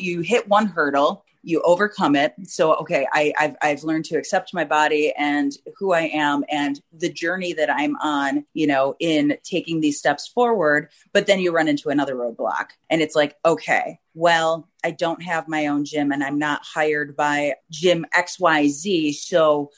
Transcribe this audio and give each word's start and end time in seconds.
you 0.00 0.20
hit 0.20 0.48
one 0.48 0.66
hurdle 0.66 1.24
you 1.42 1.62
overcome 1.62 2.16
it. 2.16 2.34
So 2.46 2.74
okay 2.76 3.06
I, 3.12 3.32
have 3.36 3.56
I've 3.62 3.82
learned 3.82 4.04
to 4.06 4.16
accept 4.16 4.52
my 4.52 4.64
body 4.64 5.12
and 5.16 5.52
who 5.76 5.92
i 5.92 6.02
am 6.02 6.44
and 6.50 6.80
the 6.92 7.12
journey 7.12 7.52
that 7.54 7.70
i'm 7.70 7.96
on 7.96 8.44
you 8.54 8.66
know 8.66 8.94
in 9.00 9.36
taking 9.42 9.80
these 9.80 9.98
steps 9.98 10.28
forward 10.28 10.90
but 11.12 11.26
then 11.26 11.40
you 11.40 11.52
run 11.52 11.68
into 11.68 11.88
another 11.88 12.14
roadblock. 12.14 12.70
And 12.88 13.00
it's 13.00 13.14
like 13.14 13.36
okay 13.44 13.98
well 14.14 14.68
i 14.84 14.90
don't 14.90 15.22
have 15.22 15.48
my 15.48 15.66
own 15.66 15.84
gym 15.84 16.12
and 16.12 16.22
i'm 16.22 16.38
not 16.38 16.62
hired 16.64 17.16
by 17.16 17.54
gym 17.70 18.04
xyz 18.14 19.14
so 19.14 19.70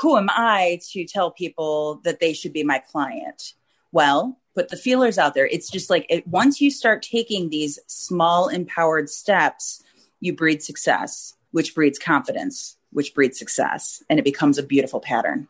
who 0.00 0.16
am 0.16 0.28
i 0.30 0.80
to 0.90 1.04
tell 1.04 1.30
people 1.30 2.00
that 2.04 2.20
they 2.20 2.32
should 2.32 2.52
be 2.52 2.62
my 2.62 2.78
client? 2.78 3.54
Well 3.92 4.39
put 4.54 4.68
the 4.68 4.76
feelers 4.76 5.18
out 5.18 5.34
there 5.34 5.46
it's 5.46 5.70
just 5.70 5.90
like 5.90 6.06
it, 6.08 6.26
once 6.26 6.60
you 6.60 6.70
start 6.70 7.02
taking 7.02 7.48
these 7.48 7.78
small 7.86 8.48
empowered 8.48 9.08
steps 9.08 9.82
you 10.20 10.34
breed 10.34 10.62
success, 10.62 11.34
which 11.50 11.74
breeds 11.74 11.98
confidence, 11.98 12.76
which 12.90 13.14
breeds 13.14 13.38
success, 13.38 14.02
and 14.08 14.18
it 14.18 14.24
becomes 14.24 14.58
a 14.58 14.62
beautiful 14.62 15.00
pattern. 15.00 15.48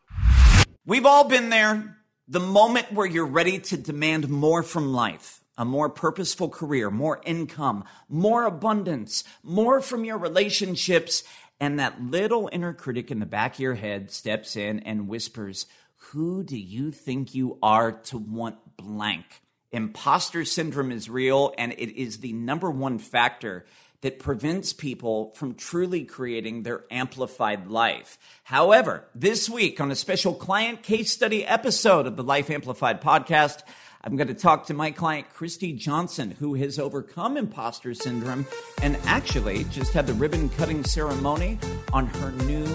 We've 0.86 1.06
all 1.06 1.24
been 1.24 1.50
there. 1.50 1.96
The 2.28 2.40
moment 2.40 2.92
where 2.92 3.06
you're 3.06 3.26
ready 3.26 3.58
to 3.58 3.76
demand 3.76 4.28
more 4.28 4.62
from 4.62 4.92
life, 4.92 5.42
a 5.58 5.64
more 5.64 5.88
purposeful 5.88 6.48
career, 6.48 6.90
more 6.90 7.20
income, 7.24 7.84
more 8.08 8.44
abundance, 8.44 9.24
more 9.42 9.80
from 9.80 10.04
your 10.04 10.16
relationships, 10.16 11.24
and 11.58 11.78
that 11.78 12.00
little 12.00 12.48
inner 12.52 12.72
critic 12.72 13.10
in 13.10 13.18
the 13.18 13.26
back 13.26 13.54
of 13.54 13.60
your 13.60 13.74
head 13.74 14.10
steps 14.12 14.56
in 14.56 14.78
and 14.80 15.08
whispers, 15.08 15.66
Who 16.12 16.44
do 16.44 16.56
you 16.56 16.92
think 16.92 17.34
you 17.34 17.58
are 17.62 17.92
to 17.92 18.16
want 18.16 18.69
blank? 18.80 19.24
Imposter 19.72 20.44
syndrome 20.44 20.90
is 20.90 21.08
real, 21.08 21.54
and 21.56 21.72
it 21.72 21.96
is 21.96 22.18
the 22.18 22.32
number 22.32 22.70
one 22.70 22.98
factor 22.98 23.64
that 24.00 24.18
prevents 24.18 24.72
people 24.72 25.32
from 25.34 25.54
truly 25.54 26.04
creating 26.04 26.62
their 26.62 26.84
amplified 26.90 27.68
life. 27.68 28.18
However, 28.44 29.04
this 29.14 29.48
week 29.48 29.80
on 29.80 29.90
a 29.90 29.96
special 29.96 30.34
client 30.34 30.82
case 30.82 31.12
study 31.12 31.44
episode 31.44 32.06
of 32.06 32.16
the 32.16 32.24
Life 32.24 32.50
Amplified 32.50 33.02
podcast, 33.02 33.62
I'm 34.02 34.16
going 34.16 34.28
to 34.28 34.34
talk 34.34 34.64
to 34.66 34.74
my 34.74 34.92
client, 34.92 35.26
Christy 35.34 35.74
Johnson, 35.74 36.30
who 36.30 36.54
has 36.54 36.78
overcome 36.78 37.36
imposter 37.36 37.92
syndrome 37.92 38.46
and 38.80 38.96
actually 39.04 39.64
just 39.64 39.92
had 39.92 40.06
the 40.06 40.14
ribbon 40.14 40.48
cutting 40.48 40.82
ceremony 40.84 41.58
on 41.92 42.06
her 42.06 42.32
new 42.46 42.66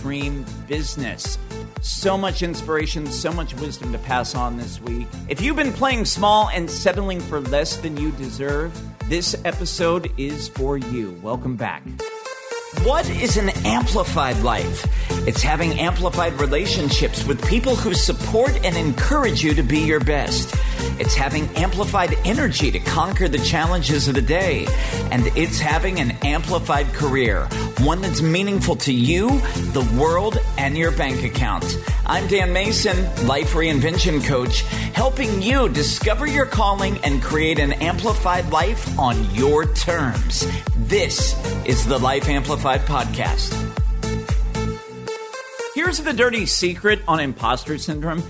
dream 0.00 0.46
business. 0.68 1.36
So 1.80 2.16
much 2.16 2.42
inspiration, 2.42 3.08
so 3.08 3.32
much 3.32 3.54
wisdom 3.54 3.90
to 3.90 3.98
pass 3.98 4.36
on 4.36 4.56
this 4.56 4.80
week. 4.80 5.08
If 5.28 5.40
you've 5.40 5.56
been 5.56 5.72
playing 5.72 6.04
small 6.04 6.48
and 6.50 6.70
settling 6.70 7.18
for 7.22 7.40
less 7.40 7.78
than 7.78 7.96
you 7.96 8.12
deserve, 8.12 8.80
this 9.08 9.34
episode 9.44 10.12
is 10.16 10.46
for 10.46 10.78
you. 10.78 11.18
Welcome 11.24 11.56
back. 11.56 11.82
What 12.84 13.08
is 13.10 13.36
an 13.36 13.48
amplified 13.64 14.38
life? 14.42 14.86
It's 15.26 15.42
having 15.42 15.80
amplified 15.80 16.34
relationships 16.34 17.24
with 17.24 17.44
people 17.48 17.74
who 17.74 17.94
support 17.94 18.52
and 18.64 18.76
encourage 18.76 19.42
you 19.42 19.54
to 19.54 19.62
be 19.62 19.80
your 19.80 20.00
best. 20.00 20.54
It's 20.98 21.14
having 21.14 21.48
amplified 21.56 22.14
energy 22.24 22.70
to 22.70 22.78
conquer 22.78 23.28
the 23.28 23.38
challenges 23.38 24.08
of 24.08 24.14
the 24.14 24.22
day. 24.22 24.66
And 25.10 25.26
it's 25.36 25.58
having 25.58 26.00
an 26.00 26.12
amplified 26.22 26.92
career, 26.92 27.46
one 27.80 28.00
that's 28.00 28.22
meaningful 28.22 28.76
to 28.76 28.92
you, 28.92 29.28
the 29.72 29.88
world, 29.98 30.38
and 30.56 30.76
your 30.76 30.90
bank 30.90 31.24
account. 31.24 31.64
I'm 32.06 32.26
Dan 32.26 32.52
Mason, 32.52 33.26
life 33.26 33.52
reinvention 33.52 34.24
coach, 34.24 34.62
helping 34.94 35.42
you 35.42 35.68
discover 35.68 36.26
your 36.26 36.46
calling 36.46 36.98
and 37.04 37.22
create 37.22 37.58
an 37.58 37.74
amplified 37.74 38.50
life 38.50 38.98
on 38.98 39.34
your 39.34 39.66
terms. 39.74 40.46
This 40.76 41.34
is 41.66 41.86
the 41.86 41.98
Life 41.98 42.28
Amplified 42.28 42.80
Podcast. 42.82 43.54
Here's 45.74 46.00
the 46.00 46.12
dirty 46.12 46.46
secret 46.46 47.00
on 47.06 47.20
imposter 47.20 47.78
syndrome 47.78 48.22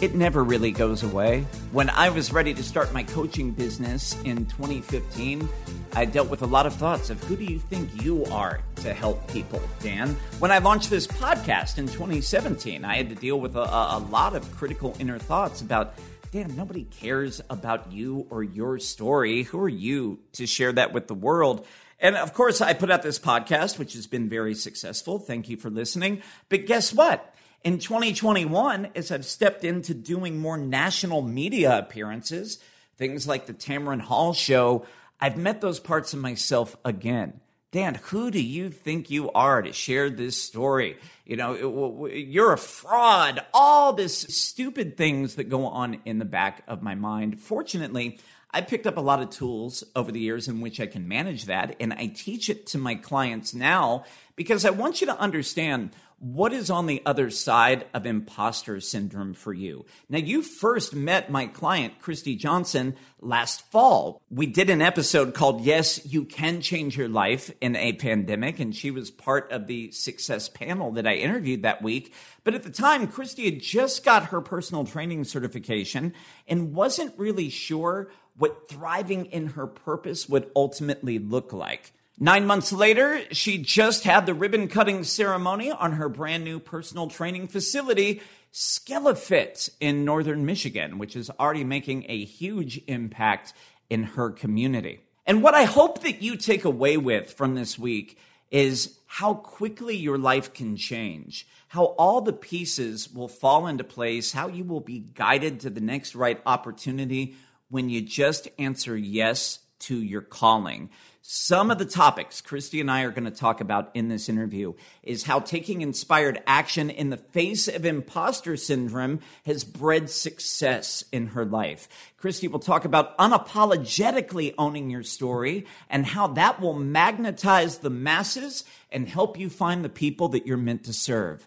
it 0.00 0.14
never 0.14 0.44
really 0.44 0.72
goes 0.72 1.02
away. 1.02 1.46
When 1.72 1.88
I 1.88 2.10
was 2.10 2.32
ready 2.32 2.52
to 2.52 2.62
start 2.62 2.92
my 2.92 3.02
coaching 3.02 3.50
business 3.50 4.14
in 4.24 4.44
2015, 4.46 5.48
I 5.94 6.04
dealt 6.04 6.28
with 6.28 6.42
a 6.42 6.46
lot 6.46 6.66
of 6.66 6.74
thoughts 6.74 7.08
of 7.08 7.22
who 7.24 7.36
do 7.36 7.44
you 7.44 7.58
think 7.58 8.02
you 8.02 8.24
are 8.26 8.60
to 8.76 8.92
help 8.92 9.26
people, 9.32 9.62
Dan? 9.80 10.14
When 10.38 10.50
I 10.50 10.58
launched 10.58 10.90
this 10.90 11.06
podcast 11.06 11.78
in 11.78 11.86
2017, 11.86 12.84
I 12.84 12.96
had 12.96 13.08
to 13.08 13.14
deal 13.14 13.40
with 13.40 13.56
a, 13.56 13.60
a 13.60 14.04
lot 14.10 14.36
of 14.36 14.54
critical 14.54 14.94
inner 14.98 15.18
thoughts 15.18 15.62
about 15.62 15.94
Dan, 16.32 16.54
nobody 16.56 16.84
cares 16.84 17.40
about 17.48 17.92
you 17.92 18.26
or 18.28 18.42
your 18.42 18.78
story. 18.78 19.44
Who 19.44 19.60
are 19.60 19.68
you 19.68 20.18
to 20.32 20.46
share 20.46 20.72
that 20.72 20.92
with 20.92 21.06
the 21.06 21.14
world? 21.14 21.66
And 21.98 22.16
of 22.16 22.34
course, 22.34 22.60
I 22.60 22.74
put 22.74 22.90
out 22.90 23.02
this 23.02 23.18
podcast, 23.18 23.78
which 23.78 23.94
has 23.94 24.06
been 24.06 24.28
very 24.28 24.54
successful. 24.54 25.18
Thank 25.18 25.48
you 25.48 25.56
for 25.56 25.70
listening. 25.70 26.20
But 26.50 26.66
guess 26.66 26.92
what? 26.92 27.34
In 27.66 27.80
2021, 27.80 28.90
as 28.94 29.10
I've 29.10 29.24
stepped 29.24 29.64
into 29.64 29.92
doing 29.92 30.38
more 30.38 30.56
national 30.56 31.20
media 31.20 31.76
appearances, 31.76 32.60
things 32.96 33.26
like 33.26 33.46
the 33.46 33.52
Tamron 33.52 34.00
Hall 34.00 34.34
show, 34.34 34.86
I've 35.20 35.36
met 35.36 35.60
those 35.60 35.80
parts 35.80 36.14
of 36.14 36.20
myself 36.20 36.76
again. 36.84 37.40
Dan, 37.72 37.96
who 37.96 38.30
do 38.30 38.40
you 38.40 38.70
think 38.70 39.10
you 39.10 39.32
are 39.32 39.62
to 39.62 39.72
share 39.72 40.10
this 40.10 40.40
story? 40.40 40.96
You 41.24 41.34
know, 41.38 42.06
you're 42.06 42.52
a 42.52 42.58
fraud. 42.58 43.44
All 43.52 43.92
this 43.92 44.16
stupid 44.16 44.96
things 44.96 45.34
that 45.34 45.48
go 45.48 45.66
on 45.66 45.98
in 46.04 46.20
the 46.20 46.24
back 46.24 46.62
of 46.68 46.84
my 46.84 46.94
mind. 46.94 47.40
Fortunately, 47.40 48.20
I 48.56 48.62
picked 48.62 48.86
up 48.86 48.96
a 48.96 49.02
lot 49.02 49.20
of 49.20 49.28
tools 49.28 49.84
over 49.94 50.10
the 50.10 50.18
years 50.18 50.48
in 50.48 50.62
which 50.62 50.80
I 50.80 50.86
can 50.86 51.06
manage 51.06 51.44
that, 51.44 51.76
and 51.78 51.92
I 51.92 52.06
teach 52.06 52.48
it 52.48 52.66
to 52.68 52.78
my 52.78 52.94
clients 52.94 53.52
now 53.52 54.04
because 54.34 54.64
I 54.64 54.70
want 54.70 55.02
you 55.02 55.08
to 55.08 55.20
understand 55.20 55.90
what 56.18 56.54
is 56.54 56.70
on 56.70 56.86
the 56.86 57.02
other 57.04 57.28
side 57.28 57.86
of 57.92 58.06
imposter 58.06 58.80
syndrome 58.80 59.34
for 59.34 59.52
you? 59.52 59.84
Now, 60.08 60.16
you 60.16 60.40
first 60.40 60.94
met 60.94 61.30
my 61.30 61.46
client, 61.46 61.98
Christy 62.00 62.34
Johnson, 62.34 62.96
last 63.20 63.70
fall. 63.70 64.22
We 64.30 64.46
did 64.46 64.70
an 64.70 64.80
episode 64.80 65.34
called 65.34 65.60
Yes, 65.60 66.06
You 66.06 66.24
Can 66.24 66.62
Change 66.62 66.96
Your 66.96 67.10
Life 67.10 67.52
in 67.60 67.76
a 67.76 67.92
Pandemic, 67.92 68.58
and 68.58 68.74
she 68.74 68.90
was 68.90 69.10
part 69.10 69.52
of 69.52 69.66
the 69.66 69.90
success 69.90 70.48
panel 70.48 70.92
that 70.92 71.06
I 71.06 71.16
interviewed 71.16 71.60
that 71.62 71.82
week. 71.82 72.14
But 72.42 72.54
at 72.54 72.62
the 72.62 72.70
time, 72.70 73.08
Christy 73.08 73.44
had 73.44 73.60
just 73.60 74.02
got 74.02 74.26
her 74.26 74.40
personal 74.40 74.86
training 74.86 75.24
certification 75.24 76.14
and 76.48 76.72
wasn't 76.72 77.18
really 77.18 77.50
sure 77.50 78.08
what 78.38 78.68
thriving 78.68 79.26
in 79.26 79.48
her 79.48 79.66
purpose 79.66 80.28
would 80.28 80.50
ultimately 80.54 81.18
look 81.18 81.52
like. 81.52 81.92
Nine 82.18 82.46
months 82.46 82.72
later, 82.72 83.20
she 83.32 83.58
just 83.58 84.04
had 84.04 84.24
the 84.24 84.32
ribbon 84.32 84.68
cutting 84.68 85.04
ceremony 85.04 85.70
on 85.70 85.92
her 85.92 86.08
brand 86.08 86.44
new 86.44 86.58
personal 86.58 87.08
training 87.08 87.46
facility, 87.48 88.22
Skillafit, 88.54 89.68
in 89.80 90.06
northern 90.06 90.46
Michigan, 90.46 90.98
which 90.98 91.14
is 91.14 91.30
already 91.38 91.64
making 91.64 92.06
a 92.08 92.24
huge 92.24 92.80
impact 92.86 93.52
in 93.90 94.02
her 94.02 94.30
community. 94.30 95.00
And 95.26 95.42
what 95.42 95.54
I 95.54 95.64
hope 95.64 96.02
that 96.02 96.22
you 96.22 96.36
take 96.36 96.64
away 96.64 96.96
with 96.96 97.34
from 97.34 97.54
this 97.54 97.78
week 97.78 98.18
is 98.50 98.98
how 99.06 99.34
quickly 99.34 99.96
your 99.96 100.16
life 100.16 100.54
can 100.54 100.76
change, 100.76 101.46
how 101.68 101.84
all 101.98 102.20
the 102.20 102.32
pieces 102.32 103.12
will 103.12 103.28
fall 103.28 103.66
into 103.66 103.84
place, 103.84 104.32
how 104.32 104.48
you 104.48 104.64
will 104.64 104.80
be 104.80 105.00
guided 105.00 105.60
to 105.60 105.70
the 105.70 105.80
next 105.80 106.14
right 106.14 106.40
opportunity 106.46 107.36
when 107.68 107.88
you 107.88 108.00
just 108.00 108.48
answer 108.58 108.96
yes 108.96 109.60
to 109.80 110.00
your 110.00 110.22
calling. 110.22 110.90
Some 111.28 111.72
of 111.72 111.78
the 111.78 111.84
topics 111.84 112.40
Christy 112.40 112.80
and 112.80 112.88
I 112.88 113.02
are 113.02 113.10
going 113.10 113.24
to 113.24 113.32
talk 113.32 113.60
about 113.60 113.90
in 113.94 114.08
this 114.08 114.28
interview 114.28 114.74
is 115.02 115.24
how 115.24 115.40
taking 115.40 115.80
inspired 115.80 116.40
action 116.46 116.88
in 116.88 117.10
the 117.10 117.16
face 117.16 117.66
of 117.66 117.84
imposter 117.84 118.56
syndrome 118.56 119.18
has 119.44 119.64
bred 119.64 120.08
success 120.08 121.02
in 121.10 121.28
her 121.28 121.44
life. 121.44 121.88
Christy 122.16 122.46
will 122.46 122.60
talk 122.60 122.84
about 122.84 123.18
unapologetically 123.18 124.54
owning 124.56 124.88
your 124.88 125.02
story 125.02 125.66
and 125.90 126.06
how 126.06 126.28
that 126.28 126.60
will 126.60 126.74
magnetize 126.74 127.78
the 127.78 127.90
masses 127.90 128.64
and 128.92 129.08
help 129.08 129.36
you 129.36 129.50
find 129.50 129.84
the 129.84 129.88
people 129.88 130.28
that 130.28 130.46
you're 130.46 130.56
meant 130.56 130.84
to 130.84 130.92
serve. 130.92 131.44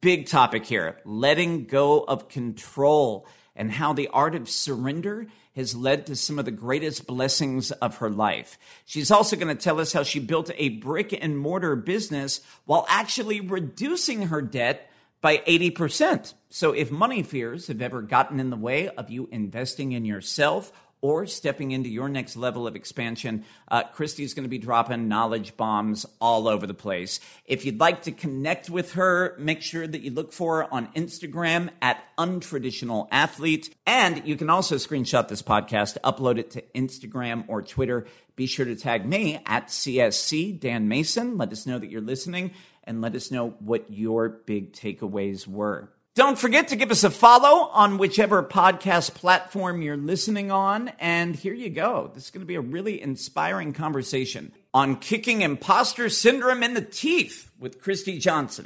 Big 0.00 0.26
topic 0.26 0.66
here 0.66 0.98
letting 1.04 1.66
go 1.66 2.00
of 2.00 2.28
control 2.28 3.28
and 3.54 3.70
how 3.70 3.92
the 3.92 4.08
art 4.08 4.34
of 4.34 4.50
surrender 4.50 5.28
has 5.54 5.76
led 5.76 6.06
to 6.06 6.16
some 6.16 6.38
of 6.38 6.44
the 6.44 6.50
greatest 6.50 7.06
blessings 7.06 7.70
of 7.70 7.98
her 7.98 8.10
life. 8.10 8.58
She's 8.84 9.10
also 9.10 9.36
going 9.36 9.54
to 9.54 9.62
tell 9.62 9.80
us 9.80 9.92
how 9.92 10.02
she 10.02 10.18
built 10.18 10.50
a 10.56 10.70
brick 10.70 11.16
and 11.18 11.38
mortar 11.38 11.76
business 11.76 12.40
while 12.64 12.86
actually 12.88 13.40
reducing 13.40 14.28
her 14.28 14.42
debt 14.42 14.90
by 15.20 15.38
80%. 15.38 16.34
So 16.50 16.72
if 16.72 16.90
money 16.90 17.22
fears 17.22 17.68
have 17.68 17.80
ever 17.80 18.02
gotten 18.02 18.38
in 18.38 18.50
the 18.50 18.56
way 18.56 18.88
of 18.88 19.10
you 19.10 19.28
investing 19.32 19.92
in 19.92 20.04
yourself 20.04 20.70
or 21.04 21.26
stepping 21.26 21.72
into 21.72 21.90
your 21.90 22.08
next 22.08 22.34
level 22.34 22.66
of 22.66 22.74
expansion, 22.74 23.44
uh, 23.68 23.82
Christy's 23.82 24.32
going 24.32 24.44
to 24.44 24.48
be 24.48 24.56
dropping 24.56 25.06
knowledge 25.06 25.54
bombs 25.54 26.06
all 26.18 26.48
over 26.48 26.66
the 26.66 26.72
place. 26.72 27.20
If 27.44 27.66
you'd 27.66 27.78
like 27.78 28.04
to 28.04 28.10
connect 28.10 28.70
with 28.70 28.92
her, 28.92 29.36
make 29.38 29.60
sure 29.60 29.86
that 29.86 30.00
you 30.00 30.12
look 30.12 30.32
for 30.32 30.62
her 30.62 30.72
on 30.72 30.86
Instagram 30.94 31.68
at 31.82 32.02
untraditional 32.16 33.06
athlete. 33.10 33.68
And 33.86 34.26
you 34.26 34.34
can 34.36 34.48
also 34.48 34.76
screenshot 34.76 35.28
this 35.28 35.42
podcast, 35.42 35.98
upload 36.02 36.38
it 36.38 36.52
to 36.52 36.62
Instagram 36.74 37.44
or 37.48 37.60
Twitter. 37.60 38.06
Be 38.34 38.46
sure 38.46 38.64
to 38.64 38.74
tag 38.74 39.04
me 39.04 39.42
at 39.44 39.66
CSC 39.66 40.58
Dan 40.58 40.88
Mason. 40.88 41.36
Let 41.36 41.52
us 41.52 41.66
know 41.66 41.78
that 41.78 41.90
you're 41.90 42.00
listening 42.00 42.52
and 42.82 43.02
let 43.02 43.14
us 43.14 43.30
know 43.30 43.50
what 43.58 43.92
your 43.92 44.30
big 44.30 44.72
takeaways 44.72 45.46
were. 45.46 45.90
Don't 46.16 46.38
forget 46.38 46.68
to 46.68 46.76
give 46.76 46.92
us 46.92 47.02
a 47.02 47.10
follow 47.10 47.68
on 47.70 47.98
whichever 47.98 48.40
podcast 48.44 49.14
platform 49.14 49.82
you're 49.82 49.96
listening 49.96 50.52
on. 50.52 50.92
And 51.00 51.34
here 51.34 51.54
you 51.54 51.70
go. 51.70 52.12
This 52.14 52.26
is 52.26 52.30
going 52.30 52.42
to 52.42 52.46
be 52.46 52.54
a 52.54 52.60
really 52.60 53.02
inspiring 53.02 53.72
conversation 53.72 54.52
on 54.72 54.94
kicking 54.94 55.40
imposter 55.40 56.08
syndrome 56.08 56.62
in 56.62 56.74
the 56.74 56.82
teeth 56.82 57.50
with 57.58 57.82
Christy 57.82 58.20
Johnson. 58.20 58.64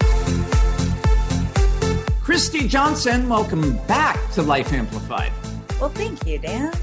Christy 2.20 2.68
Johnson, 2.68 3.30
welcome 3.30 3.78
back 3.86 4.30
to 4.32 4.42
Life 4.42 4.70
Amplified. 4.74 5.32
Well, 5.80 5.88
thank 5.88 6.26
you, 6.26 6.38
Dan. 6.38 6.74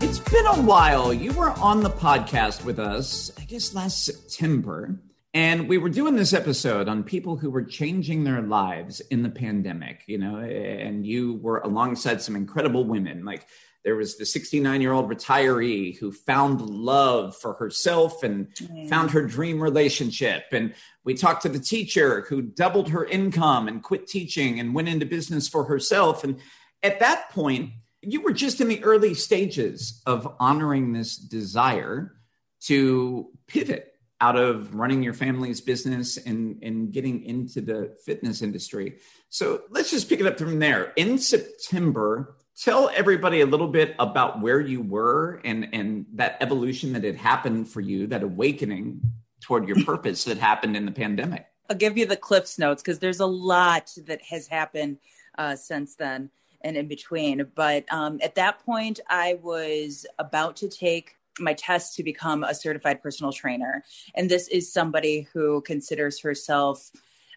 It's 0.00 0.20
been 0.20 0.46
a 0.46 0.62
while. 0.62 1.12
You 1.12 1.32
were 1.32 1.50
on 1.50 1.82
the 1.82 1.90
podcast 1.90 2.64
with 2.64 2.78
us, 2.78 3.32
I 3.36 3.42
guess 3.42 3.74
last 3.74 4.04
September. 4.04 4.96
And 5.34 5.68
we 5.68 5.76
were 5.76 5.90
doing 5.90 6.16
this 6.16 6.32
episode 6.32 6.88
on 6.88 7.04
people 7.04 7.36
who 7.36 7.50
were 7.50 7.62
changing 7.62 8.24
their 8.24 8.40
lives 8.40 9.00
in 9.00 9.22
the 9.22 9.28
pandemic, 9.28 10.04
you 10.06 10.16
know, 10.16 10.38
and 10.38 11.06
you 11.06 11.34
were 11.34 11.58
alongside 11.58 12.22
some 12.22 12.34
incredible 12.34 12.84
women. 12.84 13.26
Like 13.26 13.46
there 13.84 13.94
was 13.94 14.16
the 14.16 14.24
69 14.24 14.80
year 14.80 14.92
old 14.92 15.10
retiree 15.10 15.98
who 15.98 16.12
found 16.12 16.62
love 16.62 17.36
for 17.36 17.54
herself 17.54 18.22
and 18.22 18.48
mm-hmm. 18.54 18.88
found 18.88 19.10
her 19.10 19.26
dream 19.26 19.60
relationship. 19.60 20.44
And 20.50 20.74
we 21.04 21.14
talked 21.14 21.42
to 21.42 21.48
the 21.50 21.58
teacher 21.58 22.22
who 22.28 22.40
doubled 22.40 22.88
her 22.90 23.04
income 23.04 23.68
and 23.68 23.82
quit 23.82 24.06
teaching 24.06 24.58
and 24.58 24.74
went 24.74 24.88
into 24.88 25.06
business 25.06 25.46
for 25.46 25.64
herself. 25.64 26.24
And 26.24 26.40
at 26.82 27.00
that 27.00 27.30
point, 27.30 27.72
you 28.00 28.22
were 28.22 28.32
just 28.32 28.60
in 28.60 28.68
the 28.68 28.82
early 28.82 29.14
stages 29.14 30.02
of 30.06 30.36
honoring 30.40 30.92
this 30.92 31.16
desire 31.16 32.14
to 32.60 33.28
pivot 33.46 33.87
out 34.20 34.36
of 34.36 34.74
running 34.74 35.02
your 35.02 35.14
family's 35.14 35.60
business 35.60 36.16
and, 36.16 36.58
and 36.62 36.92
getting 36.92 37.24
into 37.24 37.60
the 37.60 37.96
fitness 38.04 38.42
industry. 38.42 38.98
So 39.28 39.62
let's 39.70 39.90
just 39.90 40.08
pick 40.08 40.20
it 40.20 40.26
up 40.26 40.38
from 40.38 40.58
there. 40.58 40.92
In 40.96 41.18
September, 41.18 42.36
tell 42.60 42.90
everybody 42.94 43.40
a 43.40 43.46
little 43.46 43.68
bit 43.68 43.94
about 43.98 44.40
where 44.40 44.60
you 44.60 44.80
were 44.80 45.40
and, 45.44 45.68
and 45.72 46.06
that 46.14 46.36
evolution 46.40 46.94
that 46.94 47.04
had 47.04 47.16
happened 47.16 47.68
for 47.68 47.80
you, 47.80 48.08
that 48.08 48.22
awakening 48.22 49.00
toward 49.40 49.68
your 49.68 49.84
purpose 49.84 50.24
that 50.24 50.38
happened 50.38 50.76
in 50.76 50.84
the 50.84 50.92
pandemic. 50.92 51.46
I'll 51.70 51.76
give 51.76 51.96
you 51.96 52.06
the 52.06 52.16
Cliffs 52.16 52.58
notes 52.58 52.82
because 52.82 52.98
there's 52.98 53.20
a 53.20 53.26
lot 53.26 53.94
that 54.06 54.22
has 54.22 54.48
happened 54.48 54.98
uh, 55.36 55.54
since 55.54 55.94
then 55.94 56.30
and 56.62 56.76
in 56.76 56.88
between. 56.88 57.46
But 57.54 57.84
um, 57.92 58.18
at 58.22 58.34
that 58.34 58.64
point, 58.64 58.98
I 59.08 59.38
was 59.40 60.06
about 60.18 60.56
to 60.56 60.68
take 60.68 61.17
my 61.38 61.54
test 61.54 61.94
to 61.96 62.02
become 62.02 62.44
a 62.44 62.54
certified 62.54 63.02
personal 63.02 63.32
trainer. 63.32 63.84
And 64.14 64.30
this 64.30 64.48
is 64.48 64.72
somebody 64.72 65.28
who 65.32 65.60
considers 65.62 66.20
herself 66.20 66.90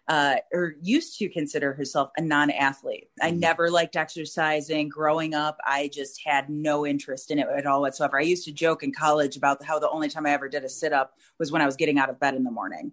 uh, 0.08 0.36
or 0.52 0.74
used 0.82 1.18
to 1.18 1.28
consider 1.28 1.72
herself 1.72 2.10
a 2.16 2.20
non 2.20 2.50
athlete. 2.50 3.08
I 3.20 3.30
mm-hmm. 3.30 3.40
never 3.40 3.70
liked 3.70 3.96
exercising. 3.96 4.88
Growing 4.88 5.34
up, 5.34 5.58
I 5.64 5.88
just 5.92 6.20
had 6.24 6.50
no 6.50 6.84
interest 6.84 7.30
in 7.30 7.38
it 7.38 7.46
at 7.56 7.66
all 7.66 7.80
whatsoever. 7.82 8.18
I 8.18 8.22
used 8.22 8.44
to 8.46 8.52
joke 8.52 8.82
in 8.82 8.92
college 8.92 9.36
about 9.36 9.62
how 9.62 9.78
the 9.78 9.90
only 9.90 10.08
time 10.08 10.26
I 10.26 10.30
ever 10.30 10.48
did 10.48 10.64
a 10.64 10.68
sit 10.68 10.92
up 10.92 11.14
was 11.38 11.52
when 11.52 11.62
I 11.62 11.66
was 11.66 11.76
getting 11.76 11.98
out 11.98 12.10
of 12.10 12.18
bed 12.18 12.34
in 12.34 12.42
the 12.42 12.50
morning. 12.50 12.92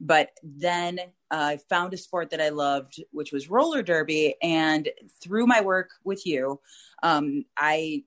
But 0.00 0.30
then 0.42 0.98
uh, 0.98 1.02
I 1.30 1.58
found 1.68 1.92
a 1.92 1.98
sport 1.98 2.30
that 2.30 2.40
I 2.40 2.48
loved, 2.48 3.02
which 3.10 3.32
was 3.32 3.50
roller 3.50 3.82
derby. 3.82 4.34
And 4.42 4.88
through 5.22 5.46
my 5.46 5.60
work 5.60 5.90
with 6.04 6.26
you, 6.26 6.60
um, 7.02 7.44
I 7.56 8.04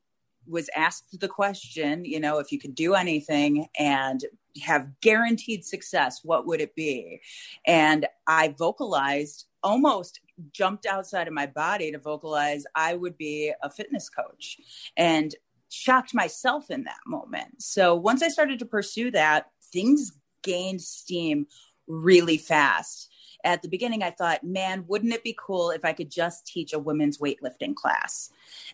was 0.47 0.69
asked 0.75 1.19
the 1.19 1.27
question, 1.27 2.05
you 2.05 2.19
know, 2.19 2.39
if 2.39 2.51
you 2.51 2.59
could 2.59 2.75
do 2.75 2.95
anything 2.95 3.67
and 3.79 4.23
have 4.61 4.89
guaranteed 5.01 5.65
success, 5.65 6.21
what 6.23 6.45
would 6.45 6.61
it 6.61 6.75
be? 6.75 7.21
And 7.65 8.07
I 8.27 8.55
vocalized 8.57 9.45
almost 9.63 10.19
jumped 10.51 10.85
outside 10.85 11.27
of 11.27 11.33
my 11.33 11.45
body 11.45 11.91
to 11.91 11.97
vocalize 11.97 12.65
I 12.75 12.95
would 12.95 13.17
be 13.17 13.53
a 13.61 13.69
fitness 13.69 14.09
coach 14.09 14.57
and 14.97 15.33
shocked 15.69 16.13
myself 16.13 16.69
in 16.69 16.83
that 16.83 16.99
moment. 17.07 17.61
So 17.61 17.95
once 17.95 18.21
I 18.21 18.27
started 18.27 18.59
to 18.59 18.65
pursue 18.65 19.11
that, 19.11 19.47
things 19.71 20.11
gained 20.43 20.81
steam 20.81 21.47
really 21.87 22.37
fast. 22.37 23.09
At 23.43 23.61
the 23.61 23.67
beginning, 23.67 24.03
I 24.03 24.11
thought, 24.11 24.43
man, 24.43 24.85
wouldn't 24.87 25.13
it 25.13 25.23
be 25.23 25.37
cool 25.37 25.71
if 25.71 25.83
I 25.83 25.93
could 25.93 26.09
just 26.09 26.47
teach 26.47 26.73
a 26.73 26.79
women's 26.79 27.17
weightlifting 27.17 27.75
class? 27.75 28.29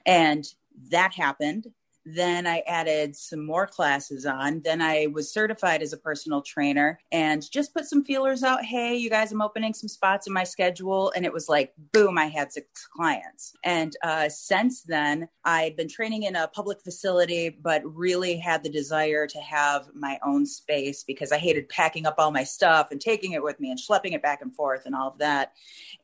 And 0.06 0.45
that 0.91 1.13
happened. 1.13 1.67
Then 2.05 2.47
I 2.47 2.63
added 2.65 3.15
some 3.15 3.45
more 3.45 3.67
classes 3.67 4.25
on. 4.25 4.61
Then 4.63 4.81
I 4.81 5.07
was 5.07 5.31
certified 5.31 5.81
as 5.81 5.93
a 5.93 5.97
personal 5.97 6.41
trainer 6.41 6.99
and 7.11 7.49
just 7.51 7.73
put 7.73 7.85
some 7.85 8.03
feelers 8.03 8.41
out. 8.41 8.63
Hey, 8.63 8.95
you 8.95 9.09
guys, 9.09 9.31
I'm 9.31 9.41
opening 9.41 9.73
some 9.73 9.89
spots 9.89 10.25
in 10.25 10.33
my 10.33 10.43
schedule. 10.43 11.11
And 11.15 11.25
it 11.25 11.33
was 11.33 11.49
like, 11.49 11.73
boom, 11.91 12.17
I 12.17 12.25
had 12.25 12.51
six 12.51 12.87
clients. 12.87 13.53
And 13.63 13.95
uh, 14.01 14.29
since 14.29 14.81
then, 14.81 15.27
I've 15.43 15.75
been 15.75 15.89
training 15.89 16.23
in 16.23 16.35
a 16.35 16.47
public 16.47 16.81
facility, 16.81 17.49
but 17.49 17.83
really 17.85 18.37
had 18.37 18.63
the 18.63 18.69
desire 18.69 19.27
to 19.27 19.39
have 19.39 19.89
my 19.93 20.17
own 20.25 20.45
space 20.45 21.03
because 21.03 21.31
I 21.31 21.37
hated 21.37 21.69
packing 21.69 22.05
up 22.05 22.15
all 22.17 22.31
my 22.31 22.43
stuff 22.43 22.87
and 22.91 22.99
taking 22.99 23.33
it 23.33 23.43
with 23.43 23.59
me 23.59 23.71
and 23.71 23.79
schlepping 23.79 24.13
it 24.13 24.23
back 24.23 24.41
and 24.41 24.55
forth 24.55 24.85
and 24.85 24.95
all 24.95 25.09
of 25.09 25.17
that. 25.19 25.51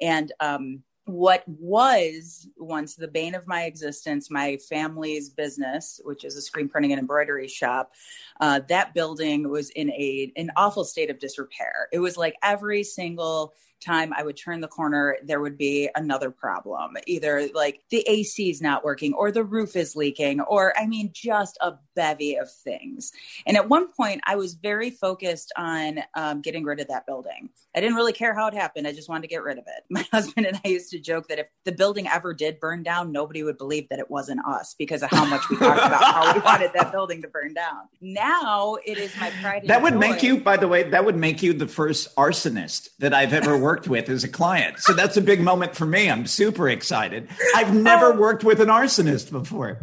And, 0.01 0.31
um, 0.39 0.83
what 1.05 1.43
was 1.47 2.47
once 2.57 2.95
the 2.95 3.07
bane 3.07 3.35
of 3.35 3.47
my 3.47 3.63
existence, 3.63 4.31
my 4.31 4.57
family's 4.69 5.29
business, 5.29 6.01
which 6.03 6.25
is 6.25 6.35
a 6.35 6.41
screen 6.41 6.67
printing 6.67 6.91
and 6.91 6.99
embroidery 6.99 7.47
shop, 7.47 7.93
uh, 8.41 8.59
that 8.69 8.93
building 8.93 9.49
was 9.49 9.69
in 9.71 9.91
a 9.91 10.31
an 10.35 10.51
awful 10.55 10.83
state 10.83 11.09
of 11.09 11.19
disrepair. 11.19 11.87
It 11.91 11.99
was 11.99 12.17
like 12.17 12.35
every 12.41 12.83
single 12.83 13.53
time 13.85 14.13
I 14.13 14.23
would 14.23 14.37
turn 14.37 14.61
the 14.61 14.67
corner, 14.67 15.17
there 15.23 15.41
would 15.41 15.57
be 15.57 15.89
another 15.95 16.31
problem. 16.31 16.95
Either 17.07 17.49
like 17.53 17.81
the 17.89 18.03
AC 18.07 18.49
is 18.49 18.61
not 18.61 18.83
working, 18.83 19.13
or 19.13 19.31
the 19.31 19.43
roof 19.43 19.75
is 19.75 19.95
leaking, 19.95 20.41
or 20.41 20.77
I 20.77 20.87
mean, 20.87 21.11
just 21.13 21.57
a 21.61 21.73
bevy 21.95 22.35
of 22.35 22.51
things. 22.51 23.11
And 23.45 23.57
at 23.57 23.69
one 23.69 23.91
point, 23.91 24.21
I 24.25 24.35
was 24.35 24.53
very 24.55 24.89
focused 24.89 25.51
on 25.57 25.99
um, 26.13 26.41
getting 26.41 26.63
rid 26.63 26.79
of 26.79 26.87
that 26.89 27.05
building. 27.05 27.49
I 27.75 27.81
didn't 27.81 27.95
really 27.95 28.13
care 28.13 28.33
how 28.33 28.47
it 28.47 28.53
happened. 28.53 28.87
I 28.87 28.91
just 28.91 29.09
wanted 29.09 29.23
to 29.23 29.27
get 29.27 29.43
rid 29.43 29.57
of 29.57 29.65
it. 29.67 29.83
My 29.89 30.05
husband 30.11 30.45
and 30.45 30.59
I 30.63 30.67
used 30.69 30.91
to 30.91 30.99
joke 30.99 31.27
that 31.27 31.39
if 31.39 31.47
the 31.63 31.71
building 31.71 32.07
ever 32.07 32.33
did 32.33 32.59
burn 32.59 32.83
down, 32.83 33.11
nobody 33.11 33.43
would 33.43 33.57
believe 33.57 33.89
that 33.89 33.99
it 33.99 34.09
wasn't 34.09 34.45
us 34.45 34.75
because 34.77 35.03
of 35.03 35.09
how 35.09 35.25
much 35.25 35.49
we 35.49 35.57
talked 35.57 35.85
about 35.85 36.03
how 36.03 36.33
we 36.33 36.39
wanted 36.45 36.71
that 36.73 36.91
building 36.91 37.21
to 37.21 37.27
burn 37.27 37.53
down. 37.53 37.83
Now 38.01 38.77
it 38.85 38.97
is 38.97 39.11
my 39.19 39.29
pride. 39.41 39.63
that 39.67 39.81
would 39.81 39.93
joy. 39.93 39.99
make 39.99 40.23
you, 40.23 40.37
by 40.39 40.57
the 40.57 40.67
way, 40.67 40.83
that 40.83 41.05
would 41.05 41.15
make 41.15 41.41
you 41.41 41.53
the 41.53 41.67
first 41.67 42.15
arsonist 42.15 42.89
that 42.99 43.13
I've 43.13 43.33
ever 43.33 43.57
worked 43.57 43.74
with 43.83 44.09
as 44.09 44.23
a 44.23 44.29
client. 44.29 44.79
So 44.79 44.93
that's 44.93 45.17
a 45.17 45.21
big 45.21 45.41
moment 45.41 45.75
for 45.75 45.85
me. 45.85 46.09
I'm 46.09 46.25
super 46.25 46.69
excited. 46.69 47.29
I've 47.55 47.73
never 47.73 48.13
oh. 48.13 48.17
worked 48.17 48.43
with 48.43 48.59
an 48.61 48.69
arsonist 48.69 49.31
before. 49.31 49.81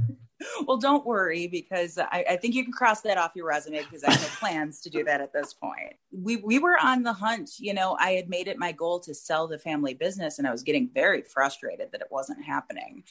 Well, 0.67 0.77
don't 0.77 1.07
worry 1.07 1.47
because 1.47 1.99
I, 1.99 2.25
I, 2.31 2.37
think 2.37 2.55
you 2.55 2.65
can 2.65 2.73
cross 2.73 3.03
that 3.03 3.19
off 3.19 3.33
your 3.35 3.47
resume 3.47 3.83
because 3.83 4.05
I 4.05 4.13
have 4.13 4.21
plans 4.41 4.81
to 4.83 4.91
do 4.91 5.05
that 5.05 5.21
at 5.21 5.33
this 5.33 5.55
point. 5.55 5.95
We 6.13 6.37
we 6.37 6.59
were 6.59 6.77
on 6.81 7.03
the 7.03 7.13
hunt. 7.13 7.51
You 7.59 7.75
know, 7.75 7.97
I 7.99 8.13
had 8.13 8.29
made 8.29 8.49
it 8.49 8.59
my 8.59 8.73
goal 8.73 9.01
to 9.01 9.15
sell 9.15 9.47
the 9.47 9.59
family 9.59 9.95
business, 9.95 10.39
and 10.39 10.47
I 10.47 10.53
was 10.53 10.63
getting 10.63 10.91
very 10.93 11.23
frustrated 11.23 11.93
that 11.93 12.01
it 12.01 12.09
wasn't 12.11 12.45
happening. 12.45 13.05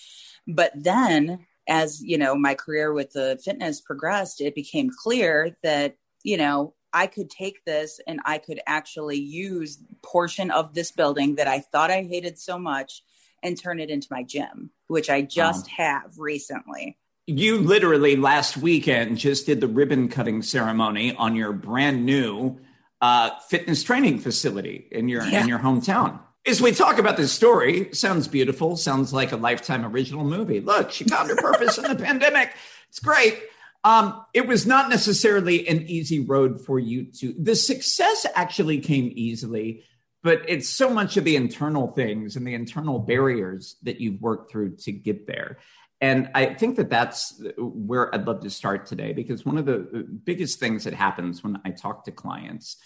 But 0.48 0.72
then, 0.76 1.46
as 1.68 2.02
you 2.02 2.18
know, 2.18 2.36
my 2.36 2.56
career 2.56 2.94
with 2.94 3.12
the 3.12 3.40
fitness 3.44 3.82
progressed, 3.82 4.42
it 4.42 4.56
became 4.56 4.90
clear 4.90 5.56
that 5.64 5.96
you 6.24 6.38
know 6.38 6.74
I 6.94 7.08
could 7.08 7.30
take 7.30 7.64
this 7.66 8.00
and 8.08 8.20
I 8.26 8.38
could 8.38 8.60
actually 8.68 9.18
use 9.18 9.80
portion 10.04 10.52
of 10.52 10.74
this 10.74 10.92
building 10.92 11.36
that 11.36 11.48
I 11.48 11.60
thought 11.60 11.92
I 11.92 12.04
hated 12.04 12.38
so 12.38 12.58
much 12.60 13.04
and 13.44 13.60
turn 13.60 13.80
it 13.80 13.90
into 13.90 14.08
my 14.12 14.24
gym, 14.24 14.72
which 14.88 15.10
I 15.10 15.22
just 15.22 15.68
wow. 15.68 15.86
have 15.86 16.18
recently. 16.18 16.98
You 17.28 17.60
literally 17.60 18.16
last 18.16 18.58
weekend 18.58 19.18
just 19.18 19.46
did 19.46 19.62
the 19.62 19.68
ribbon 19.68 20.10
cutting 20.10 20.42
ceremony 20.42 21.16
on 21.16 21.36
your 21.36 21.54
brand 21.54 22.06
new 22.06 22.60
uh, 23.00 23.32
fitness 23.48 23.84
training 23.84 24.20
facility 24.20 24.88
in 24.92 25.08
your 25.08 25.24
yeah. 25.24 25.42
in 25.42 25.48
your 25.48 25.60
hometown. 25.60 26.20
As 26.46 26.60
we 26.60 26.72
talk 26.72 26.98
about 26.98 27.18
this 27.18 27.32
story, 27.32 27.94
sounds 27.94 28.28
beautiful, 28.28 28.76
sounds 28.76 29.14
like 29.14 29.32
a 29.32 29.38
lifetime 29.38 29.86
original 29.86 30.24
movie. 30.24 30.60
Look, 30.60 30.92
she 30.92 31.04
found 31.04 31.30
her 31.30 31.36
purpose 31.36 31.78
in 31.78 31.84
the 31.84 31.96
pandemic. 32.04 32.54
It's 32.90 33.00
great. 33.00 33.40
Um, 33.84 34.24
it 34.34 34.48
was 34.48 34.68
not 34.68 34.90
necessarily 34.90 35.68
an 35.68 35.84
easy 35.88 36.20
road 36.20 36.64
for 36.64 36.80
you 36.80 37.06
to. 37.20 37.34
The 37.38 37.56
success 37.56 38.26
actually 38.36 38.80
came 38.80 39.12
easily, 39.16 39.84
but 40.24 40.44
it's 40.48 40.70
so 40.70 40.90
much 40.90 41.18
of 41.18 41.24
the 41.24 41.36
internal 41.36 41.88
things 41.88 42.36
and 42.36 42.46
the 42.46 42.54
internal 42.54 43.00
barriers 43.00 43.78
that 43.84 44.00
you've 44.00 44.22
worked 44.22 44.52
through 44.52 44.76
to 44.78 44.92
get 44.92 45.26
there. 45.26 45.58
And 46.00 46.32
I 46.34 46.54
think 46.56 46.78
that 46.78 46.90
that's 46.90 47.42
where 47.58 48.14
I'd 48.14 48.26
love 48.26 48.42
to 48.42 48.50
start 48.50 48.88
today 48.88 49.14
because 49.14 49.46
one 49.46 49.58
of 49.58 49.66
the 49.66 49.78
biggest 50.24 50.60
things 50.60 50.84
that 50.86 50.96
happens 50.96 51.44
when 51.44 51.62
I 51.64 51.72
talk 51.72 52.06
to 52.06 52.12
clients, 52.12 52.78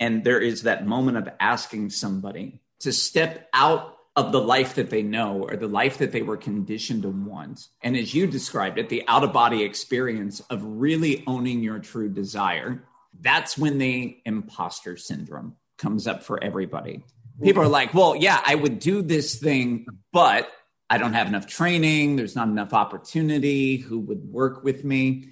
and 0.00 0.24
there 0.24 0.40
is 0.40 0.62
that 0.62 0.86
moment 0.86 1.16
of 1.16 1.28
asking 1.38 1.90
somebody 1.90 2.60
to 2.80 2.92
step 2.92 3.48
out 3.52 3.94
of 4.16 4.30
the 4.30 4.40
life 4.40 4.76
that 4.76 4.90
they 4.90 5.02
know 5.02 5.42
or 5.48 5.56
the 5.56 5.66
life 5.66 5.98
that 5.98 6.12
they 6.12 6.22
were 6.22 6.36
conditioned 6.36 7.02
to 7.02 7.08
want. 7.08 7.68
And 7.82 7.96
as 7.96 8.14
you 8.14 8.26
described 8.26 8.78
it, 8.78 8.88
the 8.88 9.02
out 9.08 9.24
of 9.24 9.32
body 9.32 9.64
experience 9.64 10.40
of 10.50 10.62
really 10.62 11.24
owning 11.26 11.62
your 11.62 11.80
true 11.80 12.08
desire, 12.08 12.84
that's 13.20 13.58
when 13.58 13.78
the 13.78 14.18
imposter 14.24 14.96
syndrome 14.96 15.56
comes 15.78 16.06
up 16.06 16.22
for 16.22 16.42
everybody. 16.42 17.04
People 17.42 17.62
are 17.64 17.68
like, 17.68 17.92
well, 17.92 18.14
yeah, 18.14 18.40
I 18.46 18.54
would 18.54 18.78
do 18.78 19.02
this 19.02 19.34
thing, 19.36 19.86
but 20.12 20.48
I 20.88 20.98
don't 20.98 21.14
have 21.14 21.26
enough 21.26 21.48
training. 21.48 22.14
There's 22.14 22.36
not 22.36 22.46
enough 22.46 22.72
opportunity. 22.72 23.78
Who 23.78 23.98
would 24.00 24.24
work 24.24 24.62
with 24.62 24.84
me? 24.84 25.30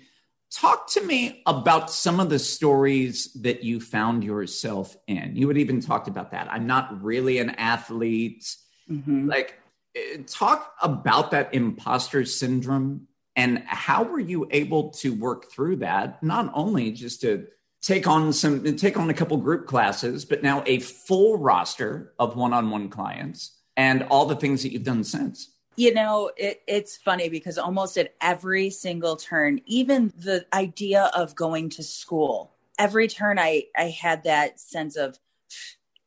Talk 0.51 0.91
to 0.91 1.01
me 1.03 1.43
about 1.47 1.91
some 1.91 2.19
of 2.19 2.29
the 2.29 2.41
stories 2.41 3.33
that 3.35 3.62
you 3.62 3.81
found 3.81 4.25
yourself 4.25 4.97
in. 5.07 5.37
You 5.37 5.47
had 5.47 5.57
even 5.57 5.81
talked 5.81 6.09
about 6.09 6.33
that. 6.33 6.49
I'm 6.51 6.67
not 6.67 7.03
really 7.03 7.39
an 7.39 7.51
athlete. 7.51 8.57
Mm-hmm. 8.93 9.29
Like, 9.29 9.61
eh, 9.97 10.19
talk 10.27 10.75
about 10.83 11.31
that 11.31 11.55
imposter 11.55 12.25
syndrome 12.25 13.09
and 13.35 13.63
how 13.67 14.03
were 14.03 14.21
you 14.21 14.47
able 14.51 14.91
to 14.91 15.15
work 15.15 15.51
through 15.51 15.77
that? 15.77 16.23
Not 16.23 16.51
only 16.55 16.93
just 16.93 17.23
to 17.23 17.47
take 17.81 18.07
on 18.07 18.33
some, 18.33 18.77
take 18.77 18.99
on 18.99 19.11
a 19.11 19.15
couple 19.15 19.37
group 19.39 19.67
classes, 19.67 20.25
but 20.25 20.43
now 20.43 20.63
a 20.67 20.79
full 20.81 21.39
roster 21.39 22.13
of 22.19 22.37
one 22.37 22.53
on 22.53 22.71
one 22.71 22.89
clients 22.89 23.57
and 23.77 24.03
all 24.05 24.27
the 24.27 24.37
things 24.37 24.63
that 24.63 24.73
you've 24.73 24.85
done 24.85 25.05
since. 25.05 25.49
You 25.77 25.95
know, 25.95 26.31
it, 26.37 26.61
it's 26.67 26.99
funny 26.99 27.31
because 27.31 27.57
almost 27.57 27.97
at 27.97 28.15
every 28.21 28.69
single 28.69 29.17
turn, 29.17 29.63
even 29.65 30.13
the 30.19 30.45
idea 30.53 31.11
of 31.17 31.35
going 31.35 31.71
to 31.71 31.83
school, 31.83 32.53
every 32.79 33.09
turn 33.09 33.39
I, 33.39 33.65
I 33.75 33.85
had 33.85 34.25
that 34.25 34.61
sense 34.61 34.97
of 34.97 35.19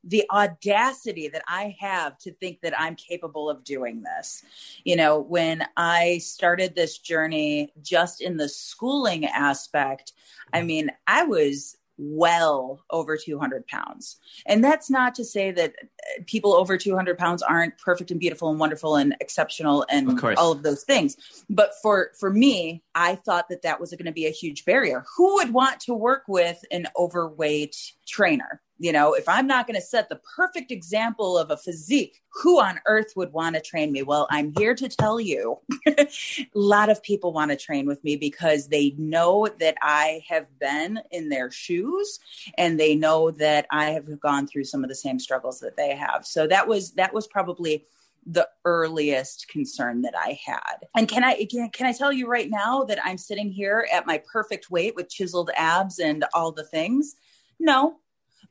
the 0.05 0.23
audacity 0.29 1.27
that 1.29 1.41
I 1.47 1.75
have 1.79 2.17
to 2.19 2.31
think 2.33 2.61
that 2.61 2.79
I'm 2.79 2.95
capable 2.95 3.49
of 3.49 3.63
doing 3.63 4.03
this. 4.03 4.43
You 4.83 4.95
know, 4.95 5.19
when 5.19 5.65
I 5.75 6.19
started 6.19 6.75
this 6.75 6.99
journey 6.99 7.73
just 7.81 8.21
in 8.21 8.37
the 8.37 8.47
schooling 8.47 9.25
aspect, 9.25 10.13
I 10.53 10.61
mean, 10.61 10.91
I 11.07 11.23
was 11.23 11.77
well 11.97 12.83
over 12.89 13.17
200 13.17 13.65
pounds. 13.67 14.17
And 14.45 14.63
that's 14.63 14.89
not 14.89 15.15
to 15.15 15.23
say 15.23 15.51
that 15.51 15.73
uh, 15.79 16.23
people 16.25 16.53
over 16.53 16.77
200 16.77 17.17
pounds 17.17 17.41
aren't 17.41 17.77
perfect 17.77 18.11
and 18.11 18.19
beautiful 18.19 18.49
and 18.49 18.59
wonderful 18.59 18.95
and 18.95 19.15
exceptional 19.21 19.85
and 19.89 20.09
of 20.09 20.37
all 20.37 20.51
of 20.51 20.63
those 20.63 20.83
things. 20.83 21.15
But 21.49 21.71
for 21.81 22.11
for 22.19 22.29
me, 22.29 22.83
I 22.93 23.15
thought 23.15 23.49
that 23.49 23.61
that 23.61 23.79
was 23.79 23.91
going 23.91 24.05
to 24.05 24.11
be 24.11 24.25
a 24.25 24.31
huge 24.31 24.65
barrier. 24.65 25.05
Who 25.15 25.35
would 25.35 25.53
want 25.53 25.79
to 25.81 25.93
work 25.93 26.23
with 26.27 26.63
an 26.71 26.87
overweight 26.97 27.93
trainer? 28.05 28.61
You 28.77 28.91
know, 28.91 29.13
if 29.13 29.29
I'm 29.29 29.47
not 29.47 29.67
going 29.67 29.79
to 29.79 29.85
set 29.85 30.09
the 30.09 30.19
perfect 30.35 30.71
example 30.71 31.37
of 31.37 31.49
a 31.49 31.57
physique, 31.57 32.21
who 32.29 32.59
on 32.59 32.79
earth 32.87 33.13
would 33.15 33.31
want 33.31 33.55
to 33.55 33.61
train 33.61 33.91
me? 33.91 34.03
Well, 34.03 34.27
I'm 34.29 34.53
here 34.57 34.75
to 34.75 34.89
tell 34.89 35.21
you 35.21 35.59
a 35.87 36.07
lot 36.53 36.89
of 36.89 37.01
people 37.01 37.31
want 37.31 37.51
to 37.51 37.57
train 37.57 37.85
with 37.85 38.03
me 38.03 38.17
because 38.17 38.67
they 38.67 38.93
know 38.97 39.47
that 39.59 39.77
I 39.81 40.21
have 40.27 40.47
been 40.59 40.99
in 41.11 41.29
their 41.29 41.49
shoes 41.49 42.19
and 42.57 42.77
they 42.77 42.95
know 42.95 43.31
that 43.31 43.65
I 43.71 43.91
have 43.91 44.19
gone 44.19 44.47
through 44.47 44.65
some 44.65 44.83
of 44.83 44.89
the 44.89 44.95
same 44.95 45.19
struggles 45.19 45.59
that 45.61 45.77
they 45.77 45.95
have. 45.95 46.25
So 46.25 46.45
that 46.47 46.67
was 46.67 46.91
that 46.93 47.13
was 47.13 47.27
probably 47.27 47.85
the 48.25 48.49
earliest 48.65 49.47
concern 49.47 50.01
that 50.01 50.15
I 50.17 50.37
had. 50.45 50.87
And 50.95 51.07
can 51.07 51.23
I 51.23 51.45
can, 51.45 51.69
can 51.69 51.85
I 51.85 51.93
tell 51.93 52.11
you 52.11 52.27
right 52.27 52.49
now 52.49 52.83
that 52.85 52.99
I'm 53.05 53.17
sitting 53.17 53.49
here 53.49 53.87
at 53.93 54.07
my 54.07 54.21
perfect 54.31 54.69
weight 54.69 54.95
with 54.95 55.09
chiseled 55.09 55.51
abs 55.55 55.99
and 55.99 56.25
all 56.33 56.51
the 56.51 56.65
things? 56.65 57.15
No, 57.59 57.99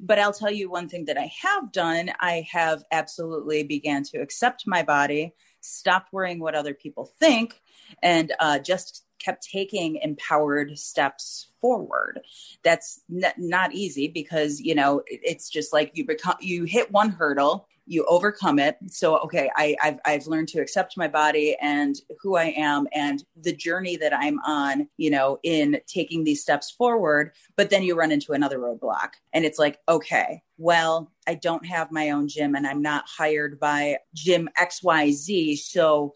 but 0.01 0.19
I'll 0.19 0.33
tell 0.33 0.51
you 0.51 0.71
one 0.71 0.89
thing 0.89 1.05
that 1.07 1.19
I 1.19 1.33
have 1.43 1.73
done. 1.73 2.13
I 2.21 2.47
have 2.51 2.85
absolutely 2.91 3.63
began 3.63 4.03
to 4.05 4.19
accept 4.19 4.67
my 4.67 4.83
body, 4.83 5.35
stopped 5.61 6.13
worrying 6.13 6.41
what 6.41 6.55
other 6.55 6.75
people 6.75 7.11
think, 7.21 7.61
and 8.03 8.33
uh, 8.41 8.59
just 8.59 9.05
kept 9.19 9.49
taking 9.51 9.97
empowered 9.97 10.79
steps 10.79 11.49
forward. 11.61 12.21
That's 12.63 13.01
n- 13.11 13.33
not 13.39 13.73
easy 13.73 14.09
because 14.09 14.61
you 14.61 14.75
know 14.75 15.03
it's 15.07 15.49
just 15.49 15.73
like 15.73 15.93
you 15.95 16.07
become 16.07 16.37
you 16.41 16.65
hit 16.65 16.91
one 16.93 17.11
hurdle 17.11 17.69
you 17.87 18.05
overcome 18.07 18.59
it. 18.59 18.76
So 18.88 19.19
okay 19.19 19.50
I, 19.57 19.76
have 19.81 20.00
I've 20.05 20.26
learned 20.26 20.49
to 20.49 20.61
accept 20.61 20.97
my 20.97 21.09
body 21.09 21.57
and 21.61 21.97
who 22.21 22.37
i 22.37 22.55
am 22.57 22.87
and 22.93 23.25
the 23.37 23.55
journey 23.55 23.97
that 23.97 24.17
i'm 24.17 24.38
on 24.41 24.88
you 24.97 25.11
know 25.11 25.38
in 25.43 25.81
taking 25.87 26.25
these 26.25 26.43
steps 26.43 26.71
forward 26.71 27.33
but 27.57 27.71
then 27.71 27.83
you 27.83 27.97
run 27.97 28.12
into 28.12 28.33
another 28.33 28.59
roadblock 28.59 29.11
and 29.33 29.45
it's 29.45 29.59
like 29.59 29.79
okay 29.88 30.43
well 30.59 31.11
i 31.26 31.35
don't 31.35 31.67
have 31.67 31.91
my 31.91 32.11
own 32.11 32.29
gym 32.29 32.55
and 32.55 32.67
i'm 32.67 32.83
not 32.83 33.05
hired 33.07 33.59
by 33.59 33.97
gym 34.14 34.49
xyz 34.59 35.59
so 35.59 36.12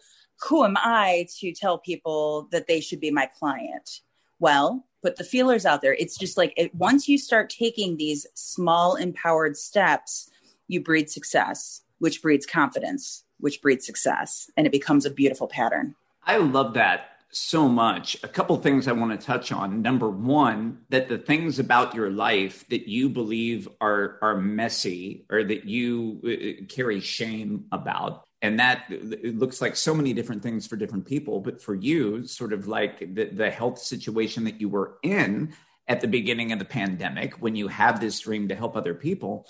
who 0.49 0.65
am 0.65 0.77
i 0.79 1.27
to 1.39 1.53
tell 1.53 1.79
people 1.79 2.49
that 2.53 2.67
they 2.67 2.81
should 2.81 3.01
be 3.01 3.11
my 3.11 3.27
client? 3.39 4.01
Well 4.39 4.85
put 5.03 5.17
the 5.17 5.25
feelers 5.25 5.65
out 5.65 5.81
there. 5.81 5.95
It's 5.95 6.19
just 6.19 6.37
like 6.37 6.53
it, 6.57 6.75
once 6.75 7.09
you 7.09 7.19
start 7.19 7.51
taking 7.51 7.97
these 7.97 8.27
small 8.35 8.97
empowered 8.97 9.57
steps 9.57 10.29
you 10.69 10.83
breed 10.83 11.11
success, 11.11 11.83
which 11.99 12.23
breeds 12.23 12.47
confidence, 12.47 13.25
which 13.41 13.61
breeds 13.61 13.85
success, 13.85 14.51
and 14.57 14.67
it 14.67 14.71
becomes 14.71 15.05
a 15.05 15.11
beautiful 15.11 15.49
pattern. 15.49 15.95
I 16.25 16.37
love 16.37 16.75
that 16.75 17.19
so 17.31 17.69
much. 17.69 18.17
A 18.23 18.29
couple 18.29 18.57
things 18.57 18.89
I 18.89 18.93
want 18.93 19.19
to 19.19 19.27
touch 19.27 19.53
on. 19.53 19.83
Number 19.83 20.09
one, 20.09 20.79
that 20.89 21.09
the 21.09 21.19
things 21.19 21.59
about 21.59 21.95
your 21.95 22.11
life 22.11 22.67
that 22.69 22.89
you 22.89 23.09
believe 23.09 23.69
are 23.81 24.19
are 24.23 24.37
messy 24.37 25.27
or 25.31 25.45
that 25.45 25.65
you 25.65 26.21
uh, 26.25 26.65
carry 26.69 27.01
shame 27.01 27.67
about, 27.73 28.25
and 28.41 28.59
that 28.61 28.85
it 28.89 29.39
looks 29.39 29.61
like 29.61 29.77
so 29.77 29.95
many 29.95 30.13
different 30.13 30.43
things 30.43 30.67
for 30.67 30.77
different 30.77 31.07
people. 31.07 31.41
But 31.41 31.61
for 31.61 31.75
you, 31.75 32.27
sort 32.27 32.53
of 32.53 32.67
like 32.67 33.15
the, 33.15 33.27
the 33.27 33.51
health 33.51 33.79
situation 33.79 34.45
that 34.45 34.61
you 34.61 34.69
were 34.69 34.99
in 35.03 35.55
at 35.87 36.01
the 36.01 36.09
beginning 36.09 36.53
of 36.53 36.59
the 36.59 36.65
pandemic, 36.65 37.35
when 37.43 37.57
you 37.57 37.69
have 37.69 38.01
this 38.01 38.21
dream 38.21 38.49
to 38.49 38.55
help 38.55 38.77
other 38.77 38.95
people 38.95 39.47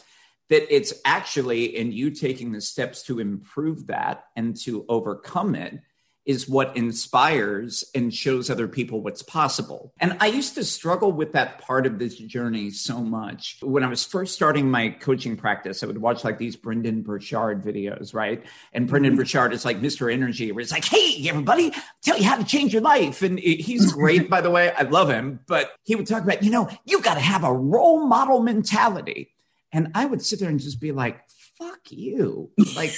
that 0.49 0.75
it's 0.75 0.93
actually 1.05 1.76
in 1.76 1.93
you 1.93 2.11
taking 2.11 2.52
the 2.52 2.61
steps 2.61 3.02
to 3.05 3.21
improve 3.21 3.87
that 3.88 4.25
and 4.37 4.57
to 4.62 4.85
overcome 4.88 5.55
it 5.55 5.81
is 6.28 6.47
what 6.47 6.76
inspires 6.76 7.83
and 7.95 8.12
shows 8.12 8.50
other 8.50 8.69
people 8.69 9.00
what's 9.00 9.23
possible. 9.23 9.95
And 9.99 10.14
I 10.21 10.26
used 10.26 10.55
to 10.57 10.62
struggle 10.62 11.11
with 11.11 11.33
that 11.33 11.59
part 11.59 11.87
of 11.87 11.99
this 11.99 12.17
journey 12.19 12.71
so 12.71 13.00
much. 13.00 13.57
When 13.62 13.83
I 13.83 13.88
was 13.88 14.05
first 14.05 14.35
starting 14.35 14.71
my 14.71 14.90
coaching 14.90 15.38
practice, 15.38 15.83
I 15.83 15.87
would 15.87 15.97
watch 15.97 16.25
like 16.25 16.37
these 16.37 16.55
Brendon 16.55 17.00
Burchard 17.00 17.64
videos, 17.64 18.12
right? 18.12 18.45
And 18.75 18.87
Brendon 18.87 19.12
mm-hmm. 19.12 19.21
Burchard 19.21 19.55
is 19.55 19.64
like 19.64 19.81
Mr. 19.81 20.12
Energy, 20.12 20.52
where 20.52 20.61
it's 20.61 20.71
like, 20.71 20.85
hey, 20.85 21.26
everybody, 21.26 21.73
tell 22.02 22.19
you 22.19 22.25
how 22.25 22.37
to 22.37 22.45
change 22.45 22.75
your 22.75 22.83
life. 22.83 23.23
And 23.23 23.38
he's 23.38 23.90
great, 23.95 24.28
by 24.31 24.43
the 24.43 24.50
way. 24.50 24.71
I 24.71 24.83
love 24.83 25.09
him. 25.09 25.40
But 25.47 25.73
he 25.85 25.95
would 25.95 26.07
talk 26.07 26.25
about, 26.25 26.43
you 26.43 26.50
know, 26.50 26.69
you 26.85 27.00
got 27.00 27.14
to 27.14 27.21
have 27.21 27.43
a 27.43 27.55
role 27.55 28.05
model 28.07 28.43
mentality. 28.43 29.33
And 29.73 29.91
I 29.95 30.07
would 30.07 30.23
sit 30.23 30.41
there 30.41 30.49
and 30.49 30.61
just 30.61 30.81
be 30.81 30.93
like, 30.93 31.21
fuck 31.59 31.81
you. 31.91 32.51
Like, 32.77 32.93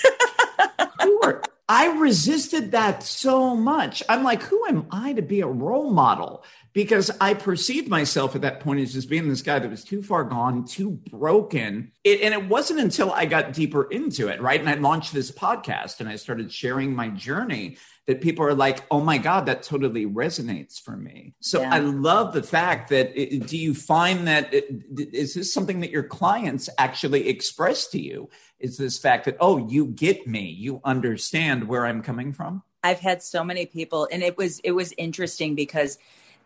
you 1.05 1.21
are, 1.25 1.43
I 1.69 1.99
resisted 1.99 2.73
that 2.73 3.03
so 3.03 3.55
much. 3.55 4.03
I'm 4.09 4.23
like, 4.23 4.43
who 4.43 4.67
am 4.67 4.87
I 4.91 5.13
to 5.13 5.23
be 5.23 5.41
a 5.41 5.47
role 5.47 5.91
model? 5.91 6.45
Because 6.73 7.11
I 7.21 7.35
perceived 7.35 7.89
myself 7.89 8.35
at 8.35 8.43
that 8.43 8.61
point 8.61 8.81
as 8.81 8.93
just 8.93 9.09
being 9.09 9.29
this 9.29 9.43
guy 9.43 9.59
that 9.59 9.71
was 9.71 9.85
too 9.85 10.03
far 10.03 10.25
gone, 10.25 10.65
too 10.65 10.91
broken. 10.91 11.93
It, 12.05 12.21
and 12.23 12.35
it 12.35 12.49
wasn't 12.49 12.81
until 12.81 13.13
I 13.13 13.27
got 13.27 13.53
deeper 13.53 13.85
into 13.85 14.29
it, 14.29 14.41
right? 14.41 14.61
And 14.61 14.69
I 14.69 14.75
launched 14.75 15.13
this 15.13 15.31
podcast 15.31 16.01
and 16.01 16.09
I 16.09 16.17
started 16.17 16.53
sharing 16.53 16.95
my 16.95 17.09
journey 17.09 17.79
that 18.11 18.21
people 18.21 18.45
are 18.45 18.55
like, 18.55 18.83
oh 18.91 19.01
my 19.01 19.19
God, 19.19 19.47
that 19.47 19.63
totally 19.63 20.05
resonates 20.05 20.81
for 20.81 20.97
me. 20.97 21.33
So 21.39 21.61
yeah. 21.61 21.73
I 21.73 21.79
love 21.79 22.35
the 22.35 22.43
fact 22.43 22.89
that 22.89 23.13
it, 23.15 23.47
do 23.47 23.57
you 23.57 23.73
find 23.73 24.27
that 24.27 24.53
it, 24.53 24.69
is 24.99 25.35
this 25.35 25.55
something 25.55 25.79
that 25.79 25.93
your 25.93 26.03
clients 26.03 26.69
actually 26.77 27.29
express 27.29 27.87
to 27.91 28.01
you? 28.01 28.29
Is 28.59 28.77
this 28.77 28.99
fact 28.99 29.27
that, 29.27 29.37
oh, 29.39 29.69
you 29.69 29.87
get 29.87 30.27
me, 30.27 30.49
you 30.51 30.81
understand 30.83 31.69
where 31.69 31.87
I'm 31.87 32.03
coming 32.03 32.33
from? 32.33 32.65
I've 32.83 32.99
had 32.99 33.23
so 33.23 33.45
many 33.45 33.65
people, 33.65 34.09
and 34.11 34.25
it 34.25 34.37
was 34.37 34.59
it 34.65 34.73
was 34.73 34.93
interesting 34.99 35.55
because 35.55 35.97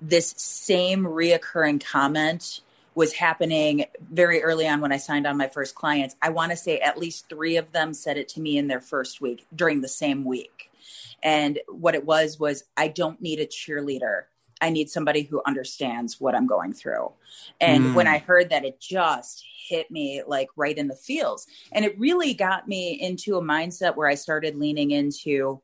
this 0.03 0.35
same 0.37 1.05
reoccurring 1.05 1.83
comment 1.83 2.61
was 2.95 3.15
happening 3.15 3.87
very 4.13 4.43
early 4.43 4.69
on 4.69 4.83
when 4.83 4.93
I 4.93 4.99
signed 4.99 5.27
on 5.27 5.39
my 5.39 5.49
first 5.49 5.75
clients. 5.75 6.15
I 6.21 6.29
want 6.29 6.51
to 6.51 6.59
say 6.59 6.79
at 6.81 6.99
least 6.99 7.31
three 7.31 7.57
of 7.57 7.73
them 7.73 7.95
said 7.95 8.19
it 8.19 8.29
to 8.31 8.41
me 8.41 8.59
in 8.59 8.69
their 8.69 8.83
first 8.83 9.23
week 9.23 9.47
during 9.55 9.81
the 9.81 9.89
same 9.89 10.27
week. 10.27 10.71
And 11.23 11.59
what 11.69 11.95
it 11.95 12.05
was 12.05 12.39
was, 12.39 12.65
I 12.77 12.89
don't 12.89 13.21
need 13.21 13.41
a 13.41 13.47
cheerleader. 13.47 14.25
I 14.61 14.71
need 14.71 14.89
somebody 14.89 15.23
who 15.23 15.43
understands 15.47 16.21
what 16.21 16.35
I'm 16.35 16.47
going 16.47 16.73
through. 16.73 17.13
And 17.61 17.85
mm. 17.85 17.95
when 17.95 18.07
I 18.07 18.19
heard 18.19 18.51
that, 18.51 18.65
it 18.65 18.81
just 18.81 19.45
hit 19.69 19.91
me 19.91 20.23
like 20.27 20.49
right 20.57 20.77
in 20.77 20.89
the 20.89 20.95
feels. 20.95 21.47
And 21.73 21.85
it 21.85 21.99
really 21.99 22.35
got 22.35 22.69
me 22.69 23.01
into 23.01 23.37
a 23.37 23.43
mindset 23.43 23.97
where 23.97 24.09
I 24.09 24.15
started 24.15 24.57
leaning 24.57 24.91
into, 24.91 25.61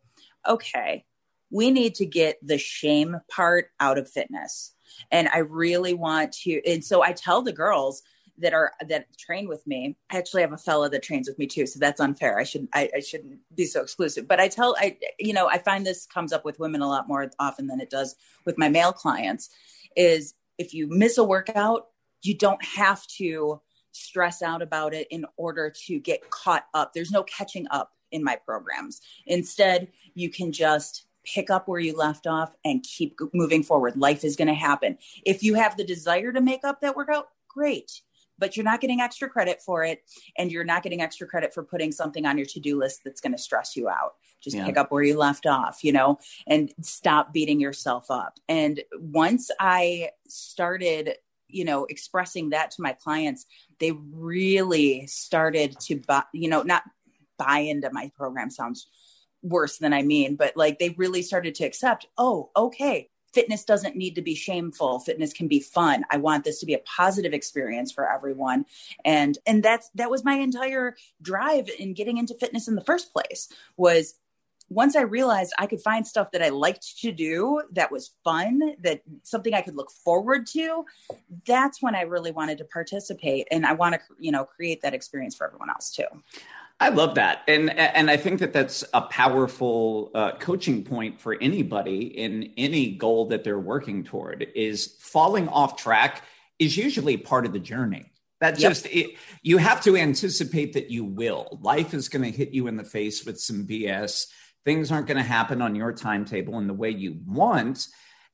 okay, 0.49 1.05
we 1.50 1.71
need 1.71 1.95
to 1.97 2.07
get 2.07 2.39
the 2.43 2.59
shame 2.59 3.19
part 3.31 3.71
out 3.79 3.99
of 3.99 4.11
fitness. 4.11 4.75
And 5.11 5.29
I 5.29 5.39
really 5.39 5.95
want 5.95 6.33
to, 6.45 6.61
and 6.67 6.85
so 6.85 7.03
I 7.03 7.12
tell 7.12 7.43
the 7.43 7.53
girls, 7.53 8.03
that 8.40 8.52
are 8.52 8.73
that 8.88 9.06
train 9.18 9.49
with 9.49 9.66
me. 9.66 9.97
I 10.11 10.18
actually 10.18 10.42
have 10.42 10.52
a 10.52 10.59
fella 10.59 10.90
that 10.90 11.02
trains 11.02 11.28
with 11.28 11.38
me 11.38 11.47
too, 11.47 11.66
so 11.66 11.78
that's 11.78 12.00
unfair. 12.00 12.38
I 12.38 12.44
should 12.44 12.68
I, 12.73 12.90
I 12.97 13.00
shouldn't 13.00 13.38
be 13.54 13.66
so 13.66 13.82
exclusive. 13.82 14.26
But 14.26 14.40
I 14.40 14.49
tell 14.49 14.76
I 14.78 14.97
you 15.18 15.32
know 15.32 15.49
I 15.49 15.59
find 15.59 15.87
this 15.87 16.06
comes 16.06 16.32
up 16.32 16.44
with 16.44 16.59
women 16.59 16.80
a 16.80 16.88
lot 16.88 17.09
more 17.09 17.30
often 17.38 17.66
than 17.66 17.80
it 17.80 17.90
does 17.90 18.16
with 18.44 18.59
my 18.59 18.68
male 18.68 18.92
clients. 18.92 19.50
Is 19.97 20.35
if 20.59 20.75
you 20.75 20.88
miss 20.88 21.18
a 21.18 21.25
workout, 21.25 21.87
you 22.23 22.37
don't 22.37 22.62
have 22.64 23.06
to 23.18 23.61
stress 23.92 24.42
out 24.42 24.62
about 24.62 24.94
it 24.94 25.09
in 25.11 25.25
order 25.37 25.73
to 25.87 25.99
get 25.99 26.30
caught 26.30 26.66
up. 26.75 26.92
There's 26.92 27.11
no 27.11 27.23
catching 27.25 27.66
up 27.70 27.92
in 28.12 28.23
my 28.23 28.37
programs. 28.37 29.00
Instead, 29.26 29.88
you 30.14 30.30
can 30.30 30.52
just 30.52 31.06
pick 31.25 31.50
up 31.50 31.68
where 31.68 31.80
you 31.80 31.97
left 31.97 32.26
off 32.26 32.52
and 32.64 32.82
keep 32.82 33.18
moving 33.32 33.62
forward. 33.62 33.97
Life 33.97 34.25
is 34.25 34.37
going 34.37 34.49
to 34.49 34.54
happen. 34.54 34.99
If 35.25 35.42
you 35.42 35.54
have 35.54 35.76
the 35.76 35.85
desire 35.85 36.32
to 36.32 36.40
make 36.40 36.64
up 36.64 36.80
that 36.80 36.97
workout, 36.97 37.28
great 37.49 38.02
but 38.40 38.56
you're 38.56 38.64
not 38.64 38.80
getting 38.80 39.00
extra 39.00 39.28
credit 39.28 39.62
for 39.62 39.85
it 39.85 40.02
and 40.37 40.50
you're 40.50 40.64
not 40.64 40.82
getting 40.82 41.00
extra 41.00 41.26
credit 41.26 41.54
for 41.54 41.62
putting 41.62 41.92
something 41.92 42.26
on 42.26 42.37
your 42.37 42.47
to-do 42.47 42.78
list 42.78 43.02
that's 43.04 43.20
going 43.20 43.32
to 43.32 43.38
stress 43.38 43.76
you 43.76 43.88
out 43.88 44.14
just 44.40 44.56
yeah. 44.56 44.64
pick 44.64 44.76
up 44.76 44.90
where 44.90 45.02
you 45.02 45.16
left 45.16 45.47
off 45.47 45.85
you 45.85 45.92
know 45.92 46.18
and 46.47 46.73
stop 46.80 47.32
beating 47.32 47.61
yourself 47.61 48.11
up 48.11 48.38
and 48.49 48.82
once 48.99 49.50
i 49.61 50.09
started 50.26 51.14
you 51.49 51.64
know 51.64 51.85
expressing 51.85 52.50
that 52.50 52.70
to 52.70 52.82
my 52.82 52.92
clients 52.92 53.47
they 53.78 53.92
really 53.92 55.06
started 55.06 55.78
to 55.78 55.97
buy 55.97 56.23
you 56.32 56.49
know 56.49 56.62
not 56.62 56.82
buy 57.38 57.59
into 57.59 57.90
my 57.92 58.11
program 58.16 58.50
sounds 58.50 58.88
worse 59.42 59.78
than 59.78 59.92
i 59.92 60.02
mean 60.02 60.37
but 60.37 60.56
like 60.56 60.78
they 60.78 60.90
really 60.90 61.23
started 61.23 61.54
to 61.54 61.64
accept 61.64 62.06
oh 62.18 62.50
okay 62.56 63.10
fitness 63.32 63.64
doesn't 63.64 63.96
need 63.96 64.14
to 64.16 64.22
be 64.22 64.34
shameful. 64.34 65.00
Fitness 65.00 65.32
can 65.32 65.49
be 65.49 65.60
fun. 65.60 66.04
I 66.10 66.16
want 66.16 66.44
this 66.44 66.60
to 66.60 66.66
be 66.66 66.75
a 66.75 66.78
positive 66.78 67.32
experience 67.32 67.92
for 67.92 68.10
everyone. 68.10 68.66
And 69.04 69.38
and 69.46 69.62
that's 69.62 69.90
that 69.94 70.10
was 70.10 70.25
my 70.25 70.34
entire 70.34 70.96
drive 71.22 71.68
in 71.78 71.94
getting 71.94 72.18
into 72.18 72.34
fitness 72.34 72.68
in 72.68 72.75
the 72.75 72.84
first 72.84 73.12
place 73.12 73.49
was 73.76 74.14
once 74.72 74.94
i 74.94 75.00
realized 75.00 75.52
i 75.58 75.66
could 75.66 75.80
find 75.80 76.06
stuff 76.06 76.30
that 76.30 76.42
i 76.42 76.49
liked 76.49 77.00
to 77.00 77.10
do 77.10 77.60
that 77.72 77.90
was 77.90 78.12
fun 78.22 78.60
that 78.80 79.02
something 79.25 79.52
i 79.52 79.60
could 79.60 79.76
look 79.76 79.90
forward 79.90 80.46
to 80.46 80.84
that's 81.44 81.82
when 81.82 81.96
i 81.96 82.02
really 82.02 82.30
wanted 82.30 82.56
to 82.56 82.64
participate. 82.64 83.49
And 83.50 83.66
i 83.66 83.72
want 83.72 83.96
to 83.96 84.00
you 84.18 84.30
know 84.30 84.44
create 84.44 84.80
that 84.82 84.94
experience 84.94 85.34
for 85.34 85.46
everyone 85.46 85.70
else 85.70 85.90
too 85.90 86.04
I 86.82 86.88
love 86.88 87.16
that, 87.16 87.42
and 87.46 87.68
and 87.70 88.10
I 88.10 88.16
think 88.16 88.40
that 88.40 88.54
that's 88.54 88.84
a 88.94 89.02
powerful 89.02 90.10
uh, 90.14 90.32
coaching 90.38 90.82
point 90.82 91.20
for 91.20 91.37
anybody 91.38 92.06
in 92.18 92.54
any 92.56 92.92
goal 92.92 93.26
that 93.26 93.44
they're 93.44 93.58
working 93.58 94.02
toward. 94.02 94.46
Is 94.54 94.96
falling 94.99 95.46
off 95.49 95.76
track 95.76 96.25
is 96.58 96.78
usually 96.78 97.18
part 97.18 97.44
of 97.44 97.52
the 97.52 97.58
journey. 97.58 98.06
That 98.40 98.58
yep. 98.58 98.70
just 98.70 98.87
it, 98.87 99.16
you 99.42 99.58
have 99.58 99.82
to 99.82 99.94
anticipate 99.94 100.72
that 100.72 100.90
you 100.90 101.04
will. 101.04 101.58
Life 101.60 101.92
is 101.92 102.08
going 102.08 102.25
to 102.25 102.30
hit 102.30 102.52
you 102.52 102.66
in 102.66 102.78
the 102.78 102.84
face 102.84 103.26
with 103.26 103.38
some 103.38 103.66
BS. 103.66 104.28
Things 104.64 104.90
aren't 104.90 105.06
going 105.06 105.18
to 105.18 105.22
happen 105.22 105.60
on 105.60 105.75
your 105.75 105.92
timetable 105.92 106.58
in 106.58 106.66
the 106.66 106.72
way 106.72 106.88
you 106.88 107.18
want, 107.26 107.88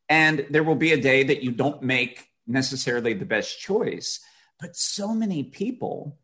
and 0.08 0.46
there 0.50 0.62
will 0.62 0.76
be 0.76 0.92
a 0.92 1.00
day 1.00 1.24
that 1.24 1.42
you 1.42 1.50
don't 1.50 1.82
make 1.82 2.28
necessarily 2.46 3.12
the 3.12 3.24
best 3.24 3.58
choice. 3.58 4.20
But 4.60 4.76
so 4.76 5.12
many 5.12 5.42
people 5.42 6.16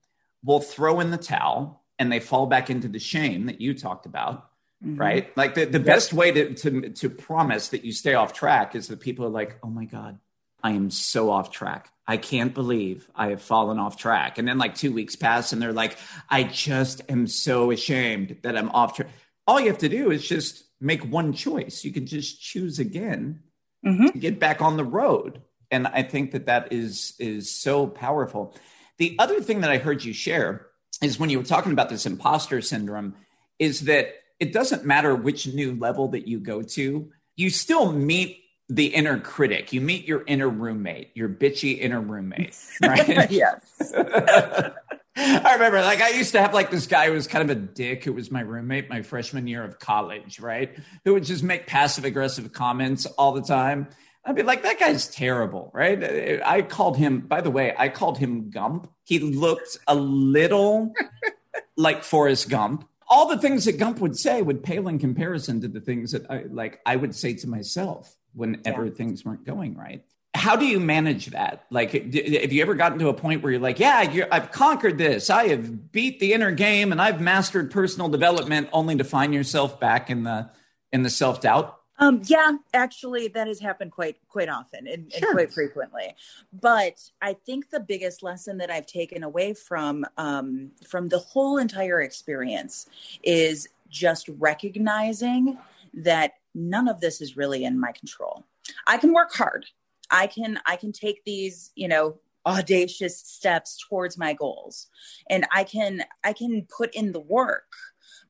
will 0.45 0.61
throw 0.61 1.01
in 1.01 1.11
the 1.11 1.19
towel 1.19 1.82
and 2.03 2.11
they 2.11 2.19
fall 2.19 2.47
back 2.47 2.69
into 2.69 2.89
the 2.89 2.99
shame 2.99 3.47
that 3.47 3.61
you 3.61 3.73
talked 3.73 4.05
about 4.07 4.51
mm-hmm. 4.85 4.97
right? 4.97 5.37
Like 5.37 5.55
the, 5.55 5.65
the 5.65 5.81
best 5.81 6.13
way 6.13 6.33
to, 6.33 6.55
to 6.55 6.91
to 6.91 7.11
promise 7.11 7.69
that 7.69 7.85
you 7.85 7.93
stay 7.93 8.15
off 8.15 8.33
track 8.33 8.75
is 8.75 8.89
that 8.89 9.01
people 9.01 9.25
are 9.25 9.31
like 9.31 9.57
oh 9.63 9.69
my 9.69 9.85
god 9.85 10.19
i 10.63 10.73
am 10.73 10.91
so 10.91 11.31
off 11.31 11.51
track. 11.51 11.91
I 12.07 12.17
can't 12.17 12.53
believe 12.53 13.09
i 13.15 13.29
have 13.29 13.43
fallen 13.43 13.79
off 13.79 13.97
track. 13.97 14.39
And 14.39 14.47
then 14.47 14.59
like 14.59 14.75
two 14.75 14.93
weeks 14.93 15.17
pass 15.17 15.53
and 15.53 15.63
they're 15.63 15.73
like 15.73 15.97
i 16.29 16.43
just 16.43 17.03
am 17.09 17.27
so 17.27 17.71
ashamed 17.71 18.39
that 18.43 18.57
i'm 18.57 18.71
off 18.71 18.97
track 18.97 19.09
all 19.47 19.61
you 19.61 19.69
have 19.69 19.79
to 19.79 19.89
do 19.89 20.11
is 20.11 20.27
just 20.27 20.65
make 20.81 21.05
one 21.05 21.33
choice. 21.33 21.85
You 21.85 21.93
can 21.93 22.07
just 22.07 22.41
choose 22.41 22.79
again 22.79 23.41
mm-hmm. 23.85 24.07
to 24.07 24.19
get 24.19 24.39
back 24.39 24.63
on 24.63 24.77
the 24.77 24.85
road. 24.85 25.43
And 25.71 25.87
i 25.87 26.03
think 26.03 26.33
that 26.33 26.47
that 26.47 26.73
is 26.73 27.15
is 27.19 27.51
so 27.51 27.87
powerful. 27.87 28.55
The 28.99 29.17
other 29.19 29.41
thing 29.41 29.63
that 29.63 29.71
i 29.71 29.79
heard 29.79 30.05
you 30.05 30.13
share 30.13 30.67
is 31.01 31.19
when 31.19 31.31
you 31.31 31.39
were 31.39 31.45
talking 31.45 31.73
about 31.73 31.89
this 31.89 32.07
imposter 32.07 32.61
syndrome, 32.61 33.15
is 33.59 33.83
that 33.83 34.15
it 34.41 34.53
doesn't 34.53 34.85
matter 34.85 35.15
which 35.15 35.47
new 35.47 35.75
level 35.75 36.09
that 36.09 36.27
you 36.27 36.41
go 36.41 36.63
to, 36.63 37.11
you 37.37 37.51
still 37.51 37.93
meet 37.93 38.43
the 38.69 38.87
inner 38.87 39.19
critic. 39.21 39.73
You 39.73 39.81
meet 39.81 40.07
your 40.07 40.25
inner 40.27 40.49
roommate, 40.49 41.11
your 41.15 41.29
bitchy 41.29 41.79
inner 41.79 42.01
roommate, 42.01 42.57
right? 42.83 43.31
yes. 43.31 43.93
I 45.15 45.53
remember, 45.55 45.83
like, 45.83 46.01
I 46.01 46.11
used 46.11 46.33
to 46.33 46.41
have 46.41 46.55
like 46.55 46.71
this 46.71 46.87
guy 46.87 47.07
who 47.07 47.13
was 47.13 47.27
kind 47.27 47.49
of 47.49 47.57
a 47.57 47.61
dick, 47.61 48.03
who 48.05 48.15
was 48.15 48.31
my 48.31 48.41
roommate 48.41 48.89
my 48.89 49.03
freshman 49.03 49.47
year 49.47 49.63
of 49.63 49.79
college, 49.79 50.41
right? 50.41 50.75
Who 51.05 51.13
would 51.13 51.25
just 51.25 51.43
make 51.43 51.67
passive 51.67 52.05
aggressive 52.05 52.53
comments 52.53 53.05
all 53.05 53.33
the 53.33 53.43
time. 53.43 53.89
I'd 54.25 54.37
be 54.37 54.43
like, 54.43 54.63
that 54.63 54.79
guy's 54.79 55.09
terrible, 55.09 55.71
right? 55.75 56.41
I 56.45 56.63
called 56.63 56.97
him, 56.97 57.21
by 57.21 57.41
the 57.41 57.51
way, 57.51 57.75
I 57.77 57.89
called 57.89 58.19
him 58.19 58.51
Gump. 58.51 58.89
He 59.05 59.19
looked 59.19 59.79
a 59.89 59.97
little 59.97 60.95
like 61.77 62.05
Forrest 62.05 62.49
Gump. 62.49 62.89
All 63.09 63.29
the 63.29 63.39
things 63.39 63.65
that 63.65 63.79
Gump 63.79 63.99
would 63.99 64.17
say 64.17 64.41
would 64.41 64.63
pale 64.63 64.89
in 64.89 64.99
comparison 64.99 65.61
to 65.63 65.69
the 65.69 65.81
things 65.81 66.13
that 66.13 66.31
I 66.31 66.45
like 66.49 66.81
I 66.87 66.97
would 66.97 67.15
say 67.15 67.35
to 67.35 67.49
myself 67.49 68.17
whenever 68.33 68.87
yeah. 68.87 68.93
things 68.93 69.25
weren't 69.25 69.45
going 69.45 69.77
right. 69.77 70.05
How 70.35 70.57
do 70.57 70.65
you 70.65 70.81
manage 70.81 71.27
that? 71.27 71.67
Like, 71.69 71.93
have 71.93 72.53
you 72.53 72.63
ever 72.63 72.75
gotten 72.75 72.99
to 73.01 73.09
a 73.09 73.15
point 73.15 73.43
where 73.43 73.53
you're 73.53 73.61
like, 73.61 73.79
yeah, 73.79 74.27
I've 74.33 74.51
conquered 74.51 74.97
this. 74.97 75.29
I 75.29 75.49
have 75.49 75.93
beat 75.93 76.21
the 76.21 76.33
inner 76.33 76.53
game 76.53 76.91
and 76.91 77.03
I've 77.03 77.21
mastered 77.21 77.71
personal 77.71 78.09
development 78.09 78.71
only 78.73 78.97
to 78.97 79.05
find 79.05 79.35
yourself 79.35 79.79
back 79.79 80.09
in 80.09 80.23
the, 80.23 80.51
in 80.91 81.03
the 81.03 81.11
self 81.11 81.43
doubt? 81.43 81.79
Um, 82.03 82.21
yeah, 82.25 82.55
actually, 82.75 83.29
that 83.29 83.47
has 83.47 83.61
happened 83.61 83.93
quite 83.93 84.17
quite 84.29 84.49
often 84.49 84.89
and, 84.89 85.13
sure. 85.13 85.29
and, 85.29 85.37
quite 85.37 85.53
frequently. 85.53 86.17
But 86.53 86.99
I 87.21 87.35
think 87.35 87.71
the 87.71 87.79
biggest 87.79 88.25
lesson 88.25 88.59
that 88.59 88.73
I've 88.73 88.87
taken 88.87 89.23
away 89.23 89.55
from 89.55 90.05
um, 90.19 90.73
from 90.85 91.09
the 91.09 91.21
whole 91.21 91.59
entire 91.59 92.01
experience 92.01 92.89
is 93.23 93.69
just 93.89 94.29
recognizing 94.39 95.59
that 95.95 96.35
none 96.57 96.89
of 96.89 97.01
this 97.01 97.21
is 97.21 97.37
really 97.37 97.65
in 97.65 97.79
my 97.79 97.93
control. 97.93 98.45
I 98.89 98.97
can 98.97 99.13
work 99.13 99.33
hard. 99.33 99.67
I 100.11 100.27
can 100.27 100.59
I 100.67 100.75
can 100.75 100.91
take 100.91 101.25
these, 101.25 101.71
you 101.77 101.87
know, 101.87 102.19
audacious 102.45 103.17
steps 103.17 103.79
towards 103.89 104.19
my 104.19 104.33
goals, 104.33 104.89
and 105.31 105.47
I 105.55 105.63
can 105.63 106.03
I 106.25 106.33
can 106.33 106.67
put 106.77 106.93
in 106.97 107.13
the 107.13 107.21
work. 107.21 107.71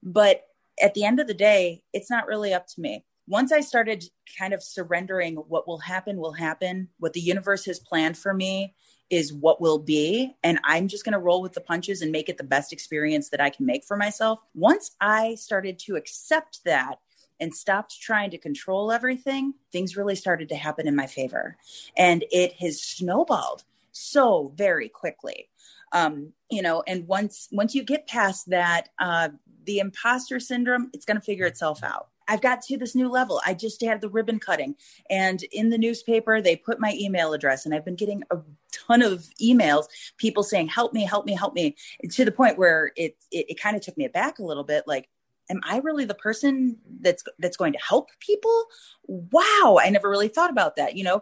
But 0.02 0.42
at 0.82 0.92
the 0.92 1.04
end 1.04 1.20
of 1.20 1.26
the 1.26 1.32
day, 1.32 1.84
it's 1.94 2.10
not 2.10 2.26
really 2.26 2.52
up 2.52 2.66
to 2.66 2.80
me 2.82 3.06
once 3.32 3.50
I 3.50 3.60
started 3.60 4.04
kind 4.38 4.52
of 4.52 4.62
surrendering 4.62 5.36
what 5.36 5.66
will 5.66 5.78
happen, 5.78 6.18
will 6.18 6.34
happen, 6.34 6.90
what 6.98 7.14
the 7.14 7.20
universe 7.20 7.64
has 7.64 7.80
planned 7.80 8.18
for 8.18 8.34
me 8.34 8.74
is 9.08 9.32
what 9.32 9.58
will 9.58 9.78
be. 9.78 10.36
And 10.44 10.60
I'm 10.64 10.86
just 10.86 11.02
going 11.02 11.14
to 11.14 11.18
roll 11.18 11.40
with 11.40 11.54
the 11.54 11.62
punches 11.62 12.02
and 12.02 12.12
make 12.12 12.28
it 12.28 12.36
the 12.36 12.44
best 12.44 12.74
experience 12.74 13.30
that 13.30 13.40
I 13.40 13.48
can 13.48 13.64
make 13.64 13.86
for 13.86 13.96
myself. 13.96 14.40
Once 14.54 14.90
I 15.00 15.36
started 15.36 15.78
to 15.86 15.96
accept 15.96 16.60
that 16.66 16.96
and 17.40 17.54
stopped 17.54 17.98
trying 17.98 18.28
to 18.32 18.38
control 18.38 18.92
everything, 18.92 19.54
things 19.72 19.96
really 19.96 20.14
started 20.14 20.50
to 20.50 20.56
happen 20.56 20.86
in 20.86 20.94
my 20.94 21.06
favor. 21.06 21.56
And 21.96 22.26
it 22.30 22.52
has 22.60 22.82
snowballed 22.82 23.64
so 23.92 24.52
very 24.56 24.90
quickly. 24.90 25.48
Um, 25.92 26.34
you 26.50 26.60
know, 26.60 26.82
and 26.86 27.08
once 27.08 27.48
once 27.50 27.74
you 27.74 27.82
get 27.82 28.06
past 28.06 28.50
that, 28.50 28.90
uh, 28.98 29.30
the 29.64 29.78
imposter 29.78 30.38
syndrome, 30.38 30.90
it's 30.92 31.06
going 31.06 31.16
to 31.16 31.24
figure 31.24 31.46
itself 31.46 31.82
out 31.82 32.08
I've 32.32 32.40
got 32.40 32.62
to 32.62 32.78
this 32.78 32.94
new 32.94 33.10
level. 33.10 33.42
I 33.44 33.52
just 33.52 33.82
had 33.82 34.00
the 34.00 34.08
ribbon 34.08 34.38
cutting, 34.38 34.74
and 35.10 35.42
in 35.52 35.68
the 35.68 35.76
newspaper, 35.76 36.40
they 36.40 36.56
put 36.56 36.80
my 36.80 36.96
email 36.98 37.34
address, 37.34 37.66
and 37.66 37.74
I've 37.74 37.84
been 37.84 37.94
getting 37.94 38.22
a 38.30 38.38
ton 38.72 39.02
of 39.02 39.28
emails, 39.40 39.84
people 40.16 40.42
saying, 40.42 40.68
"Help 40.68 40.94
me, 40.94 41.04
help 41.04 41.26
me, 41.26 41.34
help 41.34 41.52
me," 41.52 41.76
to 42.10 42.24
the 42.24 42.32
point 42.32 42.56
where 42.56 42.92
it 42.96 43.16
it, 43.30 43.50
it 43.50 43.60
kind 43.60 43.76
of 43.76 43.82
took 43.82 43.98
me 43.98 44.06
aback 44.06 44.38
a 44.38 44.44
little 44.44 44.64
bit, 44.64 44.84
like. 44.86 45.08
Am 45.50 45.60
I 45.64 45.78
really 45.78 46.04
the 46.04 46.14
person 46.14 46.78
that's 47.00 47.24
that's 47.40 47.56
going 47.56 47.72
to 47.72 47.78
help 47.86 48.10
people? 48.20 48.66
Wow, 49.06 49.78
I 49.82 49.90
never 49.90 50.08
really 50.08 50.28
thought 50.28 50.50
about 50.50 50.76
that. 50.76 50.96
You 50.96 51.02
know, 51.02 51.20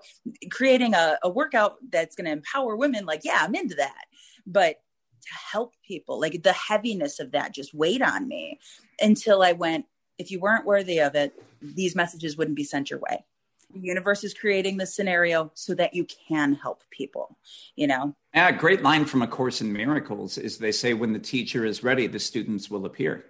creating 0.50 0.94
a, 0.94 1.18
a 1.22 1.30
workout 1.30 1.76
that's 1.90 2.14
going 2.14 2.26
to 2.26 2.32
empower 2.32 2.76
women, 2.76 3.06
like, 3.06 3.22
yeah, 3.24 3.38
I'm 3.40 3.54
into 3.54 3.74
that. 3.76 4.04
But 4.46 4.76
to 5.22 5.28
help 5.52 5.74
people, 5.88 6.20
like 6.20 6.42
the 6.42 6.52
heaviness 6.52 7.18
of 7.18 7.32
that 7.32 7.54
just 7.54 7.74
weighed 7.74 8.02
on 8.02 8.28
me 8.28 8.60
until 9.00 9.42
I 9.42 9.52
went, 9.52 9.86
if 10.20 10.30
you 10.30 10.38
weren't 10.38 10.66
worthy 10.66 10.98
of 11.00 11.14
it, 11.14 11.32
these 11.62 11.96
messages 11.96 12.36
wouldn't 12.36 12.56
be 12.56 12.64
sent 12.64 12.90
your 12.90 13.00
way. 13.00 13.24
The 13.72 13.80
universe 13.80 14.22
is 14.22 14.34
creating 14.34 14.76
this 14.76 14.94
scenario 14.94 15.50
so 15.54 15.74
that 15.74 15.94
you 15.94 16.06
can 16.28 16.54
help 16.54 16.82
people, 16.90 17.38
you 17.74 17.86
know? 17.86 18.14
Yeah, 18.34 18.52
great 18.52 18.82
line 18.82 19.06
from 19.06 19.22
A 19.22 19.26
Course 19.26 19.60
in 19.60 19.72
Miracles 19.72 20.36
is 20.36 20.58
they 20.58 20.72
say, 20.72 20.92
when 20.92 21.12
the 21.12 21.18
teacher 21.18 21.64
is 21.64 21.82
ready, 21.82 22.06
the 22.06 22.18
students 22.18 22.70
will 22.70 22.84
appear. 22.84 23.24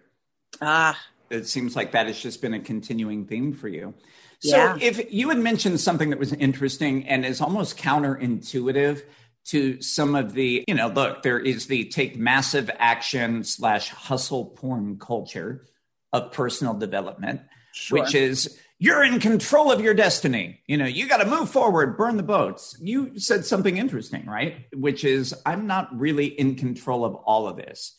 Ah, 0.61 0.98
it 1.31 1.46
seems 1.46 1.76
like 1.76 1.92
that 1.92 2.07
has 2.07 2.18
just 2.18 2.42
been 2.42 2.55
a 2.55 2.61
continuing 2.61 3.24
theme 3.24 3.53
for 3.53 3.68
you. 3.68 3.94
So, 4.40 4.57
Yeah. 4.57 4.76
if 4.81 5.12
you 5.12 5.29
had 5.29 5.38
mentioned 5.38 5.79
something 5.79 6.11
that 6.11 6.18
was 6.18 6.33
interesting 6.33 7.07
and 7.07 7.24
is 7.24 7.40
almost 7.40 7.76
counterintuitive 7.79 9.03
to 9.44 9.81
some 9.81 10.14
of 10.16 10.33
the, 10.33 10.64
you 10.66 10.74
know, 10.74 10.88
look, 10.88 11.22
there 11.22 11.38
is 11.38 11.66
the 11.66 11.85
take 11.85 12.16
massive 12.16 12.70
action 12.79 13.44
slash 13.44 13.90
hustle 13.90 14.46
porn 14.46 14.98
culture 14.98 15.66
of 16.12 16.33
personal 16.33 16.75
development, 16.75 17.42
Sure. 17.73 18.01
which 18.01 18.14
is 18.14 18.59
you're 18.79 19.05
in 19.05 19.20
control 19.20 19.70
of 19.70 19.81
your 19.81 19.94
destiny. 19.94 20.62
You 20.66 20.79
know, 20.79 20.87
you 20.87 21.07
got 21.07 21.18
to 21.18 21.27
move 21.27 21.51
forward, 21.51 21.96
burn 21.96 22.16
the 22.16 22.23
boats. 22.23 22.77
You 22.81 23.18
said 23.18 23.44
something 23.44 23.77
interesting, 23.77 24.27
right? 24.27 24.66
Which 24.73 25.05
is, 25.05 25.35
I'm 25.44 25.66
not 25.66 25.96
really 25.96 26.27
in 26.27 26.57
control 26.57 27.05
of 27.05 27.14
all 27.14 27.46
of 27.46 27.57
this. 27.57 27.96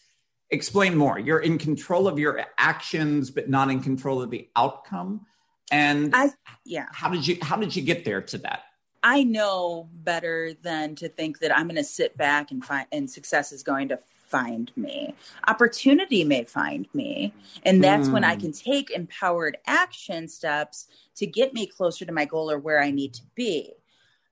Explain 0.50 0.98
more. 0.98 1.20
You're 1.20 1.40
in 1.40 1.60
control 1.60 2.08
of 2.08 2.20
your 2.20 2.44
actions, 2.58 3.30
but 3.30 3.48
not 3.48 3.70
in 3.70 3.82
control 3.82 4.22
of 4.22 4.32
the 4.32 4.50
outcome. 4.56 5.26
And 5.72 6.14
I 6.14 6.32
yeah. 6.66 6.88
how 6.92 7.10
did 7.10 7.26
you 7.26 7.38
how 7.42 7.56
did 7.56 7.74
you 7.74 7.82
get 7.82 8.04
there 8.04 8.22
to 8.22 8.38
that? 8.40 8.64
I 9.04 9.24
know 9.24 9.90
better 9.94 10.54
than 10.62 10.96
to 10.96 11.08
think 11.08 11.40
that 11.40 11.56
I'm 11.56 11.68
going 11.68 11.78
to 11.78 11.84
sit 11.84 12.18
back 12.18 12.52
and 12.52 12.64
find 12.64 12.86
and 12.92 13.10
success 13.10 13.54
is 13.54 13.64
going 13.64 13.90
to 13.90 14.00
find 14.32 14.72
me. 14.76 15.14
Opportunity 15.48 16.24
may 16.24 16.44
find 16.46 16.88
me, 16.94 17.34
and 17.64 17.84
that's 17.84 18.12
when 18.12 18.24
I 18.24 18.36
Hmm. 18.36 18.42
can 18.42 18.52
take 18.54 18.90
empowered 18.90 19.58
action 19.68 20.28
steps 20.28 20.88
to 21.18 21.28
get 21.28 21.54
me 21.54 21.68
closer 21.68 22.06
to 22.06 22.12
my 22.12 22.26
goal 22.26 22.50
or 22.50 22.58
where 22.58 22.82
I 22.82 22.92
need 22.92 23.14
to 23.16 23.24
be. 23.36 23.74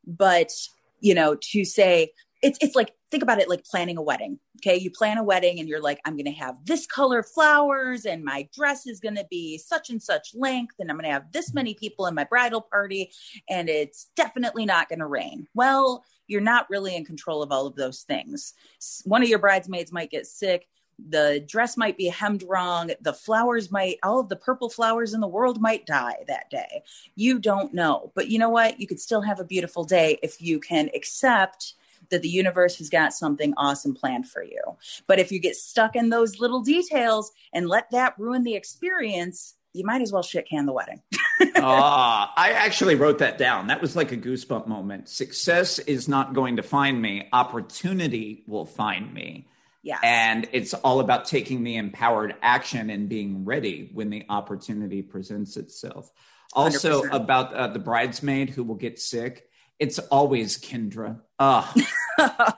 But, 0.07 0.51
you 1.01 1.13
know, 1.13 1.35
to 1.35 1.65
say 1.65 2.13
it's 2.41 2.57
it's 2.61 2.75
like 2.75 2.93
think 3.11 3.23
about 3.23 3.39
it 3.39 3.49
like 3.49 3.65
planning 3.65 3.97
a 3.97 4.01
wedding. 4.01 4.39
Okay, 4.57 4.77
you 4.77 4.91
plan 4.91 5.17
a 5.17 5.23
wedding 5.23 5.59
and 5.59 5.67
you're 5.67 5.81
like 5.81 5.99
I'm 6.05 6.15
going 6.15 6.25
to 6.25 6.31
have 6.31 6.63
this 6.65 6.85
color 6.85 7.23
flowers 7.23 8.05
and 8.05 8.23
my 8.23 8.47
dress 8.53 8.87
is 8.87 8.99
going 8.99 9.15
to 9.15 9.25
be 9.29 9.57
such 9.57 9.89
and 9.89 10.01
such 10.01 10.35
length 10.35 10.75
and 10.79 10.89
I'm 10.89 10.97
going 10.97 11.05
to 11.05 11.11
have 11.11 11.31
this 11.31 11.53
many 11.53 11.73
people 11.73 12.07
in 12.07 12.15
my 12.15 12.23
bridal 12.23 12.61
party 12.61 13.11
and 13.49 13.69
it's 13.69 14.09
definitely 14.15 14.65
not 14.65 14.89
going 14.89 14.99
to 14.99 15.07
rain. 15.07 15.47
Well, 15.53 16.03
you're 16.27 16.41
not 16.41 16.69
really 16.69 16.95
in 16.95 17.05
control 17.05 17.41
of 17.41 17.51
all 17.51 17.65
of 17.65 17.75
those 17.75 18.01
things. 18.01 18.53
One 19.05 19.23
of 19.23 19.29
your 19.29 19.39
bridesmaids 19.39 19.91
might 19.91 20.11
get 20.11 20.27
sick. 20.27 20.67
The 21.07 21.43
dress 21.47 21.77
might 21.77 21.97
be 21.97 22.07
hemmed 22.07 22.43
wrong. 22.43 22.91
The 23.01 23.13
flowers 23.13 23.71
might, 23.71 23.97
all 24.03 24.19
of 24.19 24.29
the 24.29 24.35
purple 24.35 24.69
flowers 24.69 25.13
in 25.13 25.21
the 25.21 25.27
world 25.27 25.61
might 25.61 25.85
die 25.85 26.17
that 26.27 26.49
day. 26.49 26.83
You 27.15 27.39
don't 27.39 27.73
know. 27.73 28.11
But 28.15 28.27
you 28.27 28.37
know 28.37 28.49
what? 28.49 28.79
You 28.79 28.85
could 28.85 28.99
still 28.99 29.21
have 29.21 29.39
a 29.39 29.45
beautiful 29.45 29.85
day 29.85 30.19
if 30.21 30.41
you 30.41 30.59
can 30.59 30.89
accept 30.93 31.75
that 32.09 32.21
the 32.21 32.29
universe 32.29 32.77
has 32.77 32.89
got 32.89 33.13
something 33.13 33.53
awesome 33.57 33.93
planned 33.93 34.27
for 34.27 34.43
you. 34.43 34.61
But 35.07 35.19
if 35.19 35.31
you 35.31 35.39
get 35.39 35.55
stuck 35.55 35.95
in 35.95 36.09
those 36.09 36.39
little 36.39 36.61
details 36.61 37.31
and 37.53 37.67
let 37.67 37.91
that 37.91 38.17
ruin 38.17 38.43
the 38.43 38.55
experience, 38.55 39.55
you 39.73 39.85
might 39.85 40.01
as 40.01 40.11
well 40.11 40.23
shit 40.23 40.47
can 40.47 40.65
the 40.65 40.73
wedding. 40.73 41.01
Ah, 41.61 42.33
I 42.35 42.51
actually 42.51 42.95
wrote 42.95 43.19
that 43.19 43.37
down. 43.37 43.67
That 43.67 43.81
was 43.81 43.95
like 43.95 44.11
a 44.11 44.17
goosebump 44.17 44.67
moment. 44.67 45.07
Success 45.09 45.79
is 45.79 46.07
not 46.07 46.33
going 46.33 46.57
to 46.57 46.63
find 46.63 47.01
me. 47.01 47.27
Opportunity 47.33 48.43
will 48.47 48.65
find 48.65 49.13
me. 49.13 49.47
Yeah. 49.81 49.99
And 50.03 50.47
it's 50.51 50.73
all 50.73 50.99
about 50.99 51.25
taking 51.25 51.63
the 51.63 51.77
empowered 51.77 52.35
action 52.41 52.89
and 52.89 53.07
being 53.07 53.45
ready 53.45 53.89
when 53.93 54.09
the 54.09 54.25
opportunity 54.29 55.01
presents 55.01 55.57
itself. 55.57 56.11
Also, 56.53 57.03
100%. 57.03 57.13
about 57.13 57.53
uh, 57.53 57.67
the 57.67 57.79
bridesmaid 57.79 58.49
who 58.49 58.63
will 58.63 58.75
get 58.75 58.99
sick, 58.99 59.48
it's 59.79 59.97
always 59.99 60.57
Kendra. 60.57 61.21
Oh, 61.39 61.73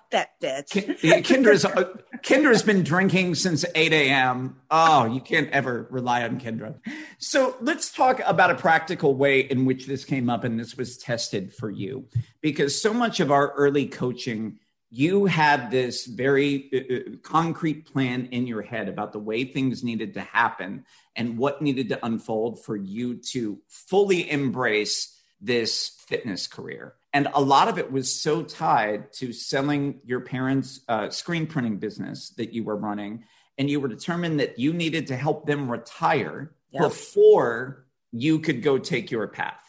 that 0.10 0.32
bitch. 0.42 1.00
Kendra's, 1.24 1.64
uh, 1.64 1.94
Kendra's 2.18 2.64
been 2.64 2.84
drinking 2.84 3.36
since 3.36 3.64
8 3.76 3.94
a.m. 3.94 4.60
Oh, 4.72 5.06
you 5.06 5.22
can't 5.22 5.50
ever 5.52 5.88
rely 5.92 6.24
on 6.24 6.40
Kendra. 6.40 6.80
So 7.20 7.56
let's 7.62 7.92
talk 7.92 8.22
about 8.26 8.50
a 8.50 8.56
practical 8.56 9.14
way 9.16 9.42
in 9.42 9.66
which 9.66 9.86
this 9.86 10.04
came 10.04 10.32
up 10.32 10.44
and 10.44 10.60
this 10.60 10.76
was 10.76 10.98
tested 10.98 11.54
for 11.54 11.70
you. 11.70 12.08
Because 12.42 12.82
so 12.82 12.92
much 12.92 13.20
of 13.20 13.32
our 13.32 13.52
early 13.52 13.86
coaching, 13.86 14.58
you 14.90 15.26
had 15.28 15.70
this 15.70 16.08
very 16.08 16.70
uh, 16.74 16.96
uh, 16.96 17.16
concrete 17.22 17.86
plan 17.86 18.30
in 18.32 18.48
your 18.48 18.64
head 18.64 18.90
about 18.90 19.14
the 19.14 19.20
way 19.20 19.46
things 19.46 19.84
needed 19.84 20.16
to 20.16 20.22
happen 20.22 20.86
and 21.16 21.38
what 21.38 21.62
needed 21.62 21.90
to 21.90 22.04
unfold 22.04 22.64
for 22.64 22.76
you 22.76 23.18
to 23.32 23.60
fully 23.68 24.30
embrace 24.30 25.18
this 25.40 25.90
fitness 26.08 26.48
career. 26.48 26.96
And 27.14 27.28
a 27.34 27.42
lot 27.42 27.68
of 27.68 27.78
it 27.78 27.92
was 27.92 28.14
so 28.22 28.42
tied 28.44 29.12
to 29.14 29.34
selling 29.34 30.00
your 30.06 30.22
parents' 30.22 30.80
uh, 30.88 31.10
screen 31.10 31.46
printing 31.46 31.78
business 31.78 32.30
that 32.38 32.54
you 32.54 32.64
were 32.64 32.78
running. 32.78 33.26
And 33.58 33.70
you 33.70 33.80
were 33.82 33.90
determined 33.90 34.40
that 34.40 34.58
you 34.58 34.74
needed 34.74 35.08
to 35.08 35.18
help 35.18 35.46
them 35.46 35.70
retire 35.70 36.56
Yeah. 36.72 36.82
before 36.82 37.86
you 38.12 38.40
could 38.40 38.64
go 38.64 38.78
take 38.78 39.12
your 39.12 39.28
path. 39.28 39.62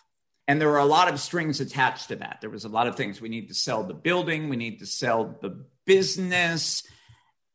And 0.49 0.61
there 0.61 0.69
were 0.69 0.79
a 0.79 0.85
lot 0.85 1.09
of 1.13 1.21
strings 1.21 1.61
attached 1.61 2.09
to 2.09 2.17
that. 2.17 2.39
There 2.41 2.51
was 2.51 2.65
a 2.65 2.69
lot 2.69 2.87
of 2.87 2.97
things. 2.97 3.21
We 3.21 3.29
need 3.29 3.49
to 3.49 3.55
sell 3.55 3.83
the 3.85 3.95
building, 3.95 4.49
we 4.49 4.57
need 4.57 4.79
to 4.81 4.87
sell 4.87 5.37
the 5.41 5.65
business. 5.85 6.85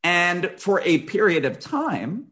And 0.04 0.52
for 0.58 0.82
a 0.82 1.00
period 1.00 1.46
of 1.46 1.60
time, 1.60 2.28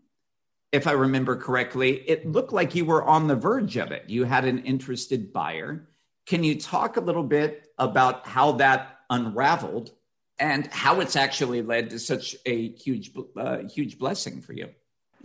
if 0.71 0.87
I 0.87 0.91
remember 0.91 1.35
correctly, 1.37 1.91
it 2.09 2.25
looked 2.25 2.53
like 2.53 2.75
you 2.75 2.85
were 2.85 3.03
on 3.03 3.27
the 3.27 3.35
verge 3.35 3.77
of 3.77 3.91
it. 3.91 4.09
You 4.09 4.25
had 4.25 4.45
an 4.45 4.59
interested 4.65 5.31
buyer. 5.31 5.87
Can 6.25 6.43
you 6.43 6.59
talk 6.59 6.97
a 6.97 7.01
little 7.01 7.23
bit 7.23 7.71
about 7.77 8.25
how 8.27 8.53
that 8.53 9.01
unraveled 9.09 9.91
and 10.39 10.67
how 10.67 10.99
it's 10.99 11.15
actually 11.15 11.61
led 11.61 11.89
to 11.91 11.99
such 11.99 12.35
a 12.45 12.69
huge, 12.69 13.11
uh, 13.37 13.59
huge 13.59 13.97
blessing 13.97 14.41
for 14.41 14.53
you? 14.53 14.69